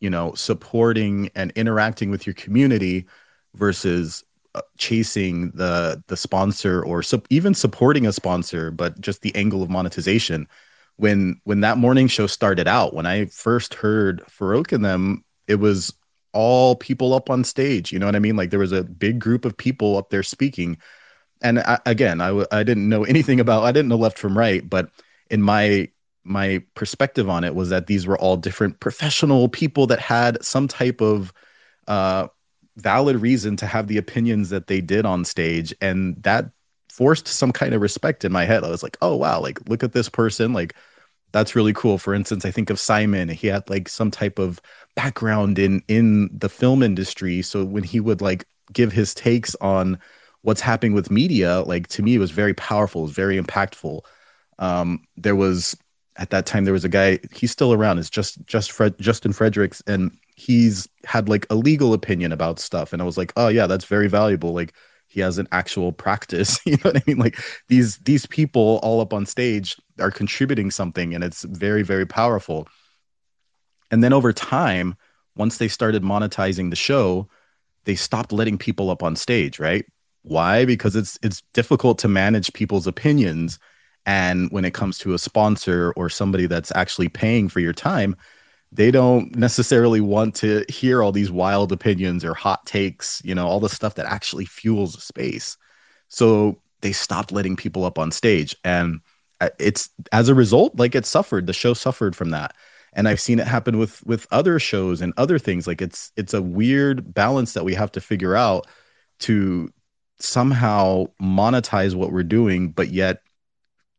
you 0.00 0.08
know 0.08 0.32
supporting 0.34 1.30
and 1.34 1.52
interacting 1.56 2.10
with 2.10 2.26
your 2.26 2.34
community 2.34 3.06
versus 3.54 4.24
uh, 4.54 4.62
chasing 4.78 5.50
the 5.50 6.02
the 6.06 6.16
sponsor 6.16 6.82
or 6.82 7.02
even 7.28 7.52
supporting 7.54 8.06
a 8.06 8.12
sponsor 8.12 8.70
but 8.70 9.00
just 9.00 9.20
the 9.22 9.34
angle 9.34 9.62
of 9.62 9.70
monetization. 9.70 10.48
When 10.96 11.40
when 11.44 11.60
that 11.60 11.78
morning 11.78 12.06
show 12.06 12.28
started 12.28 12.68
out 12.68 12.94
when 12.94 13.06
i 13.06 13.26
first 13.26 13.74
heard 13.74 14.22
Farokh 14.28 14.72
and 14.72 14.84
them 14.84 15.24
it 15.48 15.56
was 15.56 15.92
all 16.32 16.76
people 16.76 17.14
up 17.14 17.30
on 17.30 17.42
stage 17.44 17.92
you 17.92 17.98
know 17.98 18.06
what 18.06 18.16
i 18.16 18.20
mean? 18.20 18.36
Like 18.36 18.50
there 18.50 18.60
was 18.60 18.72
a 18.72 18.84
big 18.84 19.18
group 19.18 19.44
of 19.44 19.56
people 19.56 19.96
up 19.96 20.10
there 20.10 20.22
speaking 20.22 20.78
and 21.44 21.60
I, 21.60 21.78
again 21.86 22.20
I 22.20 22.64
didn't 22.64 22.88
know 22.88 23.04
anything 23.14 23.38
about 23.38 23.62
i 23.64 23.72
didn't 23.72 23.88
know 23.88 23.96
left 23.96 24.18
from 24.18 24.36
right 24.36 24.68
but 24.68 24.90
in 25.30 25.42
my 25.42 25.88
my 26.24 26.62
perspective 26.74 27.28
on 27.28 27.44
it 27.44 27.54
was 27.54 27.68
that 27.68 27.86
these 27.86 28.06
were 28.06 28.18
all 28.18 28.36
different 28.36 28.80
professional 28.80 29.48
people 29.48 29.86
that 29.88 30.00
had 30.00 30.42
some 30.42 30.66
type 30.66 31.02
of 31.02 31.32
uh, 31.86 32.28
valid 32.76 33.16
reason 33.16 33.56
to 33.58 33.66
have 33.66 33.88
the 33.88 33.98
opinions 33.98 34.48
that 34.48 34.66
they 34.66 34.80
did 34.80 35.04
on 35.04 35.24
stage 35.24 35.74
and 35.82 36.20
that 36.22 36.50
forced 36.90 37.28
some 37.28 37.52
kind 37.52 37.74
of 37.74 37.82
respect 37.82 38.24
in 38.24 38.32
my 38.32 38.44
head. 38.44 38.64
I 38.64 38.70
was 38.70 38.82
like 38.82 38.96
oh 39.02 39.14
wow 39.16 39.40
like 39.40 39.68
look 39.68 39.82
at 39.84 39.92
this 39.92 40.08
person 40.08 40.52
like 40.54 40.74
that's 41.32 41.56
really 41.56 41.72
cool. 41.74 41.98
For 41.98 42.14
instance 42.14 42.44
i 42.44 42.50
think 42.50 42.70
of 42.70 42.80
simon 42.80 43.28
he 43.28 43.48
had 43.48 43.68
like 43.68 43.88
some 43.88 44.10
type 44.10 44.38
of 44.38 44.60
background 44.94 45.58
in 45.58 45.82
in 45.88 46.30
the 46.32 46.48
film 46.48 46.82
industry 46.82 47.42
so 47.42 47.64
when 47.64 47.82
he 47.82 48.00
would 48.00 48.20
like 48.22 48.46
give 48.72 48.92
his 48.92 49.12
takes 49.14 49.54
on 49.56 49.98
what's 50.44 50.60
happening 50.60 50.92
with 50.92 51.10
media 51.10 51.62
like 51.62 51.88
to 51.88 52.02
me 52.02 52.14
it 52.14 52.18
was 52.18 52.30
very 52.30 52.54
powerful 52.54 53.02
it 53.02 53.08
was 53.08 53.12
very 53.12 53.40
impactful. 53.40 54.00
Um 54.58 55.02
there 55.16 55.36
was 55.36 55.76
at 56.16 56.30
that 56.30 56.46
time 56.46 56.64
there 56.64 56.72
was 56.72 56.84
a 56.84 56.88
guy 56.88 57.18
he's 57.32 57.50
still 57.50 57.72
around 57.72 57.98
it's 57.98 58.10
just 58.10 58.44
just 58.46 58.70
Fred, 58.70 58.94
justin 59.00 59.32
fredericks 59.32 59.82
and 59.88 60.16
he's 60.36 60.86
had 61.04 61.28
like 61.28 61.44
a 61.50 61.56
legal 61.56 61.92
opinion 61.92 62.30
about 62.30 62.60
stuff 62.60 62.92
and 62.92 63.02
i 63.02 63.04
was 63.04 63.18
like 63.18 63.32
oh 63.36 63.48
yeah 63.48 63.66
that's 63.66 63.84
very 63.86 64.06
valuable 64.06 64.52
like 64.52 64.74
he 65.08 65.20
has 65.20 65.38
an 65.38 65.48
actual 65.52 65.92
practice 65.92 66.58
you 66.66 66.72
know 66.72 66.90
what 66.90 66.96
i 66.96 67.02
mean? 67.06 67.18
Like 67.18 67.38
these 67.68 67.98
these 67.98 68.26
people 68.26 68.80
all 68.82 69.00
up 69.00 69.12
on 69.12 69.26
stage 69.26 69.76
are 70.00 70.10
contributing 70.10 70.70
something 70.70 71.14
and 71.14 71.24
it's 71.24 71.44
very 71.44 71.82
very 71.82 72.06
powerful. 72.06 72.68
And 73.90 74.02
then 74.02 74.12
over 74.12 74.32
time 74.32 74.96
once 75.36 75.58
they 75.58 75.68
started 75.68 76.02
monetizing 76.02 76.70
the 76.70 76.76
show 76.76 77.28
they 77.84 77.94
stopped 77.94 78.32
letting 78.32 78.58
people 78.58 78.90
up 78.90 79.02
on 79.02 79.14
stage 79.14 79.58
right 79.58 79.84
why 80.24 80.64
because 80.64 80.96
it's 80.96 81.18
it's 81.22 81.42
difficult 81.52 81.98
to 81.98 82.08
manage 82.08 82.52
people's 82.52 82.86
opinions 82.86 83.58
and 84.06 84.50
when 84.50 84.64
it 84.64 84.74
comes 84.74 84.98
to 84.98 85.14
a 85.14 85.18
sponsor 85.18 85.92
or 85.96 86.10
somebody 86.10 86.46
that's 86.46 86.72
actually 86.74 87.08
paying 87.08 87.48
for 87.48 87.60
your 87.60 87.72
time 87.72 88.16
they 88.74 88.90
don't 88.90 89.34
necessarily 89.36 90.00
want 90.00 90.34
to 90.34 90.64
hear 90.68 91.00
all 91.00 91.12
these 91.12 91.30
wild 91.30 91.70
opinions 91.70 92.24
or 92.24 92.34
hot 92.34 92.66
takes, 92.66 93.22
you 93.24 93.32
know, 93.32 93.46
all 93.46 93.60
the 93.60 93.68
stuff 93.68 93.94
that 93.94 94.06
actually 94.06 94.44
fuels 94.46 94.96
a 94.96 95.00
space. 95.00 95.56
So 96.08 96.60
they 96.80 96.90
stopped 96.90 97.30
letting 97.30 97.54
people 97.54 97.84
up 97.84 98.00
on 98.00 98.10
stage. 98.10 98.54
And 98.64 99.00
uh, 99.40 99.50
it's 99.60 99.90
as 100.10 100.28
a 100.28 100.34
result, 100.34 100.76
like 100.76 100.96
it 100.96 101.06
suffered, 101.06 101.46
the 101.46 101.52
show 101.52 101.72
suffered 101.72 102.16
from 102.16 102.30
that. 102.30 102.56
And 102.94 103.08
I've 103.08 103.20
seen 103.20 103.38
it 103.38 103.46
happen 103.46 103.78
with 103.78 104.04
with 104.06 104.26
other 104.32 104.58
shows 104.58 105.00
and 105.00 105.12
other 105.16 105.38
things. 105.38 105.68
Like 105.68 105.80
it's 105.80 106.10
it's 106.16 106.34
a 106.34 106.42
weird 106.42 107.14
balance 107.14 107.52
that 107.52 107.64
we 107.64 107.74
have 107.74 107.92
to 107.92 108.00
figure 108.00 108.34
out 108.34 108.66
to 109.20 109.70
somehow 110.18 111.06
monetize 111.20 111.94
what 111.94 112.12
we're 112.12 112.22
doing, 112.22 112.70
but 112.70 112.90
yet 112.90 113.18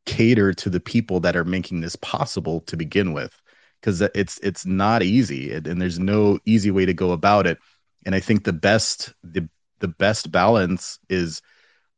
cater 0.06 0.54
to 0.54 0.70
the 0.70 0.80
people 0.80 1.20
that 1.22 1.36
are 1.36 1.46
making 1.46 1.82
this 1.82 1.96
possible 1.98 2.62
to 2.62 2.78
begin 2.78 3.14
with. 3.14 3.34
Because 3.82 4.02
it's 4.02 4.40
it's 4.40 4.66
not 4.66 5.04
easy 5.04 5.54
and 5.54 5.80
there's 5.82 6.00
no 6.00 6.40
easy 6.46 6.72
way 6.72 6.86
to 6.86 6.94
go 6.94 7.12
about 7.12 7.46
it. 7.46 7.60
And 8.06 8.16
i 8.16 8.20
think 8.20 8.44
the 8.44 8.54
best 8.54 9.14
the 9.24 9.48
the 9.80 9.88
best 9.88 10.32
balance 10.32 10.98
is 11.10 11.42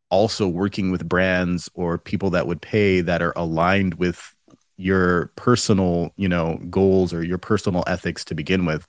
also 0.09 0.47
working 0.47 0.91
with 0.91 1.07
brands 1.07 1.70
or 1.74 1.97
people 1.97 2.30
that 2.32 2.47
would 2.47 2.61
pay 2.61 3.01
that 3.01 3.22
are 3.22 3.34
aligned 3.36 3.95
with 3.95 4.34
your 4.78 5.32
personal 5.36 6.11
you 6.18 6.30
know 6.30 6.57
goals 6.70 7.13
or 7.13 7.24
your 7.24 7.38
personal 7.38 7.84
ethics 7.88 8.24
to 8.26 8.36
begin 8.36 8.65
with 8.65 8.88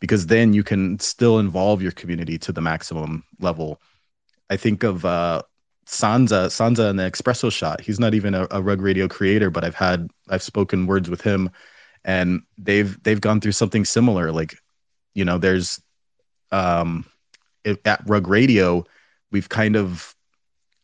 because 0.00 0.26
then 0.26 0.52
you 0.52 0.62
can 0.62 0.98
still 0.98 1.38
involve 1.38 1.80
your 1.82 1.92
community 1.92 2.38
to 2.38 2.52
the 2.52 2.60
maximum 2.60 3.24
level 3.40 3.80
i 4.50 4.56
think 4.56 4.82
of 4.82 5.04
uh 5.04 5.42
sansa 5.88 6.46
sansa 6.48 6.90
in 6.90 6.96
the 6.96 7.10
espresso 7.10 7.50
shot. 7.50 7.80
He's 7.80 7.98
not 7.98 8.12
even 8.14 8.34
a, 8.34 8.46
a 8.50 8.60
rug 8.60 8.82
radio 8.82 9.08
creator 9.08 9.50
but 9.50 9.64
i've 9.64 9.74
had 9.74 10.08
i've 10.28 10.42
spoken 10.42 10.86
words 10.86 11.08
with 11.08 11.22
him 11.22 11.50
and 12.04 12.42
they've 12.56 13.02
they've 13.02 13.20
gone 13.20 13.40
through 13.40 13.52
something 13.52 13.84
similar. 13.84 14.30
Like 14.32 14.56
you 15.14 15.24
know 15.24 15.38
there's 15.38 15.80
um 16.52 17.04
at 17.84 18.02
rug 18.06 18.28
radio 18.28 18.84
we've 19.30 19.48
kind 19.48 19.76
of 19.76 20.14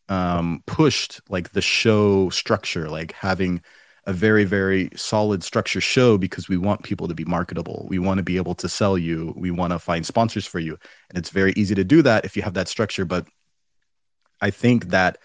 um 0.08 0.62
pushed 0.66 1.20
like 1.30 1.52
the 1.52 1.62
show 1.62 2.28
structure 2.28 2.90
like 2.90 3.12
having 3.12 3.62
a 4.06 4.12
very 4.12 4.44
very 4.44 4.90
solid 4.94 5.42
structure 5.42 5.80
show 5.80 6.18
because 6.18 6.48
we 6.48 6.58
want 6.58 6.82
people 6.82 7.08
to 7.08 7.14
be 7.14 7.24
marketable. 7.24 7.86
We 7.88 7.98
want 7.98 8.18
to 8.18 8.22
be 8.24 8.36
able 8.36 8.54
to 8.56 8.68
sell 8.68 8.98
you. 8.98 9.32
We 9.36 9.50
want 9.50 9.72
to 9.72 9.78
find 9.78 10.04
sponsors 10.04 10.46
for 10.46 10.58
you. 10.58 10.78
And 11.08 11.18
it's 11.18 11.30
very 11.30 11.52
easy 11.56 11.74
to 11.74 11.84
do 11.84 12.02
that 12.02 12.24
if 12.24 12.36
you 12.36 12.42
have 12.42 12.54
that 12.54 12.68
structure 12.68 13.04
but 13.04 13.26
i 14.44 14.50
think 14.50 14.88
that 14.88 15.18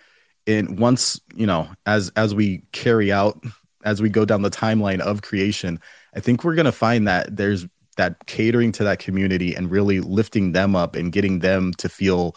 in 0.45 0.78
once 0.78 1.20
you 1.36 1.45
know 1.45 1.67
as 1.86 2.11
as 2.15 2.34
we 2.34 2.63
carry 2.72 3.11
out 3.11 3.39
as 3.84 4.01
we 4.01 4.09
go 4.09 4.26
down 4.26 4.41
the 4.41 4.49
timeline 4.49 4.99
of 4.99 5.22
creation, 5.22 5.80
I 6.15 6.20
think 6.20 6.43
we're 6.43 6.55
going 6.55 6.65
to 6.65 6.72
find 6.72 7.07
that 7.07 7.36
there's 7.36 7.65
that 7.97 8.26
catering 8.28 8.72
to 8.74 8.84
that 8.84 8.99
community 8.99 9.55
and 9.55 9.70
really 9.70 9.99
lifting 9.99 10.53
them 10.53 10.76
up 10.76 10.95
and 10.95 11.11
getting 11.11 11.39
them 11.39 11.74
to 11.76 11.89
feel 11.89 12.36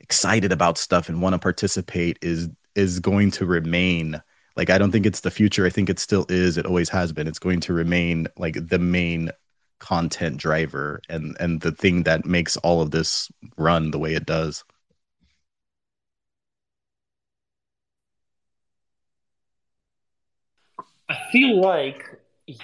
excited 0.00 0.52
about 0.52 0.76
stuff 0.76 1.08
and 1.08 1.22
want 1.22 1.34
to 1.34 1.38
participate 1.38 2.18
is 2.22 2.48
is 2.74 3.00
going 3.00 3.30
to 3.30 3.46
remain 3.46 4.20
like 4.56 4.70
I 4.70 4.78
don't 4.78 4.92
think 4.92 5.06
it's 5.06 5.20
the 5.20 5.30
future. 5.30 5.66
I 5.66 5.70
think 5.70 5.90
it 5.90 5.98
still 5.98 6.26
is. 6.28 6.56
It 6.56 6.66
always 6.66 6.88
has 6.90 7.12
been. 7.12 7.26
It's 7.26 7.38
going 7.40 7.60
to 7.60 7.72
remain 7.72 8.28
like 8.36 8.68
the 8.68 8.78
main 8.78 9.30
content 9.80 10.36
driver 10.36 11.00
and 11.08 11.36
and 11.40 11.60
the 11.60 11.72
thing 11.72 12.04
that 12.04 12.24
makes 12.24 12.56
all 12.58 12.80
of 12.80 12.90
this 12.90 13.30
run 13.56 13.90
the 13.90 13.98
way 13.98 14.14
it 14.14 14.26
does. 14.26 14.64
I 21.14 21.30
feel 21.30 21.60
like 21.60 22.02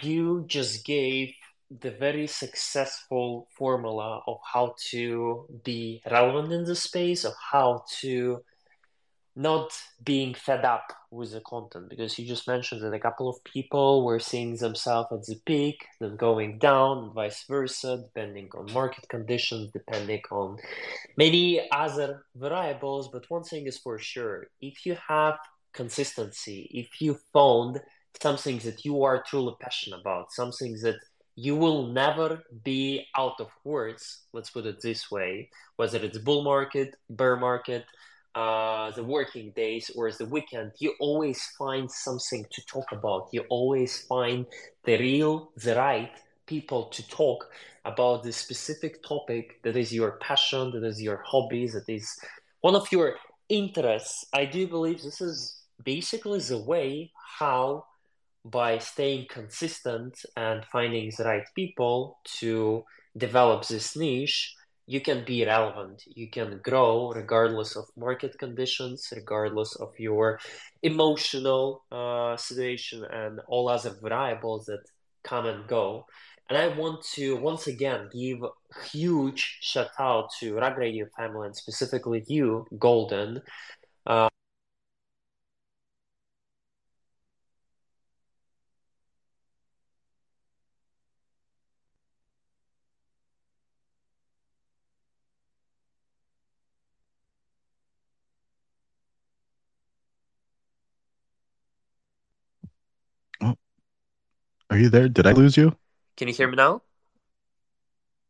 you 0.02 0.44
just 0.48 0.84
gave 0.84 1.32
the 1.70 1.92
very 1.92 2.26
successful 2.26 3.46
formula 3.56 4.22
of 4.26 4.38
how 4.42 4.74
to 4.90 5.46
be 5.62 6.02
relevant 6.10 6.52
in 6.52 6.64
the 6.64 6.74
space, 6.74 7.24
of 7.24 7.34
how 7.52 7.84
to 8.00 8.42
not 9.36 9.70
being 10.02 10.34
fed 10.34 10.64
up 10.64 10.92
with 11.12 11.30
the 11.30 11.40
content 11.42 11.88
because 11.88 12.18
you 12.18 12.26
just 12.26 12.48
mentioned 12.48 12.82
that 12.82 12.92
a 12.92 12.98
couple 12.98 13.28
of 13.28 13.42
people 13.44 14.04
were 14.04 14.18
seeing 14.18 14.56
themselves 14.56 15.12
at 15.12 15.24
the 15.26 15.40
peak, 15.46 15.86
then 16.00 16.16
going 16.16 16.58
down, 16.58 17.12
vice 17.14 17.44
versa, 17.48 18.02
depending 18.02 18.48
on 18.58 18.72
market 18.72 19.08
conditions, 19.08 19.70
depending 19.72 20.22
on 20.32 20.58
many 21.16 21.70
other 21.70 22.24
variables. 22.34 23.08
But 23.12 23.30
one 23.30 23.44
thing 23.44 23.68
is 23.68 23.78
for 23.78 24.00
sure 24.00 24.48
if 24.60 24.84
you 24.84 24.96
have 25.06 25.38
consistency, 25.72 26.68
if 26.74 27.00
you 27.00 27.16
found 27.32 27.80
something 28.22 28.58
that 28.58 28.84
you 28.84 29.02
are 29.02 29.22
truly 29.22 29.54
passionate 29.60 30.00
about, 30.00 30.32
something 30.32 30.72
that 30.82 30.96
you 31.36 31.56
will 31.56 31.86
never 31.86 32.42
be 32.64 33.06
out 33.16 33.40
of 33.40 33.48
words, 33.64 34.22
let's 34.32 34.50
put 34.50 34.66
it 34.66 34.80
this 34.82 35.10
way, 35.10 35.48
whether 35.76 35.98
it's 35.98 36.18
bull 36.18 36.42
market, 36.42 36.96
bear 37.08 37.36
market 37.36 37.84
uh, 38.34 38.90
the 38.92 39.02
working 39.02 39.50
days 39.56 39.90
or 39.96 40.10
the 40.12 40.26
weekend, 40.26 40.72
you 40.78 40.94
always 41.00 41.42
find 41.58 41.90
something 41.90 42.46
to 42.50 42.64
talk 42.66 42.92
about. 42.92 43.28
You 43.32 43.44
always 43.48 44.02
find 44.02 44.46
the 44.84 44.98
real, 44.98 45.50
the 45.56 45.74
right 45.74 46.12
people 46.46 46.84
to 46.86 47.08
talk 47.08 47.50
about 47.84 48.22
the 48.22 48.32
specific 48.32 49.02
topic 49.02 49.62
that 49.62 49.76
is 49.76 49.92
your 49.92 50.12
passion, 50.12 50.70
that 50.72 50.84
is 50.84 51.00
your 51.02 51.22
hobby, 51.26 51.66
that 51.68 51.88
is 51.88 52.18
one 52.60 52.74
of 52.74 52.90
your 52.92 53.16
interests. 53.48 54.26
I 54.32 54.44
do 54.44 54.66
believe 54.68 55.02
this 55.02 55.20
is 55.20 55.62
basically 55.82 56.40
the 56.40 56.58
way 56.58 57.10
how, 57.38 57.86
by 58.44 58.78
staying 58.78 59.26
consistent 59.28 60.24
and 60.36 60.64
finding 60.64 61.10
the 61.16 61.24
right 61.24 61.44
people 61.54 62.18
to 62.38 62.84
develop 63.16 63.66
this 63.66 63.96
niche, 63.96 64.54
you 64.86 65.00
can 65.00 65.24
be 65.24 65.44
relevant. 65.44 66.02
You 66.06 66.28
can 66.28 66.60
grow 66.64 67.12
regardless 67.14 67.76
of 67.76 67.84
market 67.96 68.38
conditions 68.38 69.12
regardless 69.14 69.76
of 69.76 69.92
your 69.98 70.40
emotional 70.82 71.84
uh, 71.92 72.36
situation 72.36 73.04
and 73.04 73.40
all 73.46 73.68
other 73.68 73.96
variables 74.02 74.66
that 74.66 74.82
come 75.22 75.46
and 75.46 75.66
go. 75.68 76.06
And 76.48 76.58
i 76.58 76.66
want 76.66 77.04
to 77.14 77.36
once 77.36 77.68
again 77.68 78.08
give 78.12 78.40
huge 78.90 79.58
shout 79.60 79.90
out 80.00 80.30
to 80.40 80.56
rug 80.56 80.76
radio 80.76 81.06
family 81.16 81.46
and 81.46 81.54
specifically 81.54 82.24
you 82.26 82.66
golden. 82.76 83.42
Uh, 84.04 84.28
Are 104.70 104.78
you 104.78 104.88
there? 104.88 105.08
Did 105.08 105.26
I 105.26 105.32
lose 105.32 105.56
you? 105.56 105.76
Can 106.16 106.28
you 106.28 106.34
hear 106.34 106.48
me 106.48 106.56
now? 106.56 106.82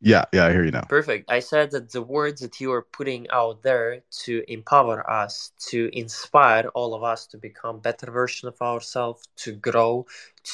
Yeah, 0.01 0.25
yeah, 0.33 0.47
I 0.47 0.51
hear 0.51 0.65
you 0.65 0.71
now. 0.71 0.81
Perfect. 0.81 1.29
I 1.29 1.39
said 1.39 1.69
that 1.71 1.91
the 1.91 2.01
words 2.01 2.41
that 2.41 2.59
you 2.59 2.71
are 2.71 2.81
putting 2.81 3.29
out 3.29 3.61
there 3.61 4.01
to 4.23 4.43
empower 4.47 5.07
us, 5.07 5.51
to 5.69 5.91
inspire 5.93 6.67
all 6.73 6.95
of 6.95 7.03
us 7.03 7.27
to 7.27 7.37
become 7.37 7.79
better 7.79 8.09
version 8.09 8.47
of 8.47 8.59
ourselves, 8.59 9.27
to 9.37 9.51
grow, 9.51 10.07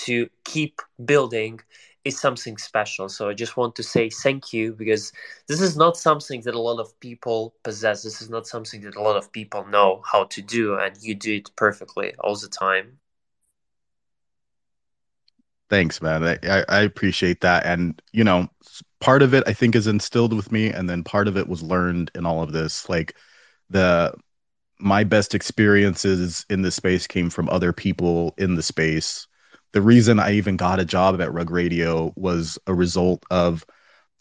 to 0.06 0.30
keep 0.44 0.82
building 1.06 1.62
is 2.04 2.20
something 2.20 2.58
special. 2.58 3.08
So 3.08 3.30
I 3.30 3.34
just 3.34 3.56
want 3.56 3.76
to 3.78 3.84
say 3.84 4.10
thank 4.10 4.52
you 4.52 4.74
because 4.74 5.14
this 5.48 5.62
is 5.62 5.78
not 5.78 5.96
something 5.96 6.42
that 6.42 6.56
a 6.56 6.60
lot 6.60 6.80
of 6.82 7.00
people 7.00 7.54
possess. 7.64 8.04
This 8.04 8.22
is 8.22 8.30
not 8.30 8.48
something 8.48 8.82
that 8.82 8.98
a 8.98 9.02
lot 9.02 9.16
of 9.16 9.32
people 9.32 9.66
know 9.68 10.02
how 10.06 10.26
to 10.26 10.42
do 10.42 10.76
and 10.78 10.98
you 11.02 11.16
do 11.16 11.36
it 11.36 11.56
perfectly 11.56 12.14
all 12.20 12.36
the 12.36 12.50
time. 12.50 13.00
Thanks, 15.70 16.02
man. 16.02 16.24
I, 16.44 16.64
I 16.70 16.80
appreciate 16.82 17.42
that. 17.42 17.66
And, 17.66 18.02
you 18.14 18.24
know, 18.24 18.48
part 19.00 19.22
of 19.22 19.34
it 19.34 19.44
I 19.48 19.54
think 19.54 19.76
is 19.76 19.88
instilled 19.88 20.34
with 20.34 20.52
me, 20.52 20.70
and 20.72 20.90
then 20.90 21.04
part 21.04 21.28
of 21.28 21.38
it 21.38 21.48
was 21.48 21.62
learned 21.62 22.12
in 22.16 22.26
all 22.26 22.42
of 22.42 22.54
this. 22.54 22.88
Like 22.90 23.16
the 23.70 24.14
my 24.80 25.04
best 25.04 25.34
experiences 25.34 26.46
in 26.50 26.62
the 26.62 26.72
space 26.72 27.08
came 27.08 27.30
from 27.30 27.50
other 27.50 27.74
people 27.74 28.34
in 28.38 28.56
the 28.56 28.64
space. 28.64 29.28
The 29.74 29.82
reason 29.82 30.20
I 30.20 30.34
even 30.34 30.56
got 30.56 30.80
a 30.80 30.86
job 30.86 31.20
at 31.20 31.34
Rug 31.34 31.50
Radio 31.50 32.14
was 32.16 32.58
a 32.68 32.74
result 32.74 33.24
of 33.32 33.66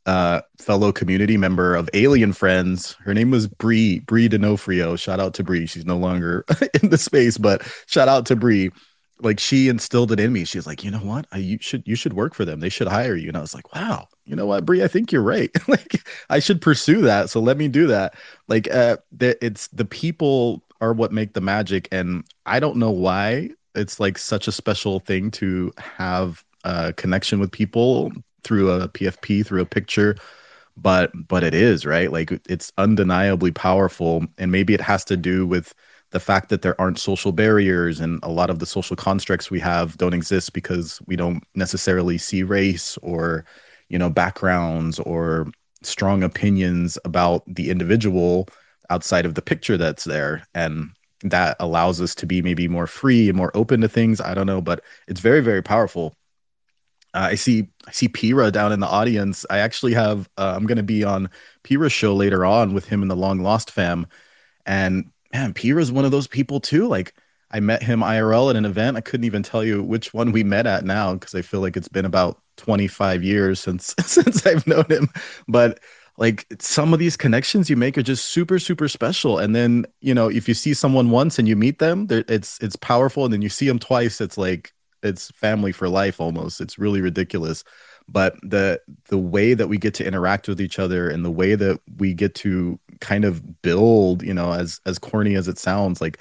uh, 0.07 0.41
fellow 0.59 0.93
community 0.93 1.37
member 1.37 1.75
of 1.75 1.91
Alien 1.95 2.33
Friends. 2.33 2.97
Her 3.05 3.13
name 3.13 3.31
was 3.31 3.49
Bree 3.49 4.01
Bree 4.01 4.29
D'Onofrio. 4.29 4.97
Shout 4.97 5.21
out 5.21 5.35
to 5.35 5.45
Bree. 5.45 5.67
She's 5.67 5.87
no 5.87 5.97
longer 5.97 6.45
in 6.83 6.91
the 6.91 6.99
space, 6.99 7.39
but 7.39 7.63
shout 7.87 8.09
out 8.09 8.27
to 8.27 8.37
Bree 8.37 8.71
like 9.21 9.41
she 9.41 9.69
instilled 9.69 10.12
it 10.12 10.21
in 10.21 10.33
me. 10.33 10.45
She's 10.45 10.67
like, 10.67 10.85
you 10.85 10.91
know 10.91 10.99
what? 10.99 11.27
I, 11.33 11.39
you 11.39 11.59
should 11.61 11.83
you 11.87 11.97
should 11.97 12.12
work 12.12 12.35
for 12.35 12.45
them. 12.45 12.61
They 12.61 12.69
should 12.69 12.89
hire 12.89 13.17
you. 13.17 13.29
And 13.29 13.37
I 13.37 13.41
was 13.41 13.55
like, 13.55 13.75
wow, 13.75 14.09
you 14.25 14.37
know 14.37 14.47
what, 14.47 14.64
Brie? 14.67 14.83
I 14.83 14.89
think 14.89 15.11
you're 15.12 15.23
right. 15.23 15.51
like 15.69 16.07
I 16.31 16.39
should 16.39 16.61
pursue 16.61 17.01
that. 17.03 17.31
So 17.31 17.41
let 17.41 17.57
me 17.57 17.69
do 17.69 17.87
that. 17.87 18.14
Like 18.49 18.71
uh, 18.71 18.99
the, 19.12 19.43
it's 19.45 19.69
the 19.69 19.85
people 19.85 20.62
are 20.81 20.93
what 20.93 21.12
make 21.12 21.33
the 21.33 21.41
magic, 21.41 21.89
and 21.91 22.25
I 22.45 22.61
don't 22.61 22.77
know 22.77 22.91
why 22.91 23.51
it's 23.75 23.99
like 24.01 24.19
such 24.19 24.49
a 24.49 24.53
special 24.53 25.01
thing 25.01 25.31
to 25.33 25.73
have 25.79 26.45
a 26.64 26.93
connection 26.93 27.41
with 27.41 27.51
people 27.51 28.12
through 28.45 28.71
a 28.71 28.89
PFP, 28.89 29.47
through 29.47 29.62
a 29.62 29.67
picture. 29.67 30.17
But 30.77 31.11
but 31.29 31.43
it 31.43 31.55
is 31.55 31.87
right. 31.87 32.12
Like 32.12 32.31
it's 32.49 32.71
undeniably 32.77 33.51
powerful, 33.51 34.27
and 34.37 34.53
maybe 34.53 34.75
it 34.75 34.81
has 34.83 35.05
to 35.07 35.17
do 35.17 35.47
with 35.47 35.75
the 36.17 36.21
fact 36.21 36.49
that 36.49 36.62
there 36.62 36.81
aren't 36.81 36.99
social 36.99 37.31
barriers 37.31 38.01
and 38.01 38.19
a 38.23 38.31
lot 38.31 38.49
of 38.49 38.59
the 38.59 38.64
social 38.64 38.97
constructs 38.97 39.51
we 39.51 39.61
have 39.61 39.99
don't 39.99 40.14
exist 40.14 40.55
because 40.55 40.99
we 41.07 41.14
don't 41.14 41.45
necessarily 41.55 42.17
see 42.17 42.43
race 42.43 42.97
or 43.03 43.45
you 43.91 43.99
know 43.99 44.09
backgrounds 44.09 44.99
or 45.01 45.47
strong 45.83 46.23
opinions 46.23 46.97
about 47.05 47.43
the 47.47 47.69
individual 47.69 48.49
outside 48.89 49.27
of 49.27 49.35
the 49.35 49.43
picture 49.43 49.77
that's 49.77 50.05
there. 50.05 50.43
And 50.55 50.89
that 51.21 51.55
allows 51.61 52.01
us 52.01 52.14
to 52.14 52.25
be 52.25 52.41
maybe 52.41 52.67
more 52.67 52.87
free 52.87 53.29
and 53.29 53.37
more 53.37 53.55
open 53.55 53.83
to 53.83 53.89
things. 53.89 54.19
I 54.19 54.33
don't 54.33 54.47
know 54.47 54.62
but 54.62 54.83
it's 55.09 55.21
very 55.21 55.43
very 55.43 55.62
powerful. 55.62 56.17
Uh, 57.12 57.29
i 57.33 57.35
see 57.35 57.69
i 57.87 57.93
see 57.93 58.09
pira 58.09 58.51
down 58.51 58.73
in 58.73 58.81
the 58.81 58.89
audience. 58.89 59.45
I 59.51 59.59
actually 59.59 59.93
have 59.93 60.31
uh, 60.39 60.55
i'm 60.57 60.64
going 60.64 60.79
to 60.79 60.93
be 60.95 61.05
on 61.05 61.29
pira's 61.62 61.93
show 61.93 62.14
later 62.14 62.47
on 62.47 62.73
with 62.73 62.87
him 62.87 63.03
and 63.03 63.11
the 63.11 63.17
long 63.17 63.41
lost 63.41 63.71
fam. 63.71 64.07
And 64.64 65.12
man, 65.33 65.53
Pierre 65.55 65.79
is 65.79 65.93
one 65.93 66.05
of 66.05 66.11
those 66.11 66.27
people 66.27 66.61
too. 66.61 66.87
Like 66.89 67.14
I 67.51 67.61
met 67.61 67.83
him 67.83 68.01
IRL 68.01 68.51
at 68.51 68.57
an 68.57 68.64
event. 68.64 68.97
I 68.97 69.01
couldn't 69.01 69.24
even 69.24 69.43
tell 69.43 69.64
you 69.64 69.83
which 69.83 70.12
one 70.12 70.33
we 70.33 70.45
met 70.45 70.66
at 70.66 70.85
now 70.85 71.14
because 71.14 71.35
I 71.35 71.43
feel 71.43 71.61
like 71.61 71.77
it's 71.77 71.89
been 71.89 72.05
about 72.05 72.41
25 72.57 73.22
years 73.22 73.61
since 73.61 73.95
since 74.05 74.47
I've 74.47 74.66
known 74.66 74.87
him. 74.89 75.09
But 75.49 75.81
like 76.18 76.47
some 76.61 76.93
of 76.93 76.99
these 76.99 77.16
connections 77.16 77.68
you 77.68 77.77
make 77.77 77.99
are 77.99 78.03
just 78.03 78.27
super 78.27 78.59
super 78.59 78.89
special. 78.89 79.39
And 79.39 79.55
then 79.55 79.87
you 80.01 80.14
know 80.14 80.29
if 80.29 80.49
you 80.49 80.55
see 80.55 80.74
someone 80.74 81.11
once 81.11 81.39
and 81.39 81.49
you 81.49 81.57
meet 81.57 81.79
them, 81.79 82.07
it's 82.11 82.59
it's 82.61 82.77
powerful. 82.77 83.24
And 83.24 83.33
then 83.33 83.43
you 83.43 83.49
see 83.49 83.66
them 83.68 83.79
twice, 83.79 84.20
it's 84.20 84.39
like 84.39 84.72
it's 85.03 85.31
family 85.33 85.72
for 85.72 85.89
life 85.89 86.20
almost. 86.20 86.61
It's 86.61 86.79
really 86.79 87.01
ridiculous 87.01 87.62
but 88.09 88.37
the 88.43 88.81
the 89.09 89.19
way 89.19 89.55
that 89.55 89.69
we 89.69 89.79
get 89.79 89.95
to 89.95 90.07
interact 90.07 90.49
with 90.49 90.61
each 90.61 90.79
other 90.79 91.09
and 91.09 91.25
the 91.25 91.31
way 91.31 91.55
that 91.55 91.81
we 91.99 92.15
get 92.15 92.35
to 92.35 92.79
kind 93.01 93.25
of 93.25 93.63
build 93.63 94.23
you 94.23 94.35
know 94.35 94.53
as 94.53 94.81
as 94.87 94.99
corny 94.99 95.35
as 95.35 95.49
it 95.49 95.59
sounds 95.59 96.01
like 96.01 96.21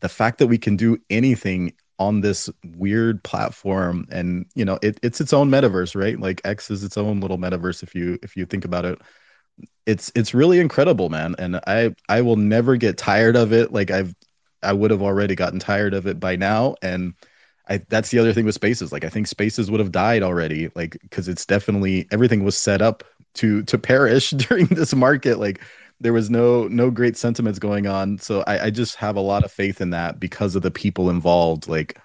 the 0.00 0.08
fact 0.08 0.38
that 0.38 0.46
we 0.46 0.58
can 0.58 0.76
do 0.76 0.98
anything 1.10 1.72
on 1.98 2.20
this 2.20 2.50
weird 2.76 3.22
platform 3.24 4.06
and 4.10 4.46
you 4.54 4.64
know 4.64 4.78
it, 4.82 4.98
it's 5.02 5.20
its 5.20 5.32
own 5.32 5.50
metaverse 5.50 5.94
right? 5.94 6.20
Like 6.20 6.40
x 6.44 6.70
is 6.70 6.84
its 6.84 6.96
own 6.96 7.20
little 7.20 7.38
metaverse 7.38 7.82
if 7.82 7.94
you 7.94 8.18
if 8.22 8.36
you 8.36 8.46
think 8.46 8.64
about 8.64 8.84
it. 8.84 8.98
It's 9.86 10.12
it's 10.14 10.34
really 10.34 10.60
incredible 10.60 11.08
man. 11.08 11.34
And 11.38 11.56
i 11.66 11.94
i 12.08 12.20
will 12.20 12.36
never 12.36 12.76
get 12.76 12.98
tired 12.98 13.36
of 13.36 13.52
it. 13.52 13.72
Like 13.72 13.90
i've 13.90 14.14
i 14.62 14.72
would 14.72 14.90
have 14.90 15.02
already 15.02 15.34
gotten 15.34 15.58
tired 15.58 15.94
of 15.94 16.06
it 16.06 16.20
by 16.20 16.36
now. 16.36 16.74
And 16.82 17.14
I 17.68 17.78
that's 17.88 18.10
the 18.10 18.18
other 18.18 18.32
thing 18.32 18.44
with 18.44 18.54
spaces. 18.54 18.92
Like 18.92 19.04
I 19.04 19.08
think 19.08 19.26
spaces 19.26 19.70
would 19.70 19.80
have 19.80 19.92
died 19.92 20.22
already, 20.22 20.70
like 20.74 20.98
because 21.02 21.28
it's 21.28 21.46
definitely 21.46 22.06
everything 22.10 22.44
was 22.44 22.56
set 22.56 22.82
up 22.82 23.04
to 23.34 23.62
to 23.64 23.78
perish 23.78 24.30
during 24.48 24.66
this 24.66 24.94
market. 24.94 25.38
Like 25.38 25.62
there 26.00 26.12
was 26.12 26.30
no 26.30 26.68
no 26.68 26.90
great 26.90 27.16
sentiments 27.16 27.58
going 27.58 27.86
on. 27.86 28.18
So 28.18 28.42
I, 28.46 28.66
I 28.66 28.70
just 28.70 28.96
have 28.96 29.16
a 29.16 29.20
lot 29.20 29.44
of 29.44 29.52
faith 29.52 29.80
in 29.80 29.90
that 29.90 30.20
because 30.20 30.54
of 30.56 30.62
the 30.62 30.70
people 30.70 31.10
involved. 31.10 31.68
Like 31.68 31.98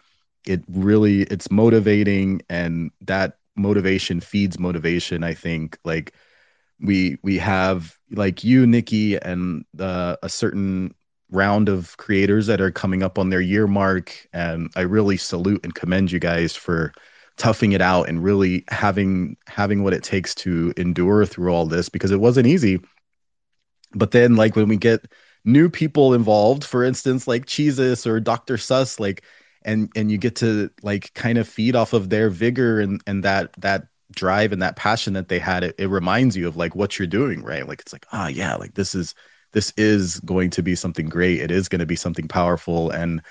it 0.48 0.64
really 0.70 1.24
it's 1.24 1.52
motivating 1.52 2.42
and 2.50 2.92
that 3.02 3.38
motivation 3.56 4.20
feeds 4.22 4.58
motivation, 4.60 5.24
I 5.24 5.34
think. 5.34 5.78
Like 5.84 6.14
we 6.80 7.18
we 7.24 7.38
have 7.38 7.96
like 8.12 8.44
you, 8.44 8.66
Nikki, 8.66 9.18
and 9.18 9.66
uh, 9.80 10.18
a 10.24 10.30
certain 10.30 10.96
round 11.32 11.70
of 11.70 11.96
creators 11.98 12.48
that 12.48 12.62
are 12.62 12.72
coming 12.72 13.04
up 13.04 13.18
on 13.18 13.30
their 13.30 13.42
year 13.42 13.68
mark. 13.68 14.28
And 14.34 14.70
I 14.76 14.82
really 14.82 15.18
salute 15.18 15.62
and 15.64 15.74
commend 15.74 16.12
you 16.12 16.20
guys 16.20 16.56
for 16.56 16.94
toughing 17.38 17.72
it 17.72 17.82
out 17.82 18.10
and 18.10 18.24
really 18.24 18.64
having 18.70 19.38
having 19.48 19.84
what 19.84 19.94
it 19.94 20.04
takes 20.04 20.36
to 20.36 20.74
endure 20.78 21.26
through 21.26 21.54
all 21.54 21.66
this 21.66 21.90
because 21.90 22.12
it 22.12 22.20
wasn't 22.20 22.48
easy. 22.48 22.80
But 23.94 24.12
then 24.12 24.36
like 24.36 24.56
when 24.56 24.68
we 24.68 24.78
get 24.78 25.08
new 25.46 25.70
people 25.70 26.14
involved, 26.14 26.64
for 26.64 26.84
instance, 26.84 27.28
like 27.28 27.46
Cheezus 27.46 28.06
or 28.06 28.20
Dr. 28.20 28.58
Suss, 28.58 29.00
like 29.00 29.24
and 29.64 29.90
and 29.96 30.12
you 30.12 30.18
get 30.18 30.36
to 30.38 30.70
like 30.84 31.14
kind 31.14 31.38
of 31.38 31.48
feed 31.48 31.76
off 31.76 31.94
of 31.94 32.10
their 32.10 32.30
vigor 32.30 32.80
and 32.80 33.02
and 33.08 33.24
that 33.24 33.54
that 33.58 33.88
drive 34.12 34.52
and 34.52 34.62
that 34.62 34.76
passion 34.76 35.14
that 35.14 35.30
they 35.30 35.40
had 35.40 35.64
it, 35.64 35.76
it 35.78 35.88
reminds 35.88 36.36
you 36.36 36.48
of 36.48 36.58
like 36.58 36.76
what 36.76 37.00
you're 37.00 37.08
doing 37.08 37.42
right 37.44 37.66
like 37.68 37.80
it's 37.80 37.94
like 37.94 38.06
ah 38.12 38.26
oh, 38.26 38.28
yeah 38.28 38.56
like 38.56 38.74
this 38.74 38.94
is 38.94 39.16
this 39.52 39.74
is 39.78 40.20
going 40.22 40.50
to 40.52 40.64
be 40.64 40.76
something 40.76 41.10
great. 41.10 41.42
It 41.42 41.52
is 41.52 41.68
going 41.68 41.80
to 41.80 41.86
be 41.86 41.96
something 41.96 42.28
powerful 42.28 42.90
and 42.92 43.22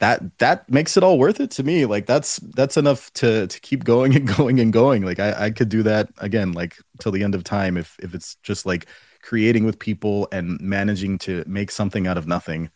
that 0.00 0.38
that 0.38 0.68
makes 0.68 0.96
it 0.96 1.02
all 1.02 1.18
worth 1.18 1.40
it 1.40 1.50
to 1.52 1.62
me. 1.62 1.84
Like 1.84 2.06
that's 2.06 2.38
that's 2.54 2.76
enough 2.76 3.12
to 3.14 3.46
to 3.46 3.60
keep 3.60 3.84
going 3.84 4.16
and 4.16 4.26
going 4.26 4.58
and 4.58 4.72
going. 4.72 5.04
Like 5.04 5.20
i 5.20 5.46
i 5.46 5.50
could 5.50 5.68
do 5.68 5.82
that 5.84 6.08
again 6.18 6.52
like 6.52 6.76
till 6.98 7.12
the 7.12 7.22
end 7.22 7.34
of 7.34 7.44
time 7.44 7.76
if 7.76 7.96
if 8.02 8.14
it's 8.14 8.36
just 8.42 8.66
like 8.66 8.86
creating 9.22 9.64
with 9.64 9.78
people 9.78 10.26
and 10.32 10.58
managing 10.60 11.18
to 11.18 11.44
make 11.46 11.70
something 11.70 12.06
out 12.06 12.16
of 12.16 12.26
nothing. 12.26 12.70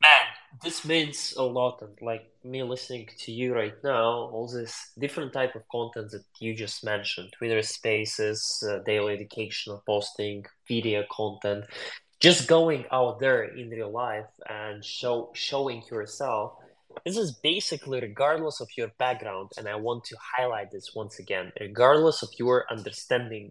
Man, 0.00 0.26
this 0.62 0.84
means 0.84 1.34
a 1.36 1.42
lot 1.42 1.82
and 1.82 1.98
like 2.00 2.30
me 2.46 2.62
listening 2.62 3.08
to 3.18 3.32
you 3.32 3.54
right 3.54 3.74
now 3.82 4.30
all 4.32 4.48
this 4.48 4.92
different 4.98 5.32
type 5.32 5.54
of 5.54 5.62
content 5.68 6.10
that 6.10 6.24
you 6.40 6.54
just 6.54 6.84
mentioned 6.84 7.28
twitter 7.36 7.62
spaces 7.62 8.62
uh, 8.68 8.78
daily 8.84 9.14
educational 9.14 9.82
posting 9.86 10.44
video 10.68 11.02
content 11.10 11.64
just 12.20 12.48
going 12.48 12.84
out 12.92 13.18
there 13.18 13.44
in 13.44 13.68
real 13.68 13.90
life 13.90 14.26
and 14.48 14.84
show 14.84 15.30
showing 15.34 15.82
yourself 15.90 16.52
this 17.04 17.16
is 17.16 17.32
basically 17.32 18.00
regardless 18.00 18.60
of 18.60 18.68
your 18.76 18.90
background 18.98 19.50
and 19.58 19.68
i 19.68 19.74
want 19.74 20.04
to 20.04 20.16
highlight 20.36 20.70
this 20.70 20.94
once 20.94 21.18
again 21.18 21.52
regardless 21.60 22.22
of 22.22 22.28
your 22.38 22.64
understanding 22.70 23.50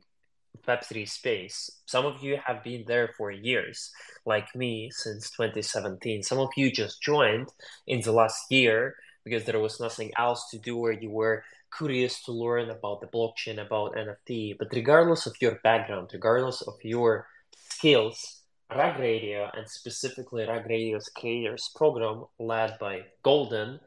Web3 0.67 1.07
space. 1.07 1.69
Some 1.85 2.05
of 2.05 2.23
you 2.23 2.37
have 2.45 2.63
been 2.63 2.85
there 2.87 3.13
for 3.17 3.31
years, 3.31 3.91
like 4.25 4.55
me, 4.55 4.89
since 4.91 5.29
2017. 5.31 6.23
Some 6.23 6.39
of 6.39 6.49
you 6.55 6.71
just 6.71 7.01
joined 7.01 7.49
in 7.87 8.01
the 8.01 8.11
last 8.11 8.51
year 8.51 8.95
because 9.23 9.43
there 9.45 9.59
was 9.59 9.79
nothing 9.79 10.11
else 10.17 10.49
to 10.51 10.57
do 10.57 10.77
or 10.77 10.91
you 10.91 11.09
were 11.09 11.43
curious 11.75 12.23
to 12.23 12.31
learn 12.31 12.69
about 12.69 13.01
the 13.01 13.07
blockchain, 13.07 13.59
about 13.59 13.95
NFT. 13.95 14.57
But 14.57 14.69
regardless 14.71 15.25
of 15.25 15.35
your 15.41 15.59
background, 15.63 16.09
regardless 16.13 16.61
of 16.61 16.75
your 16.83 17.27
skills, 17.69 18.41
Rug 18.73 18.99
Radio 18.99 19.49
and 19.53 19.69
specifically 19.69 20.45
Rug 20.47 20.65
Radio's 20.67 21.09
creators 21.09 21.69
program 21.75 22.25
led 22.39 22.79
by 22.79 23.05
Golden 23.23 23.79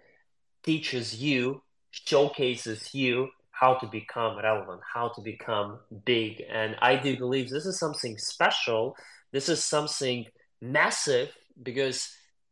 teaches 0.63 1.21
you, 1.21 1.63
showcases 1.91 2.95
you 2.95 3.31
how 3.59 3.75
to 3.75 3.87
become 3.87 4.39
relevant, 4.39 4.81
how 4.95 5.09
to 5.09 5.21
become 5.21 5.79
big. 6.05 6.43
And 6.51 6.77
I 6.81 6.97
do 6.97 7.17
believe 7.17 7.51
this 7.51 7.67
is 7.67 7.79
something 7.79 8.17
special. 8.19 8.97
This 9.33 9.49
is 9.49 9.65
something 9.65 10.27
massive 10.61 11.31
because 11.63 12.09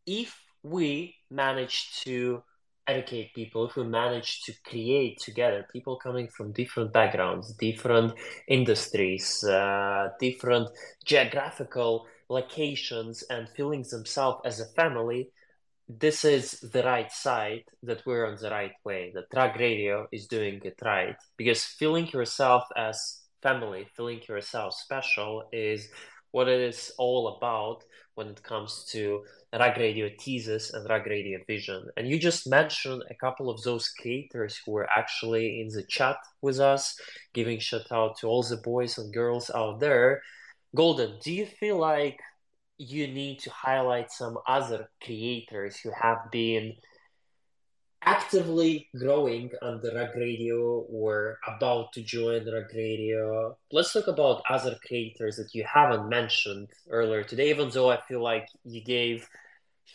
if 0.07 0.37
we 0.63 1.15
manage 1.31 2.01
to 2.05 2.43
educate 2.89 3.35
people, 3.35 3.69
if 3.69 3.77
we 3.77 3.85
manage 3.85 4.43
to 4.43 4.53
create 4.65 5.19
together 5.21 5.67
people 5.73 5.97
coming 5.97 6.29
from 6.29 6.53
different 6.53 6.93
backgrounds, 6.93 7.53
different 7.55 8.13
industries, 8.49 9.43
uh, 9.45 10.09
different 10.21 10.69
geographical 11.05 12.07
locations, 12.29 13.23
and 13.25 13.49
feeling 13.57 13.85
themselves 13.91 14.41
as 14.45 14.61
a 14.61 14.67
family, 14.67 15.31
this 15.89 16.25
is 16.25 16.61
the 16.73 16.83
right 16.83 17.13
side 17.13 17.65
that 17.83 18.05
we're 18.05 18.27
on 18.27 18.37
the 18.41 18.51
right 18.51 18.73
way 18.85 19.13
The 19.15 19.25
Rug 19.35 19.59
Radio 19.59 20.09
is 20.11 20.27
doing 20.27 20.61
it 20.65 20.79
right. 20.85 21.17
Because 21.37 21.65
feeling 21.65 22.09
yourself 22.09 22.65
as 22.77 23.21
family 23.43 23.87
feeling 23.97 24.21
yourself 24.29 24.75
special 24.75 25.45
is 25.53 25.89
what 26.33 26.49
it 26.49 26.61
is 26.61 26.93
all 26.99 27.37
about 27.37 27.85
when 28.17 28.29
it 28.29 28.43
comes 28.43 28.85
to 28.91 29.23
rug 29.53 29.77
Radio 29.79 30.11
thesis 30.19 30.73
and 30.73 30.89
rug 30.89 31.07
Radio 31.07 31.39
vision. 31.47 31.87
And 31.97 32.09
you 32.09 32.19
just 32.19 32.47
mentioned 32.47 33.03
a 33.09 33.15
couple 33.15 33.49
of 33.49 33.63
those 33.63 33.89
creators 33.89 34.59
who 34.65 34.73
were 34.73 34.89
actually 34.91 35.61
in 35.61 35.69
the 35.69 35.85
chat 35.89 36.17
with 36.43 36.59
us 36.59 36.99
giving 37.35 37.59
shout 37.59 37.93
out 37.93 38.19
to 38.19 38.27
all 38.27 38.43
the 38.43 38.57
boys 38.57 38.99
and 38.99 39.13
girls 39.13 39.51
out 39.55 39.81
there. 39.81 40.23
Golden 40.75 41.19
do 41.23 41.33
you 41.33 41.47
feel 41.47 41.79
like 41.79 42.19
you 42.79 43.07
need 43.09 43.39
to 43.41 43.51
highlight 43.51 44.11
some 44.11 44.39
other 44.47 44.89
creators 45.03 45.77
who 45.77 45.91
have 45.91 46.31
been 46.31 46.75
actively 48.03 48.89
growing 48.97 49.51
on 49.63 49.81
the 49.83 49.93
Rug 49.93 50.15
Radio 50.15 50.87
or 50.89 51.39
about 51.47 51.93
to 51.95 52.03
join 52.03 52.49
Rug 52.49 52.73
Radio. 52.75 53.57
Let's 53.73 53.93
talk 53.93 54.07
about 54.07 54.43
other 54.49 54.77
creators 54.87 55.37
that 55.37 55.55
you 55.55 55.65
haven't 55.65 56.09
mentioned 56.09 56.69
earlier 56.89 57.25
today, 57.25 57.51
even 57.51 57.71
though 57.71 57.91
I 57.91 58.01
feel 58.03 58.23
like 58.23 58.49
you 58.65 58.83
gave 58.83 59.29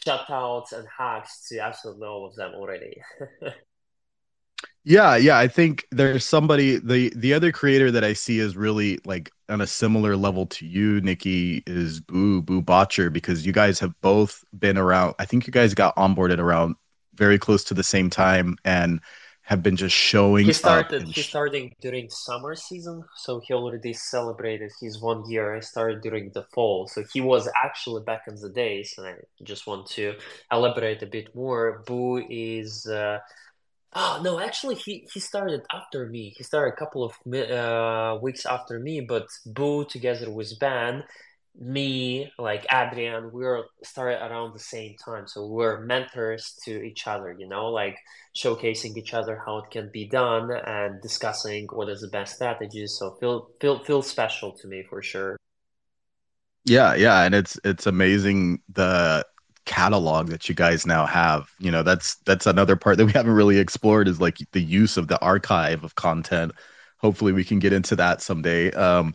shout 0.03 0.29
outs 0.29 0.73
and 0.73 0.87
hacks 0.97 1.47
to 1.49 1.59
absolutely 1.59 2.07
all 2.07 2.25
of 2.25 2.35
them 2.35 2.53
already. 2.53 3.01
Yeah, 4.83 5.15
yeah, 5.15 5.37
I 5.37 5.47
think 5.47 5.85
there's 5.91 6.25
somebody 6.25 6.77
the 6.77 7.13
the 7.15 7.33
other 7.33 7.51
creator 7.51 7.91
that 7.91 8.03
I 8.03 8.13
see 8.13 8.39
is 8.39 8.57
really 8.57 8.99
like 9.05 9.31
on 9.47 9.61
a 9.61 9.67
similar 9.67 10.15
level 10.15 10.47
to 10.47 10.65
you, 10.65 10.99
Nikki, 11.01 11.61
is 11.67 11.99
Boo 11.99 12.41
Boo 12.41 12.61
Botcher 12.61 13.11
because 13.11 13.45
you 13.45 13.53
guys 13.53 13.79
have 13.79 13.93
both 14.01 14.43
been 14.57 14.79
around. 14.79 15.13
I 15.19 15.25
think 15.25 15.45
you 15.45 15.53
guys 15.53 15.75
got 15.75 15.95
onboarded 15.97 16.39
around 16.39 16.75
very 17.13 17.37
close 17.37 17.63
to 17.65 17.75
the 17.75 17.83
same 17.83 18.09
time 18.09 18.57
and 18.65 18.99
have 19.43 19.61
been 19.61 19.75
just 19.75 19.95
showing. 19.95 20.47
He 20.47 20.53
started. 20.53 21.03
He 21.03 21.21
started 21.21 21.73
during 21.79 22.09
summer 22.09 22.55
season, 22.55 23.03
so 23.17 23.39
he 23.39 23.53
already 23.53 23.93
celebrated 23.93 24.71
his 24.81 24.99
one 24.99 25.29
year. 25.29 25.55
I 25.55 25.59
started 25.59 26.01
during 26.01 26.31
the 26.33 26.43
fall, 26.55 26.87
so 26.87 27.03
he 27.13 27.21
was 27.21 27.47
actually 27.55 28.01
back 28.01 28.23
in 28.27 28.35
the 28.35 28.49
days. 28.49 28.95
And 28.97 29.05
I 29.05 29.13
just 29.43 29.67
want 29.67 29.85
to 29.91 30.15
elaborate 30.51 31.03
a 31.03 31.05
bit 31.05 31.35
more. 31.35 31.83
Boo 31.85 32.25
is. 32.29 32.87
Uh, 32.87 33.19
Oh 33.93 34.21
no, 34.23 34.39
actually, 34.39 34.75
he 34.75 35.07
he 35.13 35.19
started 35.19 35.61
after 35.73 36.07
me. 36.07 36.33
He 36.37 36.43
started 36.43 36.73
a 36.73 36.77
couple 36.77 37.03
of 37.03 37.13
uh, 37.33 38.17
weeks 38.21 38.45
after 38.45 38.79
me. 38.79 39.01
But 39.01 39.27
Boo, 39.45 39.85
together 39.85 40.29
with 40.31 40.57
Ben, 40.59 41.03
me, 41.55 42.31
like 42.39 42.65
Adrian, 42.71 43.31
we 43.33 43.43
were 43.43 43.65
started 43.83 44.21
around 44.25 44.53
the 44.53 44.59
same 44.59 44.95
time. 45.03 45.27
So 45.27 45.45
we 45.45 45.55
were 45.65 45.81
mentors 45.81 46.57
to 46.65 46.81
each 46.81 47.05
other. 47.07 47.35
You 47.37 47.47
know, 47.49 47.67
like 47.67 47.97
showcasing 48.35 48.95
each 48.97 49.13
other 49.13 49.41
how 49.45 49.57
it 49.59 49.69
can 49.71 49.89
be 49.91 50.07
done 50.07 50.49
and 50.51 51.01
discussing 51.01 51.67
what 51.71 51.89
is 51.89 51.99
the 52.01 52.07
best 52.09 52.35
strategy. 52.35 52.87
So 52.87 53.17
feel 53.19 53.49
feel 53.59 53.83
feel 53.83 54.01
special 54.01 54.53
to 54.59 54.67
me 54.69 54.83
for 54.89 55.01
sure. 55.01 55.35
Yeah, 56.65 56.93
yeah, 56.93 57.23
and 57.23 57.33
it's 57.33 57.59
it's 57.63 57.87
amazing 57.87 58.61
the 58.69 59.25
catalog 59.65 60.27
that 60.29 60.49
you 60.49 60.55
guys 60.55 60.85
now 60.85 61.05
have 61.05 61.49
you 61.59 61.69
know 61.71 61.83
that's 61.83 62.15
that's 62.25 62.47
another 62.47 62.75
part 62.75 62.97
that 62.97 63.05
we 63.05 63.11
haven't 63.11 63.33
really 63.33 63.59
explored 63.59 64.07
is 64.07 64.19
like 64.19 64.37
the 64.53 64.61
use 64.61 64.97
of 64.97 65.07
the 65.07 65.19
archive 65.21 65.83
of 65.83 65.95
content. 65.95 66.51
Hopefully 66.97 67.31
we 67.31 67.43
can 67.43 67.59
get 67.59 67.73
into 67.73 67.95
that 67.95 68.21
someday. 68.21 68.71
Um 68.71 69.13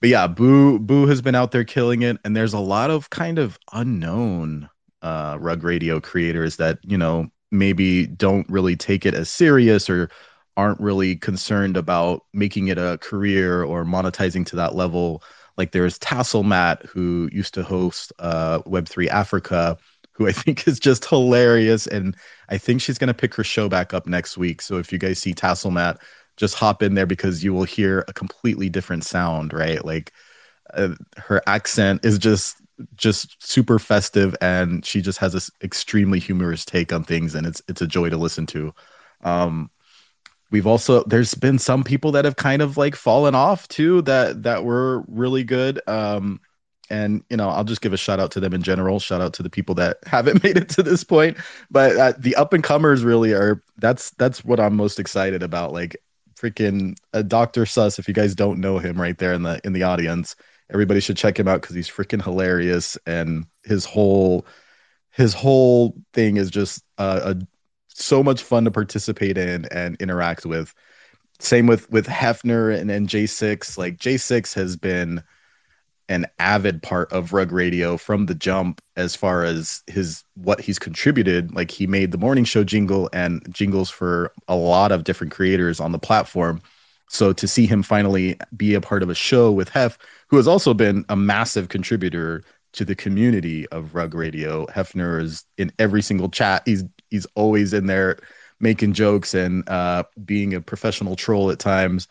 but 0.00 0.10
yeah 0.10 0.26
boo 0.26 0.78
boo 0.78 1.06
has 1.06 1.22
been 1.22 1.34
out 1.34 1.52
there 1.52 1.64
killing 1.64 2.02
it 2.02 2.18
and 2.24 2.36
there's 2.36 2.52
a 2.52 2.58
lot 2.58 2.90
of 2.90 3.10
kind 3.10 3.38
of 3.38 3.58
unknown 3.72 4.68
uh 5.02 5.36
rug 5.40 5.64
radio 5.64 6.00
creators 6.00 6.56
that 6.56 6.78
you 6.82 6.98
know 6.98 7.26
maybe 7.50 8.06
don't 8.06 8.48
really 8.50 8.76
take 8.76 9.06
it 9.06 9.14
as 9.14 9.30
serious 9.30 9.88
or 9.88 10.10
aren't 10.56 10.80
really 10.80 11.16
concerned 11.16 11.76
about 11.76 12.22
making 12.32 12.68
it 12.68 12.78
a 12.78 12.98
career 13.02 13.62
or 13.62 13.84
monetizing 13.84 14.44
to 14.46 14.56
that 14.56 14.74
level 14.74 15.22
like 15.56 15.72
there's 15.72 15.98
Tassel 15.98 16.44
Matt, 16.44 16.82
who 16.84 17.28
used 17.32 17.54
to 17.54 17.62
host 17.62 18.12
uh, 18.18 18.60
Web3 18.66 19.08
Africa, 19.08 19.76
who 20.12 20.26
I 20.28 20.32
think 20.32 20.66
is 20.68 20.78
just 20.78 21.04
hilarious. 21.04 21.86
And 21.86 22.16
I 22.48 22.58
think 22.58 22.80
she's 22.80 22.98
going 22.98 23.08
to 23.08 23.14
pick 23.14 23.34
her 23.34 23.44
show 23.44 23.68
back 23.68 23.94
up 23.94 24.06
next 24.06 24.36
week. 24.36 24.62
So 24.62 24.78
if 24.78 24.92
you 24.92 24.98
guys 24.98 25.18
see 25.18 25.34
Tassel 25.34 25.70
Matt, 25.72 25.98
just 26.36 26.54
hop 26.54 26.82
in 26.82 26.94
there 26.94 27.06
because 27.06 27.42
you 27.42 27.54
will 27.54 27.64
hear 27.64 28.04
a 28.08 28.12
completely 28.12 28.68
different 28.68 29.04
sound, 29.04 29.52
right? 29.52 29.84
Like 29.84 30.12
uh, 30.74 30.94
her 31.16 31.42
accent 31.46 32.04
is 32.04 32.18
just 32.18 32.56
just 32.94 33.42
super 33.42 33.78
festive 33.78 34.36
and 34.42 34.84
she 34.84 35.00
just 35.00 35.18
has 35.18 35.32
this 35.32 35.50
extremely 35.62 36.18
humorous 36.18 36.64
take 36.64 36.92
on 36.92 37.02
things 37.02 37.34
and 37.34 37.46
it's 37.46 37.62
it's 37.68 37.80
a 37.80 37.86
joy 37.86 38.10
to 38.10 38.18
listen 38.18 38.44
to 38.46 38.70
um 39.22 39.70
we've 40.50 40.66
also 40.66 41.02
there's 41.04 41.34
been 41.34 41.58
some 41.58 41.84
people 41.84 42.12
that 42.12 42.24
have 42.24 42.36
kind 42.36 42.62
of 42.62 42.76
like 42.76 42.94
fallen 42.94 43.34
off 43.34 43.66
too 43.68 44.02
that 44.02 44.42
that 44.42 44.64
were 44.64 45.04
really 45.08 45.44
good 45.44 45.80
um 45.88 46.40
and 46.88 47.22
you 47.30 47.36
know 47.36 47.48
i'll 47.48 47.64
just 47.64 47.80
give 47.80 47.92
a 47.92 47.96
shout 47.96 48.20
out 48.20 48.30
to 48.30 48.40
them 48.40 48.54
in 48.54 48.62
general. 48.62 49.00
Shout 49.00 49.20
out 49.20 49.32
to 49.34 49.42
the 49.42 49.50
people 49.50 49.74
that 49.76 49.98
haven't 50.06 50.42
made 50.42 50.56
it 50.56 50.68
to 50.70 50.82
this 50.82 51.04
point. 51.04 51.36
But 51.70 51.96
uh, 51.96 52.12
the 52.18 52.36
up 52.36 52.52
and 52.52 52.62
comers 52.62 53.04
really 53.04 53.32
are 53.32 53.62
that's 53.78 54.10
that's 54.12 54.44
what 54.44 54.60
i'm 54.60 54.76
most 54.76 55.00
excited 55.00 55.42
about. 55.42 55.72
Like 55.72 55.96
freaking 56.36 56.94
uh, 57.14 57.22
dr 57.22 57.64
sus 57.64 57.98
if 57.98 58.06
you 58.06 58.12
guys 58.12 58.34
don't 58.34 58.60
know 58.60 58.78
him 58.78 59.00
right 59.00 59.16
there 59.16 59.32
in 59.32 59.42
the 59.42 59.58
in 59.64 59.72
the 59.72 59.82
audience 59.82 60.36
everybody 60.70 61.00
should 61.00 61.16
check 61.16 61.38
him 61.38 61.48
out 61.48 61.62
because 61.62 61.74
he's 61.74 61.88
freaking 61.88 62.22
hilarious 62.22 62.98
and 63.06 63.46
his 63.64 63.84
whole 63.84 64.46
his 65.10 65.32
whole 65.32 65.94
thing 66.12 66.36
is 66.36 66.50
just 66.50 66.82
uh, 66.98 67.34
a 67.34 67.46
so 68.02 68.22
much 68.22 68.42
fun 68.42 68.64
to 68.64 68.70
participate 68.70 69.38
in 69.38 69.66
and 69.66 69.96
interact 70.00 70.46
with 70.46 70.74
same 71.38 71.66
with 71.66 71.90
with 71.90 72.06
hefner 72.06 72.74
and, 72.74 72.90
and 72.90 73.08
j6 73.08 73.76
like 73.76 73.98
j6 73.98 74.54
has 74.54 74.76
been 74.76 75.22
an 76.08 76.26
avid 76.38 76.82
part 76.82 77.12
of 77.12 77.32
Rug 77.32 77.52
Radio 77.52 77.96
from 77.96 78.26
the 78.26 78.34
jump 78.34 78.80
as 78.96 79.16
far 79.16 79.44
as 79.44 79.82
his 79.86 80.22
what 80.34 80.60
he's 80.60 80.78
contributed. 80.78 81.54
Like 81.54 81.70
he 81.70 81.86
made 81.86 82.12
the 82.12 82.18
morning 82.18 82.44
show 82.44 82.64
jingle 82.64 83.10
and 83.12 83.44
jingles 83.52 83.90
for 83.90 84.32
a 84.48 84.56
lot 84.56 84.92
of 84.92 85.04
different 85.04 85.32
creators 85.32 85.80
on 85.80 85.92
the 85.92 85.98
platform. 85.98 86.60
So 87.08 87.32
to 87.32 87.48
see 87.48 87.66
him 87.66 87.82
finally 87.82 88.38
be 88.56 88.74
a 88.74 88.80
part 88.80 89.02
of 89.02 89.10
a 89.10 89.14
show 89.14 89.52
with 89.52 89.68
Hef, 89.68 89.98
who 90.28 90.36
has 90.36 90.48
also 90.48 90.74
been 90.74 91.04
a 91.08 91.16
massive 91.16 91.68
contributor 91.68 92.42
to 92.72 92.84
the 92.84 92.94
community 92.94 93.66
of 93.68 93.94
Rug 93.94 94.14
Radio. 94.14 94.66
Hefner 94.66 95.20
is 95.22 95.44
in 95.56 95.72
every 95.78 96.02
single 96.02 96.28
chat. 96.28 96.62
He's 96.66 96.84
he's 97.10 97.26
always 97.34 97.72
in 97.72 97.86
there 97.86 98.18
making 98.60 98.92
jokes 98.94 99.34
and 99.34 99.68
uh, 99.68 100.04
being 100.24 100.54
a 100.54 100.60
professional 100.60 101.16
troll 101.16 101.50
at 101.50 101.58
times. 101.58 102.08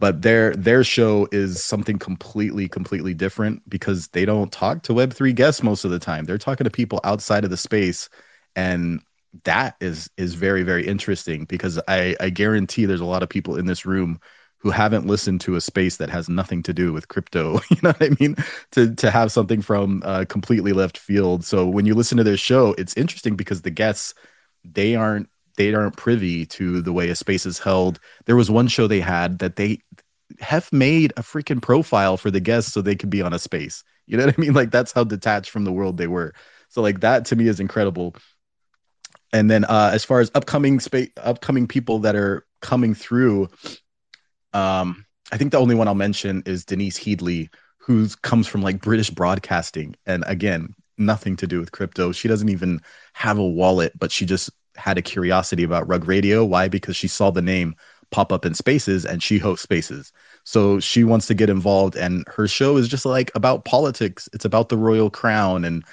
But 0.00 0.22
their 0.22 0.54
their 0.54 0.84
show 0.84 1.28
is 1.32 1.62
something 1.62 1.98
completely 1.98 2.68
completely 2.68 3.14
different 3.14 3.68
because 3.68 4.08
they 4.08 4.24
don't 4.24 4.52
talk 4.52 4.82
to 4.84 4.94
web3 4.94 5.32
guests 5.32 5.62
most 5.62 5.84
of 5.84 5.90
the 5.90 5.98
time. 5.98 6.24
They're 6.24 6.38
talking 6.38 6.64
to 6.64 6.70
people 6.70 7.00
outside 7.04 7.44
of 7.44 7.50
the 7.50 7.56
space. 7.56 8.08
And 8.54 9.02
that 9.44 9.76
is 9.80 10.08
is 10.16 10.34
very 10.34 10.62
very 10.62 10.86
interesting 10.86 11.44
because 11.44 11.78
i 11.86 12.16
i 12.18 12.30
guarantee 12.30 12.86
there's 12.86 13.00
a 13.00 13.04
lot 13.04 13.22
of 13.22 13.28
people 13.28 13.56
in 13.56 13.66
this 13.66 13.84
room 13.84 14.18
who 14.58 14.70
haven't 14.70 15.06
listened 15.06 15.40
to 15.40 15.54
a 15.54 15.60
space 15.60 15.98
that 15.98 16.08
has 16.10 16.28
nothing 16.30 16.62
to 16.62 16.72
do 16.72 16.92
with 16.92 17.08
crypto 17.08 17.60
you 17.70 17.76
know 17.82 17.90
what 17.90 18.02
i 18.02 18.16
mean? 18.20 18.34
To 18.72 18.94
to 18.94 19.10
have 19.10 19.30
something 19.30 19.60
from 19.62 20.02
uh, 20.04 20.24
completely 20.28 20.72
left 20.72 20.96
field. 20.98 21.44
So 21.44 21.66
when 21.68 21.86
you 21.86 21.94
listen 21.94 22.16
to 22.18 22.24
their 22.24 22.36
show 22.38 22.74
it's 22.78 22.96
interesting 22.96 23.36
because 23.36 23.62
the 23.62 23.70
guests 23.70 24.14
they 24.64 24.94
aren't 24.94 25.28
they 25.56 25.74
aren't 25.74 25.96
privy 25.96 26.46
to 26.46 26.80
the 26.80 26.92
way 26.92 27.08
a 27.10 27.16
space 27.16 27.44
is 27.44 27.58
held. 27.58 27.98
There 28.26 28.36
was 28.36 28.50
one 28.50 28.68
show 28.68 28.86
they 28.86 29.00
had 29.00 29.40
that 29.40 29.56
they 29.56 29.80
have 30.40 30.72
made 30.72 31.12
a 31.16 31.22
freaking 31.22 31.60
profile 31.60 32.16
for 32.16 32.30
the 32.30 32.40
guests 32.40 32.72
so 32.72 32.80
they 32.80 32.94
could 32.94 33.10
be 33.10 33.22
on 33.22 33.32
a 33.32 33.38
space. 33.38 33.82
You 34.06 34.16
know 34.16 34.26
what 34.26 34.38
I 34.38 34.40
mean? 34.40 34.54
Like 34.54 34.70
that's 34.70 34.92
how 34.92 35.04
detached 35.04 35.50
from 35.50 35.64
the 35.64 35.72
world 35.72 35.96
they 35.96 36.06
were. 36.06 36.32
So 36.68 36.80
like 36.80 37.00
that 37.00 37.24
to 37.26 37.36
me 37.36 37.48
is 37.48 37.60
incredible. 37.60 38.14
And 39.32 39.50
then 39.50 39.64
uh 39.64 39.90
as 39.92 40.04
far 40.04 40.20
as 40.20 40.30
upcoming 40.34 40.80
space 40.80 41.10
upcoming 41.16 41.66
people 41.66 41.98
that 42.00 42.14
are 42.14 42.46
coming 42.62 42.94
through, 42.94 43.48
um, 44.52 45.04
I 45.30 45.36
think 45.36 45.52
the 45.52 45.58
only 45.58 45.74
one 45.74 45.88
I'll 45.88 45.94
mention 45.94 46.42
is 46.46 46.64
Denise 46.64 46.96
Headley, 46.96 47.50
who 47.78 48.08
comes 48.22 48.46
from 48.46 48.62
like 48.62 48.80
British 48.80 49.10
broadcasting. 49.10 49.96
And 50.06 50.24
again, 50.26 50.74
nothing 50.98 51.36
to 51.36 51.46
do 51.46 51.60
with 51.60 51.72
crypto. 51.72 52.12
She 52.12 52.28
doesn't 52.28 52.48
even 52.48 52.80
have 53.14 53.38
a 53.38 53.46
wallet, 53.46 53.92
but 53.98 54.12
she 54.12 54.26
just 54.26 54.50
had 54.76 54.98
a 54.98 55.02
curiosity 55.02 55.62
about 55.64 55.88
Rug 55.88 56.06
Radio. 56.06 56.44
Why? 56.44 56.68
Because 56.68 56.96
she 56.96 57.08
saw 57.08 57.30
the 57.30 57.42
name 57.42 57.74
pop 58.10 58.32
up 58.32 58.46
in 58.46 58.54
spaces 58.54 59.04
and 59.04 59.22
she 59.22 59.38
hosts 59.38 59.62
spaces. 59.62 60.12
So 60.44 60.80
she 60.80 61.04
wants 61.04 61.26
to 61.26 61.34
get 61.34 61.50
involved 61.50 61.96
and 61.96 62.24
her 62.28 62.48
show 62.48 62.76
is 62.76 62.88
just 62.88 63.04
like 63.04 63.30
about 63.34 63.64
politics. 63.64 64.28
It's 64.32 64.44
about 64.46 64.68
the 64.70 64.78
royal 64.78 65.10
crown 65.10 65.64
and 65.64 65.84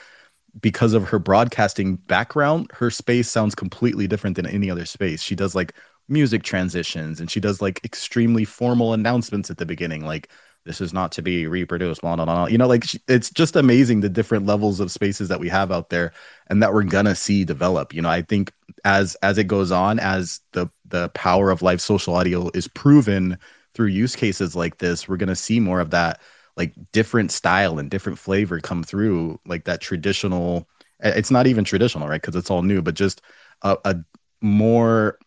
because 0.61 0.93
of 0.93 1.07
her 1.09 1.19
broadcasting 1.19 1.97
background, 1.97 2.71
her 2.73 2.89
space 2.89 3.29
sounds 3.29 3.55
completely 3.55 4.07
different 4.07 4.35
than 4.37 4.45
any 4.45 4.69
other 4.69 4.85
space. 4.85 5.21
She 5.21 5.35
does 5.35 5.55
like 5.55 5.73
music 6.07 6.43
transitions 6.43 7.19
and 7.19 7.29
she 7.29 7.39
does 7.39 7.61
like 7.61 7.83
extremely 7.83 8.45
formal 8.45 8.93
announcements 8.93 9.49
at 9.49 9.57
the 9.57 9.65
beginning 9.65 10.05
like 10.05 10.29
this 10.65 10.81
is 10.81 10.93
not 10.93 11.11
to 11.11 11.21
be 11.21 11.47
reproduced 11.47 12.01
blah 12.01 12.15
blah 12.15 12.25
blah 12.25 12.45
you 12.47 12.57
know 12.57 12.67
like 12.67 12.83
it's 13.07 13.29
just 13.29 13.55
amazing 13.55 14.01
the 14.01 14.09
different 14.09 14.45
levels 14.45 14.79
of 14.79 14.91
spaces 14.91 15.27
that 15.29 15.39
we 15.39 15.47
have 15.49 15.71
out 15.71 15.89
there 15.89 16.11
and 16.47 16.61
that 16.61 16.73
we're 16.73 16.83
gonna 16.83 17.15
see 17.15 17.43
develop. 17.45 17.93
You 17.93 18.01
know 18.01 18.09
i 18.09 18.21
think 18.21 18.51
as 18.83 19.15
as 19.23 19.37
it 19.37 19.45
goes 19.45 19.71
on 19.71 19.99
as 19.99 20.41
the 20.53 20.67
the 20.87 21.09
power 21.09 21.49
of 21.51 21.61
live 21.61 21.81
social 21.81 22.15
audio 22.15 22.49
is 22.53 22.67
proven 22.67 23.37
through 23.73 23.87
use 23.87 24.15
cases 24.15 24.55
like 24.55 24.77
this 24.77 25.07
we're 25.07 25.17
gonna 25.17 25.35
see 25.35 25.59
more 25.59 25.79
of 25.79 25.91
that 25.91 26.21
like 26.57 26.73
different 26.91 27.31
style 27.31 27.79
and 27.79 27.89
different 27.91 28.17
flavor 28.17 28.59
come 28.59 28.83
through 28.83 29.39
like 29.45 29.65
that 29.65 29.81
traditional 29.81 30.67
it's 31.01 31.31
not 31.31 31.47
even 31.47 31.63
traditional 31.63 32.07
right 32.07 32.21
because 32.21 32.35
it's 32.35 32.49
all 32.49 32.63
new 32.63 32.81
but 32.81 32.95
just 32.95 33.21
a, 33.63 33.77
a 33.85 33.95
more 34.41 35.17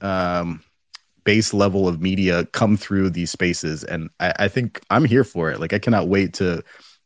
um 0.00 0.62
base 1.30 1.54
level 1.54 1.86
of 1.86 2.02
media 2.02 2.44
come 2.46 2.76
through 2.76 3.08
these 3.08 3.30
spaces. 3.30 3.84
And 3.84 4.10
I, 4.18 4.34
I, 4.40 4.48
think 4.48 4.80
i'm 4.90 5.04
here 5.04 5.22
for 5.22 5.48
it. 5.48 5.60
Like 5.60 5.72
i 5.72 5.78
cannot 5.78 6.08
wait 6.08 6.34
to 6.34 6.64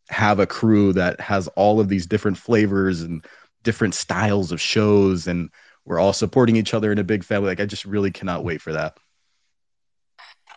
have 0.08 0.38
a 0.38 0.46
crew 0.46 0.94
that 0.94 1.20
has 1.20 1.46
all 1.48 1.78
of 1.78 1.90
these 1.90 2.06
different 2.06 2.38
flavors 2.38 3.02
and 3.02 3.22
different 3.64 3.94
styles 3.94 4.50
of 4.50 4.62
shows. 4.62 5.26
And 5.26 5.50
we're 5.84 6.00
all 6.00 6.14
supporting 6.14 6.56
each 6.56 6.72
other 6.72 6.90
in 6.90 6.98
a 6.98 7.04
big 7.04 7.22
family. 7.22 7.48
Like 7.48 7.60
i 7.60 7.66
just 7.66 7.84
really 7.84 8.10
cannot 8.10 8.44
wait 8.44 8.62
for 8.62 8.72
that. 8.72 8.96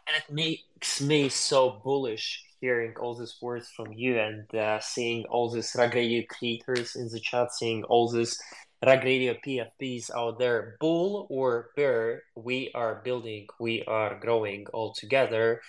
And 0.07 0.15
it 0.15 0.33
makes 0.33 1.01
me 1.01 1.27
so 1.27 1.81
bullish 1.83 2.45
hearing 2.61 2.93
all 3.01 3.15
these 3.15 3.35
words 3.41 3.69
from 3.75 3.91
you 3.91 4.17
and 4.17 4.55
uh, 4.55 4.79
seeing 4.79 5.25
all 5.25 5.49
these 5.49 5.75
Radio 5.77 6.23
creators 6.29 6.95
in 6.95 7.09
the 7.09 7.19
chat 7.19 7.51
seeing 7.51 7.83
all 7.83 8.09
these 8.09 8.39
Rug 8.85 9.03
Radio 9.03 9.33
PFPs 9.33 10.11
out 10.15 10.37
there, 10.37 10.77
bull 10.79 11.25
or 11.31 11.71
bear, 11.75 12.21
we 12.35 12.69
are 12.75 13.01
building, 13.03 13.47
we 13.59 13.83
are 13.85 14.19
growing 14.19 14.67
all 14.71 14.93
together. 14.93 15.61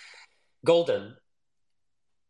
Golden, 0.63 1.15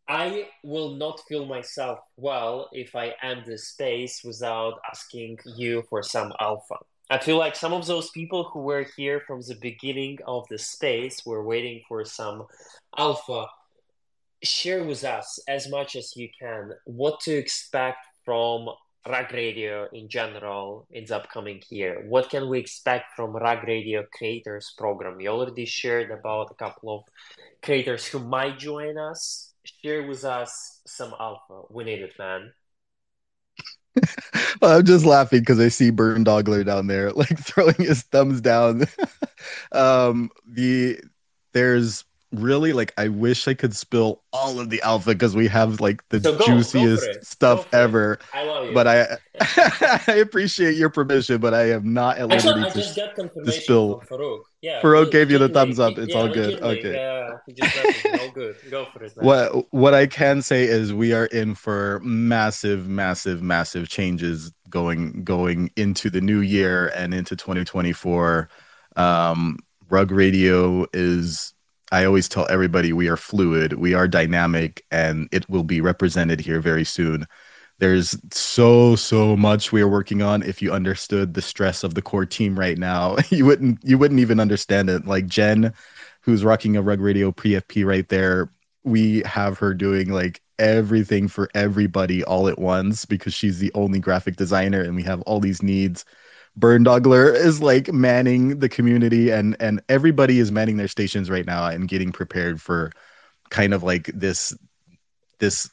I 0.07 0.47
will 0.63 0.95
not 0.95 1.19
feel 1.27 1.45
myself 1.45 1.99
well 2.15 2.69
if 2.71 2.95
I 2.95 3.13
end 3.21 3.43
this 3.45 3.67
space 3.67 4.21
without 4.23 4.79
asking 4.89 5.39
you 5.57 5.83
for 5.89 6.01
some 6.01 6.31
alpha. 6.39 6.77
I 7.09 7.17
feel 7.17 7.37
like 7.37 7.57
some 7.57 7.73
of 7.73 7.85
those 7.85 8.09
people 8.11 8.45
who 8.45 8.61
were 8.61 8.85
here 8.95 9.21
from 9.27 9.41
the 9.41 9.55
beginning 9.55 10.19
of 10.25 10.47
the 10.47 10.57
space 10.57 11.25
were 11.25 11.43
waiting 11.43 11.81
for 11.89 12.05
some 12.05 12.45
alpha. 12.97 13.47
Share 14.43 14.85
with 14.85 15.03
us 15.03 15.39
as 15.49 15.67
much 15.67 15.97
as 15.97 16.15
you 16.15 16.29
can 16.39 16.71
what 16.85 17.19
to 17.21 17.35
expect 17.35 17.97
from 18.23 18.69
Rug 19.07 19.31
Radio 19.33 19.87
in 19.93 20.09
general 20.09 20.87
in 20.91 21.05
the 21.05 21.15
upcoming 21.15 21.61
year? 21.69 22.05
What 22.07 22.29
can 22.29 22.49
we 22.49 22.59
expect 22.59 23.15
from 23.15 23.35
Rug 23.35 23.63
Radio 23.67 24.03
Creators 24.13 24.73
Program? 24.77 25.19
You 25.19 25.29
already 25.29 25.65
shared 25.65 26.11
about 26.11 26.51
a 26.51 26.55
couple 26.55 26.99
of 26.99 27.03
creators 27.61 28.05
who 28.05 28.19
might 28.19 28.59
join 28.59 28.97
us. 28.97 29.53
Share 29.83 30.07
with 30.07 30.23
us 30.25 30.81
some 30.87 31.13
alpha. 31.19 31.61
We 31.69 31.83
need 31.83 32.01
it, 32.01 32.13
man. 32.17 32.51
well, 34.61 34.77
I'm 34.77 34.85
just 34.85 35.05
laughing 35.05 35.39
because 35.39 35.59
I 35.59 35.67
see 35.67 35.89
Burton 35.89 36.23
Dogler 36.23 36.65
down 36.65 36.87
there, 36.87 37.11
like 37.13 37.37
throwing 37.39 37.75
his 37.75 38.03
thumbs 38.03 38.41
down. 38.41 38.85
um, 39.71 40.29
the 40.47 40.99
there's 41.53 42.03
really 42.31 42.73
like 42.73 42.93
I 42.97 43.07
wish 43.07 43.47
I 43.47 43.53
could 43.53 43.75
spill 43.75 44.21
all 44.31 44.59
of 44.59 44.69
the 44.69 44.81
alpha 44.81 45.11
because 45.11 45.35
we 45.35 45.47
have 45.47 45.79
like 45.79 46.07
the 46.09 46.19
so 46.19 46.37
go, 46.37 46.45
juiciest 46.45 47.05
go 47.05 47.19
stuff 47.21 47.73
ever. 47.73 48.19
I 48.33 48.43
love 48.43 48.67
you. 48.67 48.73
But 48.73 48.87
I 48.87 49.17
I 50.07 50.15
appreciate 50.21 50.75
your 50.75 50.89
permission, 50.89 51.39
but 51.39 51.53
I 51.53 51.71
am 51.71 51.93
not 51.93 52.17
at 52.17 52.27
liberty 52.27 52.65
I 52.65 52.69
just 52.69 52.95
got 52.95 53.15
confirmation 53.15 53.53
to 53.53 53.61
spill. 53.61 54.03
Farokh. 54.09 54.41
Yeah, 54.61 54.81
Farokh 54.81 55.11
gave 55.11 55.31
you 55.31 55.37
the 55.37 55.49
thumbs 55.49 55.79
up. 55.79 55.97
It's 55.97 56.13
yeah, 56.13 56.19
all 56.19 56.27
good. 56.27 56.61
Okay. 56.61 56.97
Uh, 56.97 58.19
all 58.19 58.31
good. 58.31 58.55
Go 58.69 58.85
for 58.85 59.03
it. 59.03 59.15
Man. 59.17 59.25
What 59.25 59.73
what 59.73 59.93
I 59.93 60.05
can 60.05 60.41
say 60.41 60.65
is 60.65 60.93
we 60.93 61.13
are 61.13 61.25
in 61.27 61.55
for 61.55 61.99
massive, 62.03 62.87
massive, 62.87 63.41
massive 63.41 63.89
changes 63.89 64.51
going 64.69 65.23
going 65.23 65.71
into 65.77 66.09
the 66.09 66.21
new 66.21 66.41
year 66.41 66.91
and 66.95 67.13
into 67.13 67.35
2024. 67.35 68.49
Um, 68.95 69.57
Rug 69.89 70.11
Radio 70.11 70.85
is 70.93 71.53
I 71.91 72.05
always 72.05 72.29
tell 72.29 72.47
everybody 72.49 72.93
we 72.93 73.07
are 73.07 73.17
fluid, 73.17 73.73
we 73.73 73.93
are 73.93 74.07
dynamic, 74.07 74.85
and 74.91 75.27
it 75.31 75.49
will 75.49 75.63
be 75.63 75.81
represented 75.81 76.39
here 76.39 76.61
very 76.61 76.85
soon. 76.85 77.25
There's 77.79 78.17
so 78.31 78.95
so 78.95 79.37
much 79.37 79.71
we 79.71 79.81
are 79.81 79.87
working 79.87 80.21
on. 80.21 80.43
If 80.43 80.61
you 80.61 80.71
understood 80.71 81.33
the 81.33 81.41
stress 81.41 81.83
of 81.83 81.93
the 81.95 82.01
core 82.01 82.25
team 82.25 82.59
right 82.59 82.77
now, 82.77 83.17
you 83.29 83.45
wouldn't 83.45 83.79
you 83.83 83.97
wouldn't 83.97 84.19
even 84.19 84.39
understand 84.39 84.89
it. 84.89 85.05
Like 85.07 85.27
Jen, 85.27 85.73
who's 86.21 86.43
rocking 86.43 86.75
a 86.77 86.81
Rug 86.81 86.99
Radio 87.01 87.31
PFP 87.31 87.85
right 87.85 88.07
there, 88.09 88.51
we 88.83 89.21
have 89.25 89.57
her 89.59 89.73
doing 89.73 90.11
like 90.11 90.41
everything 90.59 91.27
for 91.27 91.49
everybody 91.55 92.23
all 92.25 92.47
at 92.47 92.59
once 92.59 93.05
because 93.05 93.33
she's 93.33 93.59
the 93.59 93.71
only 93.73 93.99
graphic 93.99 94.35
designer 94.35 94.81
and 94.81 94.95
we 94.95 95.03
have 95.03 95.21
all 95.21 95.39
these 95.39 95.63
needs. 95.63 96.05
Burndogler 96.59 97.33
is 97.33 97.61
like 97.61 97.91
manning 97.93 98.59
the 98.59 98.69
community 98.69 99.29
and 99.31 99.55
and 99.59 99.81
everybody 99.89 100.39
is 100.39 100.51
manning 100.51 100.77
their 100.77 100.87
stations 100.87 101.29
right 101.29 101.45
now 101.45 101.65
and 101.65 101.87
getting 101.87 102.11
prepared 102.11 102.61
for 102.61 102.91
kind 103.49 103.73
of 103.73 103.81
like 103.83 104.07
this 104.13 104.53
this 105.39 105.69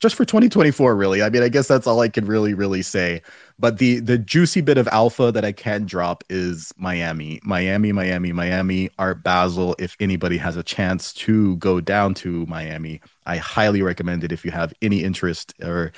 just 0.00 0.14
for 0.14 0.24
2024 0.24 0.94
really. 0.94 1.22
I 1.22 1.30
mean 1.30 1.42
i 1.42 1.48
guess 1.48 1.66
that's 1.66 1.86
all 1.86 2.00
i 2.00 2.08
can 2.08 2.26
really 2.26 2.54
really 2.54 2.82
say. 2.82 3.22
But 3.58 3.78
the 3.78 4.00
the 4.00 4.18
juicy 4.18 4.60
bit 4.60 4.78
of 4.78 4.86
alpha 4.88 5.32
that 5.32 5.44
i 5.44 5.52
can 5.52 5.86
drop 5.86 6.22
is 6.28 6.72
miami. 6.76 7.40
Miami 7.42 7.92
miami 7.92 8.32
miami. 8.32 8.90
Art 8.98 9.22
basel 9.22 9.74
if 9.78 9.96
anybody 9.98 10.36
has 10.36 10.56
a 10.56 10.62
chance 10.62 11.12
to 11.14 11.56
go 11.56 11.80
down 11.80 12.14
to 12.14 12.44
miami 12.46 13.00
i 13.26 13.36
highly 13.36 13.82
recommend 13.82 14.24
it 14.24 14.32
if 14.32 14.44
you 14.44 14.50
have 14.50 14.74
any 14.82 15.02
interest 15.02 15.54
or 15.62 15.92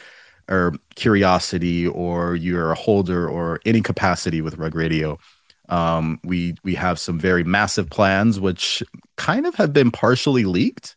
or 0.51 0.75
curiosity 0.97 1.87
or 1.87 2.35
you're 2.35 2.73
a 2.73 2.75
holder 2.75 3.29
or 3.29 3.61
any 3.65 3.81
capacity 3.81 4.41
with 4.41 4.59
rug 4.59 4.75
radio 4.75 5.19
um, 5.69 6.19
we 6.25 6.55
we 6.65 6.75
have 6.75 6.99
some 6.99 7.19
very 7.19 7.45
massive 7.45 7.89
plans 7.89 8.41
which 8.41 8.83
kind 9.17 9.47
of 9.47 9.55
have 9.55 9.73
been 9.73 9.91
partially 9.91 10.45
leaked 10.45 10.97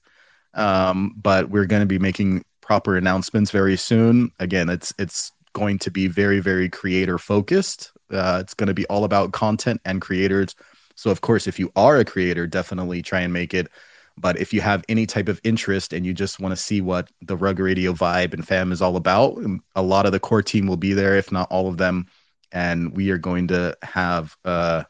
um, 0.55 1.13
but 1.21 1.49
we're 1.49 1.65
going 1.65 1.81
to 1.81 1.87
be 1.87 1.99
making 1.99 2.43
proper 2.61 2.95
announcements 2.97 3.51
very 3.51 3.77
soon. 3.77 4.31
Again, 4.39 4.69
it's 4.69 4.93
it's 4.97 5.31
going 5.53 5.77
to 5.79 5.91
be 5.91 6.07
very 6.07 6.39
very 6.39 6.69
creator 6.69 7.17
focused. 7.17 7.91
Uh, 8.11 8.39
it's 8.41 8.53
going 8.53 8.67
to 8.67 8.73
be 8.73 8.85
all 8.87 9.03
about 9.03 9.31
content 9.33 9.81
and 9.85 10.01
creators. 10.01 10.55
So 10.95 11.09
of 11.09 11.21
course, 11.21 11.47
if 11.47 11.59
you 11.59 11.71
are 11.75 11.97
a 11.97 12.05
creator, 12.05 12.47
definitely 12.47 13.01
try 13.01 13.21
and 13.21 13.33
make 13.33 13.53
it. 13.53 13.67
But 14.17 14.39
if 14.39 14.53
you 14.53 14.61
have 14.61 14.83
any 14.89 15.05
type 15.05 15.27
of 15.27 15.41
interest 15.43 15.91
and 15.91 16.05
you 16.05 16.13
just 16.13 16.39
want 16.39 16.51
to 16.51 16.61
see 16.61 16.81
what 16.81 17.09
the 17.21 17.35
Rug 17.35 17.59
Radio 17.59 17.93
vibe 17.93 18.33
and 18.33 18.47
fam 18.47 18.71
is 18.71 18.81
all 18.81 18.95
about, 18.95 19.37
um, 19.37 19.63
a 19.75 19.81
lot 19.81 20.05
of 20.05 20.11
the 20.11 20.19
core 20.19 20.43
team 20.43 20.67
will 20.67 20.77
be 20.77 20.93
there, 20.93 21.17
if 21.17 21.31
not 21.31 21.49
all 21.51 21.67
of 21.67 21.77
them, 21.77 22.05
and 22.51 22.95
we 22.95 23.09
are 23.09 23.17
going 23.17 23.47
to 23.47 23.75
have 23.81 24.37
uh, 24.45 24.83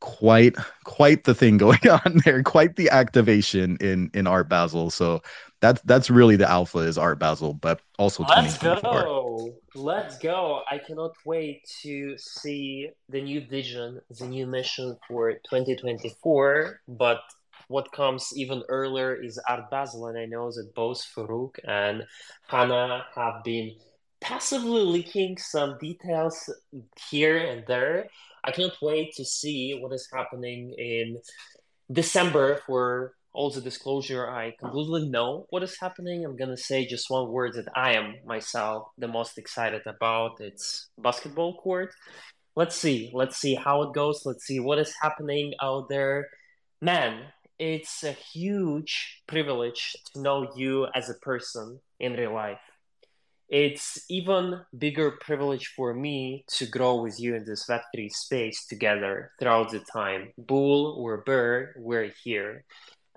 quite 0.00 0.56
quite 0.84 1.24
the 1.24 1.34
thing 1.34 1.56
going 1.66 1.88
on 1.88 2.20
there, 2.24 2.42
quite 2.42 2.76
the 2.76 2.90
activation 2.90 3.76
in 3.80 4.10
in 4.14 4.26
Art 4.26 4.48
Basel. 4.48 4.90
So 4.90 5.22
that's 5.60 5.80
that's 5.82 6.10
really 6.10 6.36
the 6.36 6.50
alpha 6.50 6.78
is 6.78 6.98
Art 6.98 7.18
Basel, 7.18 7.54
but 7.54 7.80
also 7.98 8.24
let's 8.28 8.58
go, 8.58 9.54
let's 9.74 10.18
go. 10.18 10.62
I 10.70 10.78
cannot 10.78 11.12
wait 11.24 11.62
to 11.82 12.16
see 12.18 12.90
the 13.08 13.22
new 13.22 13.46
vision, 13.46 14.00
the 14.18 14.26
new 14.26 14.46
mission 14.46 14.98
for 15.08 15.32
2024. 15.32 16.80
But 16.88 17.20
what 17.72 17.90
comes 17.90 18.32
even 18.36 18.62
earlier 18.68 19.14
is 19.14 19.40
Art 19.48 19.70
Basel, 19.70 20.06
and 20.06 20.18
I 20.18 20.26
know 20.26 20.52
that 20.52 20.74
both 20.74 21.04
Farokh 21.16 21.58
and 21.64 22.04
Hannah 22.46 23.06
have 23.14 23.42
been 23.42 23.72
passively 24.20 24.82
leaking 24.82 25.38
some 25.38 25.78
details 25.78 26.50
here 27.10 27.38
and 27.38 27.64
there. 27.66 28.06
I 28.44 28.52
can't 28.52 28.76
wait 28.82 29.14
to 29.16 29.24
see 29.24 29.78
what 29.80 29.92
is 29.92 30.06
happening 30.12 30.74
in 30.78 31.18
December 31.90 32.60
for 32.66 33.14
all 33.32 33.50
the 33.50 33.60
disclosure. 33.60 34.28
I 34.28 34.54
completely 34.60 35.08
know 35.08 35.46
what 35.50 35.62
is 35.62 35.80
happening. 35.80 36.24
I'm 36.24 36.36
gonna 36.36 36.56
say 36.56 36.86
just 36.86 37.10
one 37.10 37.28
word 37.32 37.54
that 37.54 37.68
I 37.74 37.94
am 37.94 38.16
myself 38.26 38.88
the 38.98 39.08
most 39.08 39.38
excited 39.38 39.86
about. 39.86 40.40
It's 40.40 40.88
basketball 40.98 41.56
court. 41.56 41.94
Let's 42.54 42.76
see. 42.76 43.10
Let's 43.14 43.38
see 43.38 43.54
how 43.54 43.82
it 43.84 43.94
goes. 43.94 44.26
Let's 44.26 44.44
see 44.44 44.60
what 44.60 44.78
is 44.78 44.92
happening 45.00 45.54
out 45.62 45.88
there. 45.88 46.28
Man, 46.82 47.22
it's 47.62 48.02
a 48.02 48.10
huge 48.10 49.22
privilege 49.28 49.94
to 50.12 50.20
know 50.20 50.50
you 50.56 50.88
as 50.96 51.08
a 51.08 51.14
person 51.14 51.78
in 52.00 52.14
real 52.14 52.34
life 52.34 52.58
it's 53.52 54.06
even 54.08 54.62
bigger 54.78 55.10
privilege 55.10 55.66
for 55.76 55.92
me 55.92 56.42
to 56.56 56.64
grow 56.64 57.02
with 57.02 57.20
you 57.20 57.34
in 57.34 57.44
this 57.44 57.66
Web3 57.68 58.10
space 58.10 58.64
together 58.64 59.30
throughout 59.38 59.70
the 59.70 59.80
time. 59.80 60.32
Bull 60.38 60.96
or 60.98 61.18
Burr, 61.18 61.74
we're 61.76 62.14
here. 62.24 62.64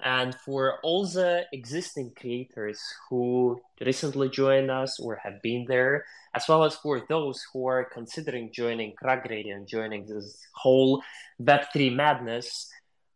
And 0.04 0.36
for 0.36 0.82
all 0.84 1.08
the 1.08 1.46
existing 1.54 2.12
creators 2.20 2.82
who 3.10 3.62
recently 3.80 4.28
joined 4.28 4.70
us 4.70 5.00
or 5.00 5.16
have 5.24 5.42
been 5.42 5.66
there, 5.70 6.04
as 6.36 6.44
well 6.50 6.66
as 6.66 6.76
for 6.76 7.02
those 7.08 7.42
who 7.54 7.66
are 7.68 7.86
considering 7.86 8.52
joining 8.52 8.94
Rug 9.02 9.22
Radio 9.30 9.56
and 9.56 9.66
joining 9.66 10.06
this 10.06 10.38
whole 10.54 11.02
Web3 11.42 11.96
madness, 11.96 12.70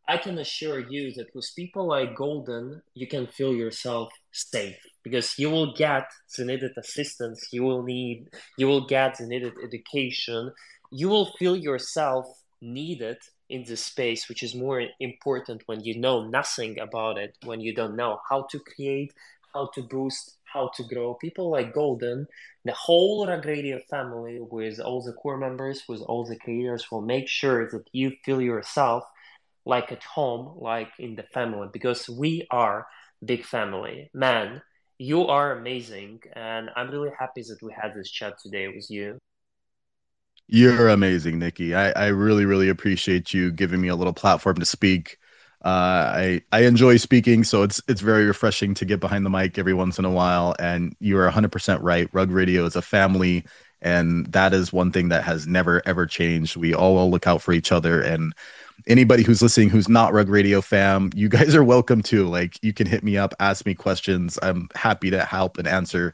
I 0.10 0.18
can 0.18 0.40
assure 0.40 0.80
you 0.80 1.14
that 1.14 1.36
with 1.36 1.56
people 1.56 1.86
like 1.86 2.16
Golden, 2.16 2.82
you 2.96 3.06
can 3.06 3.28
feel 3.28 3.54
yourself 3.54 4.12
safe 4.32 4.80
because 5.04 5.38
you 5.38 5.52
will 5.52 5.76
get 5.76 6.10
the 6.36 6.46
needed 6.46 6.72
assistance, 6.78 7.50
you 7.52 7.62
will 7.62 7.84
need, 7.84 8.28
you 8.58 8.66
will 8.66 8.88
get 8.88 9.20
the 9.20 9.28
needed 9.28 9.54
education, 9.64 10.52
you 10.92 11.10
will 11.10 11.32
feel 11.38 11.56
yourself 11.56 12.26
needed 12.60 13.18
in 13.50 13.64
this 13.66 13.86
space, 13.86 14.28
which 14.28 14.42
is 14.42 14.56
more 14.56 14.82
important 15.00 15.62
when 15.68 15.84
you 15.84 16.00
know 16.00 16.28
nothing 16.28 16.80
about 16.80 17.20
it, 17.20 17.38
when 17.46 17.62
you 17.62 17.76
don't 17.76 17.96
know 17.96 18.20
how 18.28 18.48
to 18.50 18.58
create, 18.58 19.14
how 19.54 19.70
to 19.76 19.84
boost, 19.84 20.38
how 20.52 20.72
to 20.76 20.84
grow. 20.86 21.14
People 21.14 21.52
like 21.52 21.72
Golden, 21.72 22.28
the 22.66 22.74
whole 22.74 23.28
Rug 23.28 23.46
Radio 23.46 23.80
family, 23.92 24.40
with 24.40 24.80
all 24.80 25.04
the 25.04 25.14
core 25.14 25.38
members, 25.38 25.84
with 25.88 26.02
all 26.02 26.26
the 26.26 26.36
creators, 26.36 26.90
will 26.90 27.02
make 27.02 27.28
sure 27.28 27.70
that 27.70 27.88
you 27.92 28.14
feel 28.26 28.42
yourself 28.42 29.04
like 29.70 29.92
at 29.92 30.04
home, 30.04 30.58
like 30.58 30.92
in 30.98 31.16
the 31.16 31.24
family, 31.24 31.70
because 31.72 32.10
we 32.10 32.48
are 32.52 32.88
big 33.24 33.46
family. 33.46 34.10
Man, 34.14 34.62
you 34.98 35.28
are 35.28 35.58
amazing, 35.58 36.22
and 36.34 36.70
I'm 36.76 36.90
really 36.90 37.12
happy 37.18 37.44
that 37.44 37.62
we 37.62 37.72
had 37.72 37.94
this 37.94 38.10
chat 38.12 38.34
today 38.44 38.68
with 38.68 38.90
you. 38.90 39.20
You're 40.48 40.90
amazing, 40.90 41.38
Nikki. 41.38 41.76
I, 41.76 41.92
I 41.92 42.08
really, 42.08 42.46
really 42.46 42.70
appreciate 42.70 43.34
you 43.34 43.52
giving 43.52 43.80
me 43.80 43.88
a 43.90 43.96
little 43.96 44.14
platform 44.14 44.58
to 44.58 44.66
speak. 44.66 45.18
Uh, 45.64 46.12
I 46.16 46.42
I 46.52 46.62
enjoy 46.62 46.98
speaking, 46.98 47.44
so 47.44 47.64
it's 47.64 47.82
it's 47.88 48.02
very 48.02 48.26
refreshing 48.26 48.74
to 48.76 48.86
get 48.86 49.00
behind 49.00 49.26
the 49.26 49.30
mic 49.30 49.58
every 49.58 49.74
once 49.74 50.00
in 50.00 50.06
a 50.06 50.10
while. 50.10 50.56
And 50.58 50.96
you 51.00 51.18
are 51.20 51.30
100% 51.30 51.80
right. 51.82 52.10
Rug 52.14 52.32
Radio 52.32 52.66
is 52.66 52.76
a 52.76 52.82
family, 52.82 53.46
and 53.82 54.26
that 54.32 54.54
is 54.54 54.74
one 54.74 54.92
thing 54.92 55.10
that 55.10 55.24
has 55.24 55.46
never 55.46 55.82
ever 55.86 56.08
changed. 56.08 56.56
We 56.56 56.74
all 56.74 57.12
look 57.12 57.28
out 57.28 57.42
for 57.42 57.52
each 57.52 57.72
other, 57.72 58.02
and 58.02 58.34
anybody 58.88 59.24
who's 59.24 59.42
listening 59.42 59.70
who's 59.70 59.90
not 59.90 60.14
Rug 60.14 60.30
Radio 60.30 60.62
fam, 60.62 61.10
you 61.16 61.30
guys 61.30 61.56
are 61.56 61.64
welcome 61.64 62.02
too. 62.02 62.28
Like 62.28 62.58
you 62.64 62.74
can 62.74 62.88
hit 62.88 63.04
me 63.04 63.18
up, 63.18 63.34
ask 63.40 63.66
me 63.66 63.76
questions. 63.76 64.38
I'm 64.42 64.70
happy 64.76 65.10
to 65.12 65.24
help 65.26 65.58
and 65.58 65.68
answer. 65.68 66.14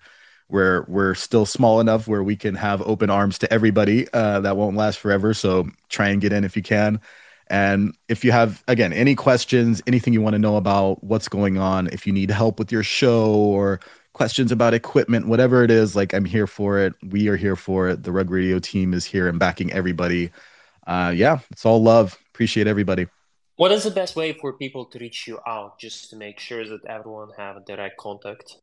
We're 0.49 0.85
we're 0.87 1.15
still 1.15 1.45
small 1.45 1.79
enough 1.79 2.07
where 2.07 2.23
we 2.23 2.35
can 2.35 2.55
have 2.55 2.81
open 2.83 3.09
arms 3.09 3.39
to 3.39 3.51
everybody. 3.51 4.07
Uh, 4.13 4.41
that 4.41 4.57
won't 4.57 4.77
last 4.77 4.99
forever. 4.99 5.33
So 5.33 5.67
try 5.89 6.09
and 6.09 6.21
get 6.21 6.33
in 6.33 6.43
if 6.43 6.55
you 6.55 6.63
can. 6.63 7.01
And 7.47 7.95
if 8.09 8.23
you 8.23 8.31
have 8.31 8.63
again 8.67 8.93
any 8.93 9.15
questions, 9.15 9.81
anything 9.87 10.13
you 10.13 10.21
want 10.21 10.33
to 10.33 10.39
know 10.39 10.57
about 10.57 11.03
what's 11.03 11.27
going 11.27 11.57
on, 11.57 11.87
if 11.87 12.05
you 12.05 12.13
need 12.13 12.29
help 12.31 12.59
with 12.59 12.71
your 12.71 12.83
show 12.83 13.33
or 13.33 13.79
questions 14.13 14.51
about 14.51 14.73
equipment, 14.73 15.27
whatever 15.27 15.63
it 15.63 15.69
is, 15.69 15.95
like 15.95 16.13
I'm 16.13 16.25
here 16.25 16.47
for 16.47 16.79
it. 16.79 16.93
We 17.03 17.27
are 17.27 17.35
here 17.35 17.55
for 17.55 17.89
it. 17.89 18.03
The 18.03 18.11
Rug 18.11 18.29
Radio 18.31 18.59
team 18.59 18.93
is 18.93 19.03
here 19.05 19.27
and 19.27 19.37
backing 19.39 19.71
everybody. 19.73 20.31
Uh, 20.87 21.11
yeah, 21.15 21.39
it's 21.51 21.65
all 21.65 21.83
love. 21.83 22.17
Appreciate 22.35 22.67
everybody. 22.67 23.07
What 23.55 23.71
is 23.71 23.85
the 23.85 23.91
best 23.91 24.17
way 24.17 24.33
for 24.33 24.51
people 24.51 24.83
to 24.87 24.99
reach 24.99 25.25
you 25.25 25.39
out 25.47 25.79
just 25.79 26.09
to 26.09 26.17
make 26.17 26.37
sure 26.37 26.67
that 26.67 26.83
everyone 26.85 27.29
have 27.37 27.65
direct 27.65 27.95
contact? 27.95 28.57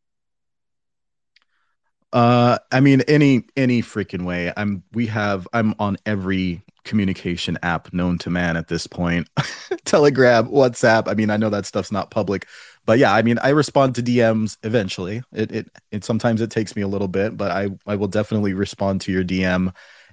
Uh, 2.12 2.58
I 2.70 2.80
mean, 2.80 3.00
any 3.08 3.44
any 3.56 3.80
freaking 3.80 4.26
way. 4.26 4.52
I'm. 4.58 4.82
We 4.92 5.06
have. 5.06 5.48
I'm 5.54 5.74
on 5.78 5.96
every 6.04 6.62
communication 6.84 7.58
app 7.62 7.90
known 7.94 8.18
to 8.18 8.28
man 8.28 8.58
at 8.58 8.68
this 8.68 8.86
point. 8.86 9.30
Telegram, 9.86 10.48
WhatsApp. 10.48 11.08
I 11.08 11.14
mean, 11.14 11.30
I 11.30 11.38
know 11.38 11.48
that 11.48 11.64
stuff's 11.64 11.92
not 11.92 12.10
public, 12.10 12.46
but 12.84 12.98
yeah. 12.98 13.14
I 13.14 13.22
mean, 13.22 13.38
I 13.38 13.48
respond 13.48 13.94
to 13.94 14.02
DMs 14.02 14.58
eventually. 14.64 15.22
It 15.32 15.50
it 15.50 15.70
it 15.92 16.04
sometimes 16.04 16.42
it 16.42 16.50
takes 16.50 16.76
me 16.76 16.82
a 16.82 16.88
little 16.88 17.08
bit, 17.08 17.38
but 17.38 17.50
I 17.50 17.70
I 17.86 17.96
will 17.96 18.08
definitely 18.08 18.52
respond 18.52 19.00
to 19.00 19.12
your 19.12 19.24
DM. 19.24 19.72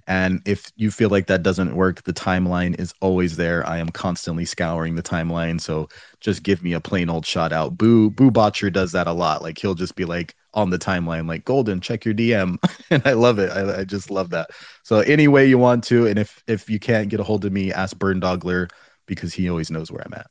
And 0.10 0.42
if 0.46 0.72
you 0.76 0.90
feel 0.90 1.10
like 1.10 1.28
that 1.28 1.44
doesn't 1.44 1.76
work, 1.76 2.04
the 2.04 2.14
timeline 2.14 2.78
is 2.80 2.96
always 3.00 3.38
there. 3.38 3.66
I 3.68 3.78
am 3.78 3.90
constantly 3.90 4.44
scouring 4.44 4.96
the 4.96 5.04
timeline. 5.04 5.62
So 5.62 5.88
just 6.20 6.42
give 6.42 6.64
me 6.64 6.74
a 6.74 6.80
plain 6.82 7.12
old 7.12 7.28
shout 7.28 7.54
out. 7.54 7.78
Boo 7.78 8.10
Boo 8.10 8.32
Botcher 8.32 8.72
does 8.72 8.92
that 8.94 9.06
a 9.06 9.14
lot. 9.14 9.44
Like 9.44 9.60
he'll 9.60 9.76
just 9.76 9.96
be 9.96 10.06
like 10.06 10.36
on 10.56 10.72
the 10.72 10.80
timeline, 10.80 11.28
like 11.28 11.46
Golden, 11.46 11.80
check 11.80 12.06
your 12.06 12.16
DM. 12.16 12.58
and 12.90 13.06
I 13.06 13.14
love 13.14 13.38
it. 13.38 13.52
I, 13.52 13.82
I, 13.82 13.84
just 13.84 14.10
love 14.10 14.32
that. 14.32 14.50
So 14.82 15.02
any 15.02 15.28
way 15.28 15.46
you 15.46 15.60
want 15.60 15.84
to, 15.86 16.08
and 16.08 16.18
if 16.18 16.44
if 16.48 16.72
you 16.72 16.80
can't 16.80 17.10
get 17.10 17.20
a 17.20 17.24
hold 17.24 17.46
of 17.46 17.52
me, 17.52 17.72
ask 17.72 17.96
Burn 17.96 18.20
Dogler 18.20 18.68
because 19.06 19.32
he 19.32 19.48
always 19.48 19.70
knows 19.70 19.92
where 19.92 20.02
I'm 20.04 20.14
at. 20.16 20.26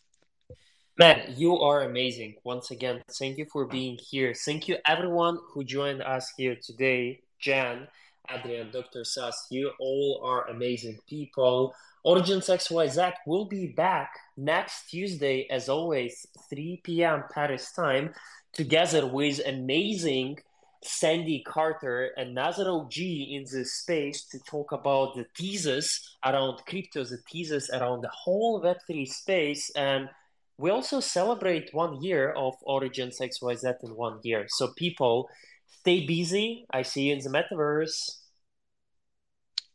Man, 0.99 1.35
you 1.37 1.57
are 1.61 1.83
amazing. 1.83 2.35
Once 2.43 2.73
again, 2.73 3.01
thank 3.17 3.39
you 3.39 3.47
for 3.53 3.65
being 3.65 3.97
here. 3.97 4.35
Thank 4.35 4.67
you 4.67 4.79
everyone 4.85 5.39
who 5.53 5.63
joined 5.63 6.03
us 6.03 6.33
here 6.37 6.57
today. 6.61 7.21
Jan, 7.39 7.87
Adrian, 8.31 8.71
Dr. 8.71 9.05
Sass, 9.05 9.47
you 9.51 9.71
all 9.81 10.21
are 10.25 10.49
amazing 10.49 10.99
people. 11.09 11.75
OriGens 12.05 12.49
XYZ 12.49 13.13
will 13.27 13.47
be 13.47 13.69
back 13.69 14.13
next 14.37 14.91
Tuesday, 14.91 15.47
as 15.51 15.69
always, 15.69 16.27
3 16.51 16.81
p.m. 16.85 17.25
Paris 17.33 17.73
time, 17.73 18.15
together 18.53 19.07
with 19.07 19.41
amazing 19.47 20.39
Sandy 20.83 21.43
Carter 21.45 22.11
and 22.17 22.35
Nazar 22.35 22.69
OG 22.69 22.97
in 22.99 23.45
this 23.51 23.81
space 23.81 24.25
to 24.27 24.39
talk 24.41 24.73
about 24.73 25.17
the 25.17 25.27
thesis 25.37 26.17
around 26.25 26.59
crypto, 26.67 27.05
the 27.05 27.19
thesis 27.31 27.69
around 27.71 28.03
the 28.03 28.11
whole 28.11 28.63
Web3 28.63 29.07
space. 29.09 29.71
And 29.75 30.09
we 30.57 30.71
also 30.71 31.01
celebrate 31.01 31.75
one 31.75 32.03
year 32.03 32.31
of 32.31 32.55
OriGens 32.67 33.21
XYZ 33.21 33.85
in 33.85 33.97
one 33.97 34.21
year. 34.23 34.47
So, 34.49 34.69
people, 34.77 35.29
stay 35.69 36.07
busy. 36.07 36.67
I 36.73 36.83
see 36.83 37.09
you 37.09 37.15
in 37.15 37.21
the 37.21 37.31
metaverse. 37.31 38.19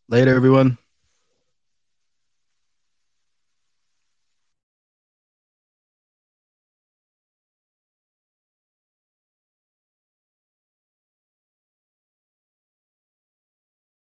Later, 0.09 0.35
everyone. 0.35 0.77